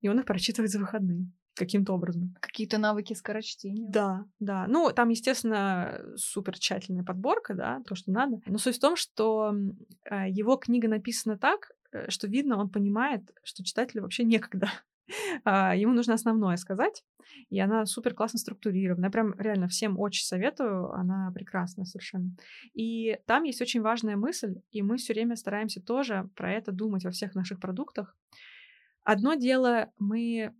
и 0.00 0.08
он 0.08 0.18
их 0.18 0.24
прочитывает 0.24 0.72
за 0.72 0.80
выходные 0.80 1.30
каким-то 1.54 1.94
образом. 1.94 2.34
Какие-то 2.40 2.78
навыки 2.78 3.14
скорочтения. 3.14 3.88
Да, 3.88 4.24
да. 4.40 4.66
Ну, 4.68 4.90
там, 4.92 5.08
естественно, 5.08 6.00
супер 6.16 6.58
тщательная 6.58 7.04
подборка, 7.04 7.54
да, 7.54 7.82
то, 7.86 7.94
что 7.94 8.10
надо. 8.10 8.40
Но 8.46 8.58
суть 8.58 8.76
в 8.76 8.80
том, 8.80 8.96
что 8.96 9.54
э, 10.10 10.28
его 10.30 10.56
книга 10.56 10.88
написана 10.88 11.38
так, 11.38 11.70
э, 11.92 12.10
что 12.10 12.26
видно, 12.26 12.58
он 12.58 12.68
понимает, 12.68 13.22
что 13.42 13.64
читателю 13.64 14.02
вообще 14.02 14.24
некогда. 14.24 14.70
А, 15.44 15.76
ему 15.76 15.92
нужно 15.92 16.14
основное 16.14 16.56
сказать, 16.56 17.04
и 17.50 17.60
она 17.60 17.84
супер 17.84 18.14
классно 18.14 18.38
структурирована. 18.38 19.04
Я 19.04 19.10
прям 19.10 19.34
реально 19.38 19.68
всем 19.68 19.98
очень 19.98 20.24
советую, 20.24 20.90
она 20.92 21.30
прекрасная 21.34 21.84
совершенно. 21.84 22.34
И 22.72 23.18
там 23.26 23.42
есть 23.42 23.60
очень 23.60 23.82
важная 23.82 24.16
мысль, 24.16 24.62
и 24.70 24.80
мы 24.80 24.96
все 24.96 25.12
время 25.12 25.36
стараемся 25.36 25.82
тоже 25.82 26.30
про 26.34 26.50
это 26.50 26.72
думать 26.72 27.04
во 27.04 27.10
всех 27.10 27.34
наших 27.34 27.60
продуктах. 27.60 28.16
Одно 29.04 29.34
дело, 29.34 29.92
мы 29.98 30.54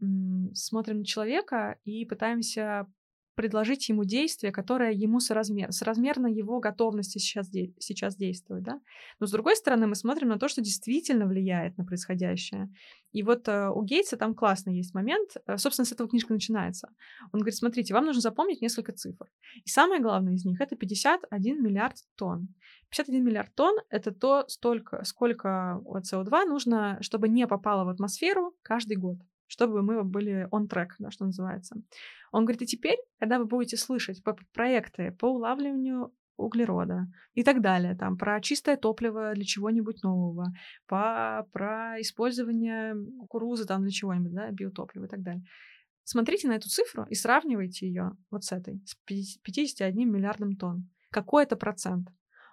смотрим 0.53 0.99
на 0.99 1.05
человека 1.05 1.78
и 1.84 2.05
пытаемся 2.05 2.86
предложить 3.35 3.89
ему 3.89 4.05
действие, 4.05 4.53
которое 4.53 4.93
ему 4.93 5.20
соразмер, 5.20 5.72
соразмерно 5.72 6.26
его 6.26 6.61
готовности 6.61 7.18
сейчас, 7.18 7.49
де, 7.49 7.72
сейчас 7.78 8.16
действовать, 8.16 8.64
да. 8.64 8.80
Но 9.20 9.26
с 9.26 9.30
другой 9.30 9.57
стороны, 9.57 9.87
мы 9.87 9.95
смотрим 9.95 10.28
на 10.28 10.39
то, 10.39 10.49
что 10.49 10.61
действительно 10.61 11.26
влияет 11.26 11.76
на 11.76 11.85
происходящее. 11.85 12.72
И 13.12 13.22
вот 13.22 13.49
э, 13.49 13.68
у 13.68 13.82
Гейтса 13.82 14.16
там 14.16 14.35
классный 14.35 14.76
есть 14.76 14.95
момент, 14.95 15.37
э, 15.47 15.57
собственно, 15.57 15.87
с 15.87 15.93
этого 15.93 16.09
книжка 16.09 16.32
начинается. 16.32 16.89
Он 17.32 17.41
говорит, 17.41 17.57
смотрите, 17.57 17.95
вам 17.95 18.07
нужно 18.07 18.20
запомнить 18.20 18.61
несколько 18.62 18.93
цифр. 18.93 19.26
И 19.64 19.68
самое 19.68 20.01
главное 20.01 20.35
из 20.35 20.45
них— 20.45 20.61
это 20.61 20.76
51 20.76 21.62
миллиард 21.62 21.97
тонн. 22.16 22.49
51 22.91 23.24
миллиард 23.24 23.55
тонн— 23.55 23.76
это 23.91 24.12
то, 24.12 24.45
столько, 24.49 25.05
сколько 25.05 25.80
СО2 25.85 26.45
нужно, 26.47 26.99
чтобы 27.01 27.28
не 27.28 27.47
попало 27.47 27.85
в 27.85 27.89
атмосферу 27.89 28.55
каждый 28.62 28.97
год 28.97 29.18
чтобы 29.47 29.82
мы 29.82 30.03
были 30.05 30.49
on 30.51 30.68
track, 30.68 30.90
да, 30.99 31.11
что 31.11 31.24
называется. 31.24 31.76
Он 32.32 32.45
говорит, 32.45 32.62
и 32.62 32.66
теперь, 32.66 32.99
когда 33.18 33.38
вы 33.38 33.47
будете 33.47 33.76
слышать 33.76 34.22
по 34.22 34.36
проекты 34.53 35.12
по 35.12 35.26
улавливанию 35.26 36.12
углерода 36.36 37.07
и 37.34 37.45
так 37.45 37.61
далее, 37.61 37.95
там, 37.95 38.16
про 38.16 38.40
чистое 38.40 38.76
топливо 38.76 39.34
для 39.34 39.45
чего-нибудь 39.45 40.03
нового, 40.03 40.53
по, 40.86 41.47
про 41.53 42.01
использование 42.01 42.97
кукурузы 43.20 43.66
там 43.66 43.82
для 43.82 43.90
чего-нибудь, 43.90 44.32
да, 44.32 44.51
биотоплива 44.51 45.05
и 45.05 45.09
так 45.09 45.22
далее. 45.22 45.45
Смотрите 46.03 46.49
на 46.49 46.53
эту 46.53 46.68
цифру 46.68 47.07
и 47.09 47.14
сравнивайте 47.14 47.86
ее 47.86 48.16
вот 48.30 48.45
с 48.45 48.53
этой, 48.53 48.82
с 48.84 48.95
51 49.42 50.11
миллиардом 50.11 50.57
тонн. 50.57 50.90
Какой 51.11 51.45
это 51.45 51.57
процент? 51.57 52.09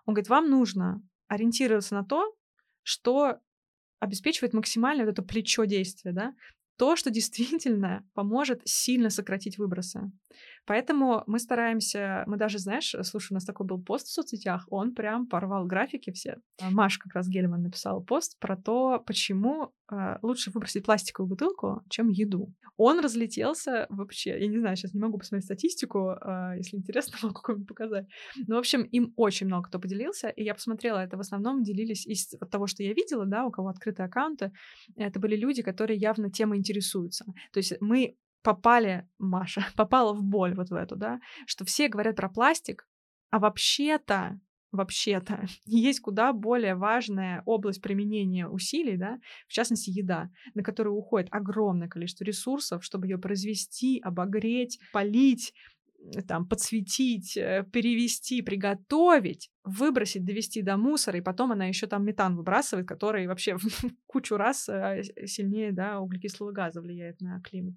Он 0.06 0.14
говорит, 0.14 0.30
вам 0.30 0.50
нужно 0.50 1.04
ориентироваться 1.28 1.96
на 1.96 2.06
то, 2.06 2.34
что 2.84 3.40
обеспечивает 4.00 4.54
максимальное 4.54 5.06
вот 5.06 5.12
это 5.12 5.22
плечо 5.22 5.66
действия, 5.66 6.12
да, 6.12 6.34
то, 6.82 6.96
что 6.96 7.12
действительно 7.12 8.04
поможет 8.16 8.62
сильно 8.66 9.12
сократить 9.12 9.60
выбросы. 9.60 10.12
Поэтому 10.66 11.24
мы 11.28 11.40
стараемся, 11.40 12.24
мы 12.28 12.38
даже, 12.38 12.58
знаешь, 12.58 12.96
слушай, 13.04 13.34
у 13.34 13.36
нас 13.36 13.46
такой 13.46 13.68
был 13.68 13.84
пост 13.84 14.08
в 14.08 14.12
соцсетях, 14.12 14.66
он 14.70 14.94
прям 14.94 15.28
порвал 15.28 15.66
графики 15.66 16.12
все. 16.12 16.38
А 16.60 16.72
Маш 16.72 16.98
как 16.98 17.14
раз 17.14 17.28
Гельман 17.28 17.64
написал 17.64 18.04
пост 18.04 18.40
про 18.40 18.56
то, 18.56 19.04
почему 19.06 19.74
э, 19.92 20.18
лучше 20.22 20.52
выбросить 20.52 20.86
пластиковую 20.86 21.30
бутылку, 21.30 21.84
чем 21.90 22.10
еду. 22.10 22.54
Он 22.78 23.00
разлетелся 23.00 23.86
вообще, 23.90 24.40
я 24.40 24.48
не 24.48 24.60
знаю, 24.60 24.76
сейчас 24.76 24.94
не 24.94 25.00
могу 25.00 25.18
посмотреть 25.18 25.46
статистику, 25.46 26.12
э, 26.12 26.54
если 26.58 26.78
интересно, 26.78 27.18
могу 27.24 27.36
какую-нибудь 27.36 27.68
показать. 27.68 28.06
Но, 28.48 28.56
в 28.56 28.60
общем, 28.60 28.84
им 28.84 29.14
очень 29.18 29.48
много 29.48 29.68
кто 29.68 29.80
поделился, 29.80 30.30
и 30.30 30.44
я 30.44 30.54
посмотрела, 30.54 31.00
это 31.00 31.18
в 31.18 31.20
основном 31.20 31.64
делились 31.64 32.06
из 32.06 32.28
того, 32.50 32.68
что 32.68 32.84
я 32.84 32.94
видела, 32.94 33.26
да, 33.26 33.46
у 33.46 33.52
кого 33.52 33.70
открытые 33.70 34.06
аккаунты, 34.06 34.52
это 34.96 35.20
были 35.20 35.36
люди, 35.36 35.62
которые 35.64 35.98
явно 35.98 36.32
темой 36.32 36.60
интересуются. 36.60 36.71
То 37.52 37.58
есть 37.58 37.74
мы 37.82 38.16
попали, 38.44 39.08
Маша, 39.20 39.66
попала 39.76 40.14
в 40.14 40.24
боль 40.24 40.56
вот 40.56 40.70
в 40.70 40.74
эту, 40.74 40.96
да, 40.96 41.20
что 41.46 41.66
все 41.66 41.88
говорят 41.88 42.16
про 42.16 42.30
пластик, 42.30 42.88
а 43.30 43.40
вообще-то 43.40 44.40
вообще-то 44.72 45.46
есть 45.66 46.00
куда 46.00 46.34
более 46.34 46.76
важная 46.76 47.44
область 47.46 47.82
применения 47.82 48.48
усилий, 48.48 48.98
да, 48.98 49.20
в 49.48 49.54
частности 49.54 49.90
еда, 49.90 50.30
на 50.54 50.64
которую 50.64 50.96
уходит 50.96 51.28
огромное 51.32 51.88
количество 51.88 52.24
ресурсов, 52.24 52.84
чтобы 52.84 53.08
ее 53.08 53.18
произвести, 53.18 54.00
обогреть, 54.00 54.80
полить, 54.94 55.54
там, 56.28 56.48
подсветить, 56.48 57.38
э, 57.38 57.66
перевести, 57.72 58.42
приготовить, 58.42 59.50
выбросить, 59.64 60.26
довести 60.26 60.62
до 60.62 60.78
мусора, 60.78 61.20
и 61.20 61.22
потом 61.22 61.52
она 61.52 61.66
еще 61.66 61.88
там 61.88 62.04
метан 62.04 62.36
выбрасывает, 62.36 62.88
который 62.88 63.28
вообще 63.28 63.58
кучу 64.08 64.38
раз 64.38 64.68
э, 64.70 65.04
сильнее, 65.26 65.72
да, 65.72 66.00
углекислого 66.00 66.52
газа 66.52 66.82
влияет 66.82 67.22
на 67.22 67.40
климат 67.42 67.76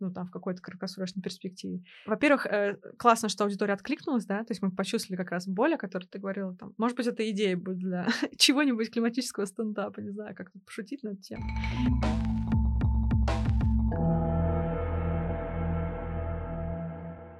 ну, 0.00 0.12
там, 0.12 0.26
в 0.26 0.30
какой-то 0.30 0.62
краткосрочной 0.62 1.22
перспективе. 1.22 1.82
Во-первых, 2.06 2.46
э, 2.46 2.78
классно, 2.98 3.28
что 3.28 3.44
аудитория 3.44 3.74
откликнулась, 3.74 4.26
да, 4.26 4.38
то 4.44 4.52
есть 4.52 4.62
мы 4.62 4.70
почувствовали 4.70 5.16
как 5.16 5.30
раз 5.30 5.46
боль, 5.46 5.74
о 5.74 5.78
которой 5.78 6.06
ты 6.06 6.18
говорила, 6.18 6.56
там, 6.56 6.72
может 6.78 6.96
быть, 6.96 7.06
это 7.06 7.28
идея 7.30 7.56
будет 7.56 7.78
для 7.78 8.08
чего-нибудь 8.38 8.90
климатического 8.90 9.44
стендапа, 9.44 10.00
не 10.00 10.10
знаю, 10.10 10.34
как 10.34 10.50
тут 10.50 10.64
пошутить 10.64 11.02
на 11.02 11.10
эту 11.10 11.20
тему. 11.22 12.37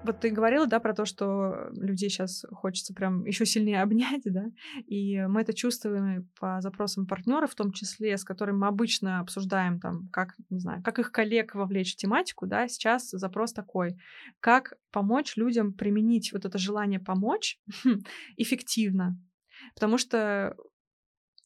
Вот 0.09 0.21
ты 0.21 0.31
говорила, 0.31 0.67
да, 0.67 0.81
про 0.81 0.95
то, 0.95 1.05
что 1.05 1.69
людей 1.73 2.09
сейчас 2.09 2.43
хочется 2.51 2.95
прям 2.95 3.27
еще 3.27 3.45
сильнее 3.45 3.83
обнять, 3.83 4.23
да, 4.25 4.47
и 4.87 5.21
мы 5.29 5.43
это 5.43 5.53
чувствуем 5.53 6.31
по 6.41 6.63
запросам 6.63 7.07
партнеров, 7.07 7.53
в 7.53 7.55
том 7.55 7.73
числе, 7.73 8.17
с 8.17 8.25
которыми 8.25 8.57
мы 8.57 8.69
обычно 8.69 9.21
обсуждаем 9.21 9.79
там, 9.79 10.09
как, 10.11 10.35
не 10.49 10.61
знаю, 10.61 10.83
как 10.83 10.99
их 10.99 11.13
коллег 11.13 11.55
вовлечь 11.55 11.93
в 11.93 11.97
тематику, 11.97 12.47
да, 12.47 12.69
сейчас 12.69 13.11
запрос 13.11 13.53
такой, 13.53 13.99
как 14.41 14.73
помочь 14.93 15.37
людям 15.37 15.75
применить 15.75 16.33
вот 16.33 16.47
это 16.47 16.57
желание 16.57 17.01
помочь 17.01 17.61
эффективно, 18.39 19.21
потому 19.75 19.99
что 19.99 20.57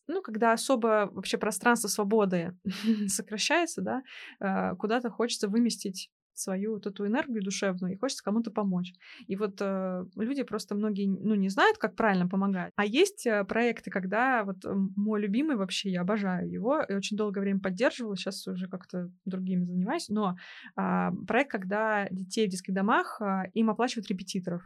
ну, 0.07 0.23
когда 0.23 0.53
особо 0.53 1.11
вообще 1.13 1.37
пространство 1.37 1.89
свободы 1.89 2.57
сокращается, 3.09 3.83
да, 3.83 4.03
э, 4.39 4.77
куда-то 4.77 5.11
хочется 5.11 5.49
выместить 5.49 6.11
свою 6.35 6.74
вот 6.74 6.87
эту 6.87 7.07
энергию 7.07 7.43
душевную 7.43 7.95
и 7.95 7.99
хочется 7.99 8.24
кому-то 8.24 8.51
помочь. 8.51 8.93
И 9.26 9.37
вот 9.37 9.59
э, 9.61 10.05
люди 10.16 10.43
просто 10.43 10.74
многие, 10.74 11.07
ну, 11.07 11.35
не 11.35 11.49
знают, 11.49 11.78
как 11.78 11.97
правильно 11.97 12.28
помогать. 12.28 12.72
А 12.76 12.85
есть 12.85 13.26
э, 13.26 13.45
проекты, 13.45 13.91
когда 13.91 14.45
вот 14.45 14.64
э, 14.64 14.72
мой 14.97 15.20
любимый 15.20 15.57
вообще, 15.57 15.91
я 15.91 16.03
обожаю 16.03 16.51
его, 16.51 16.80
и 16.83 16.95
очень 16.95 17.16
долгое 17.16 17.41
время 17.41 17.61
поддерживала, 17.61 18.16
сейчас 18.16 18.47
уже 18.47 18.68
как-то 18.68 19.11
другими 19.24 19.64
занимаюсь, 19.64 20.09
но 20.09 20.37
э, 20.76 21.11
проект, 21.26 21.51
когда 21.51 22.09
детей 22.11 22.47
в 22.47 22.51
детских 22.51 22.74
домах, 22.74 23.20
э, 23.20 23.51
им 23.55 23.70
оплачивают 23.70 24.09
репетиторов. 24.09 24.62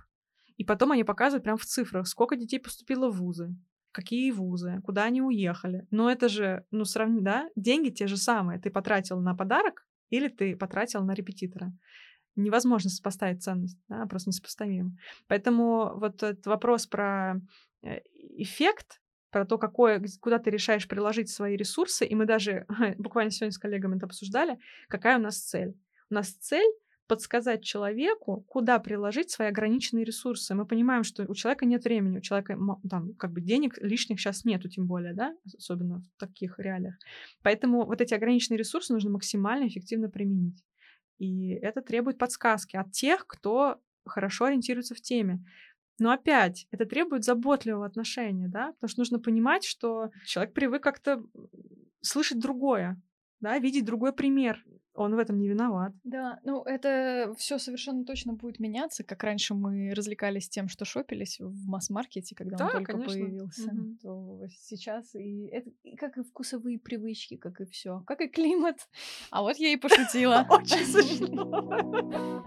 И 0.57 0.64
потом 0.64 0.93
они 0.93 1.05
показывают 1.05 1.45
прям 1.45 1.59
в 1.59 1.64
цифрах, 1.64 2.07
сколько 2.07 2.37
детей 2.37 2.59
поступило 2.59 3.11
в 3.11 3.19
вузы, 3.19 3.55
какие 3.93 4.31
вузы, 4.31 4.81
куда 4.85 5.05
они 5.05 5.23
уехали. 5.23 5.87
Но 5.91 6.11
это 6.11 6.29
же, 6.29 6.64
ну, 6.71 6.85
сравни, 6.85 7.21
да, 7.21 7.49
деньги 7.57 7.91
те 7.91 8.07
же 8.07 8.17
самые. 8.17 8.61
Ты 8.61 8.71
потратил 8.71 9.21
на 9.21 9.35
подарок, 9.35 9.86
или 10.11 10.29
ты 10.29 10.57
потратил 10.57 11.05
на 11.05 11.13
репетитора. 11.13 11.73
Невозможно 12.37 12.91
сопоставить 12.91 13.43
ценность, 13.43 13.79
да, 13.89 14.05
просто 14.07 14.31
несопоставимо. 14.31 14.97
Поэтому 15.27 15.99
вот 15.99 16.23
этот 16.23 16.47
вопрос 16.47 16.87
про 16.87 17.41
э, 17.83 18.01
эффект, 18.37 19.01
про 19.31 19.47
то, 19.47 19.59
какое, 19.59 20.05
куда 20.21 20.39
ты 20.39 20.51
решаешь 20.51 20.87
приложить 20.87 21.31
свои 21.31 21.57
ресурсы, 21.57 22.05
и 22.05 22.15
мы 22.15 22.27
даже 22.27 22.67
буквально 22.99 23.31
сегодня 23.31 23.53
с 23.53 23.59
коллегами 23.59 23.97
это 23.97 24.07
обсуждали, 24.07 24.59
какая 24.89 25.19
у 25.19 25.23
нас 25.23 25.39
цель. 25.39 25.75
У 26.11 26.15
нас 26.15 26.33
цель 26.33 26.71
подсказать 27.07 27.63
человеку, 27.63 28.45
куда 28.49 28.79
приложить 28.79 29.31
свои 29.31 29.49
ограниченные 29.49 30.05
ресурсы. 30.05 30.55
Мы 30.55 30.67
понимаем, 30.67 31.05
что 31.05 31.25
у 31.29 31.35
человека 31.35 31.65
нет 31.65 31.85
времени, 31.85 32.19
у 32.19 32.21
человека 32.21 32.59
там 32.89 33.15
как 33.15 33.33
бы 33.33 33.41
денег 33.41 33.79
лишних 33.79 34.21
сейчас 34.21 34.45
нету, 34.45 34.69
тем 34.69 34.87
более, 34.87 35.15
да, 35.15 35.35
особенно 35.57 36.01
в 36.01 36.19
таких 36.19 36.59
реалиях. 36.59 36.97
Поэтому 37.43 37.87
вот 37.87 38.01
эти 38.01 38.15
ограниченные 38.15 38.59
ресурсы 38.59 38.93
нужно 38.93 39.11
максимально 39.11 39.69
эффективно 39.69 40.09
применить. 40.09 40.63
И 41.19 41.51
это 41.51 41.81
требует 41.81 42.19
подсказки 42.19 42.77
от 42.77 42.93
тех, 42.93 43.27
кто 43.27 43.81
хорошо 44.05 44.47
ориентируется 44.47 44.95
в 44.95 45.01
теме. 45.01 45.45
Но 45.99 46.11
опять, 46.11 46.67
это 46.71 46.85
требует 46.85 47.25
заботливого 47.25 47.87
отношения, 47.87 48.49
да, 48.49 48.73
потому 48.73 48.89
что 48.89 49.01
нужно 49.01 49.19
понимать, 49.19 49.65
что 49.65 50.11
человек 50.27 50.53
привык 50.53 50.83
как-то 50.83 51.23
слышать 52.03 52.39
другое, 52.39 53.01
да, 53.41 53.59
видеть 53.59 53.87
другой 53.87 54.13
пример 54.13 54.63
он 54.97 55.15
в 55.15 55.19
этом 55.19 55.39
не 55.39 55.49
виноват. 55.49 55.93
Да, 56.05 56.41
ну 56.45 56.63
это 56.63 57.35
все 57.39 57.59
совершенно 57.59 58.05
точно 58.05 58.33
будет 58.33 58.59
меняться, 58.59 59.05
как 59.05 59.23
раньше 59.23 59.55
мы 59.55 59.95
развлекались 59.95 60.49
тем, 60.49 60.69
что 60.69 60.85
шопились 60.85 61.39
в 61.41 61.69
масс-маркете, 61.69 62.35
когда 62.35 62.57
да, 62.57 62.67
он 62.67 62.73
только 62.73 62.93
конечно. 62.93 63.13
появился. 63.15 63.71
Угу. 63.71 63.97
То 64.03 64.41
сейчас 64.61 65.15
и 65.15 65.47
это 65.47 65.71
и 65.83 65.97
как 65.97 66.19
и 66.19 66.23
вкусовые 66.23 66.79
привычки, 66.79 67.37
как 67.37 67.61
и 67.61 67.67
все, 67.67 68.03
как 68.07 68.21
и 68.21 68.29
климат. 68.29 68.89
А 69.31 69.43
вот 69.43 69.57
я 69.57 69.73
и 69.73 69.77
пошутила. 69.77 70.47
Очень 70.49 70.87
смешно. 70.87 72.47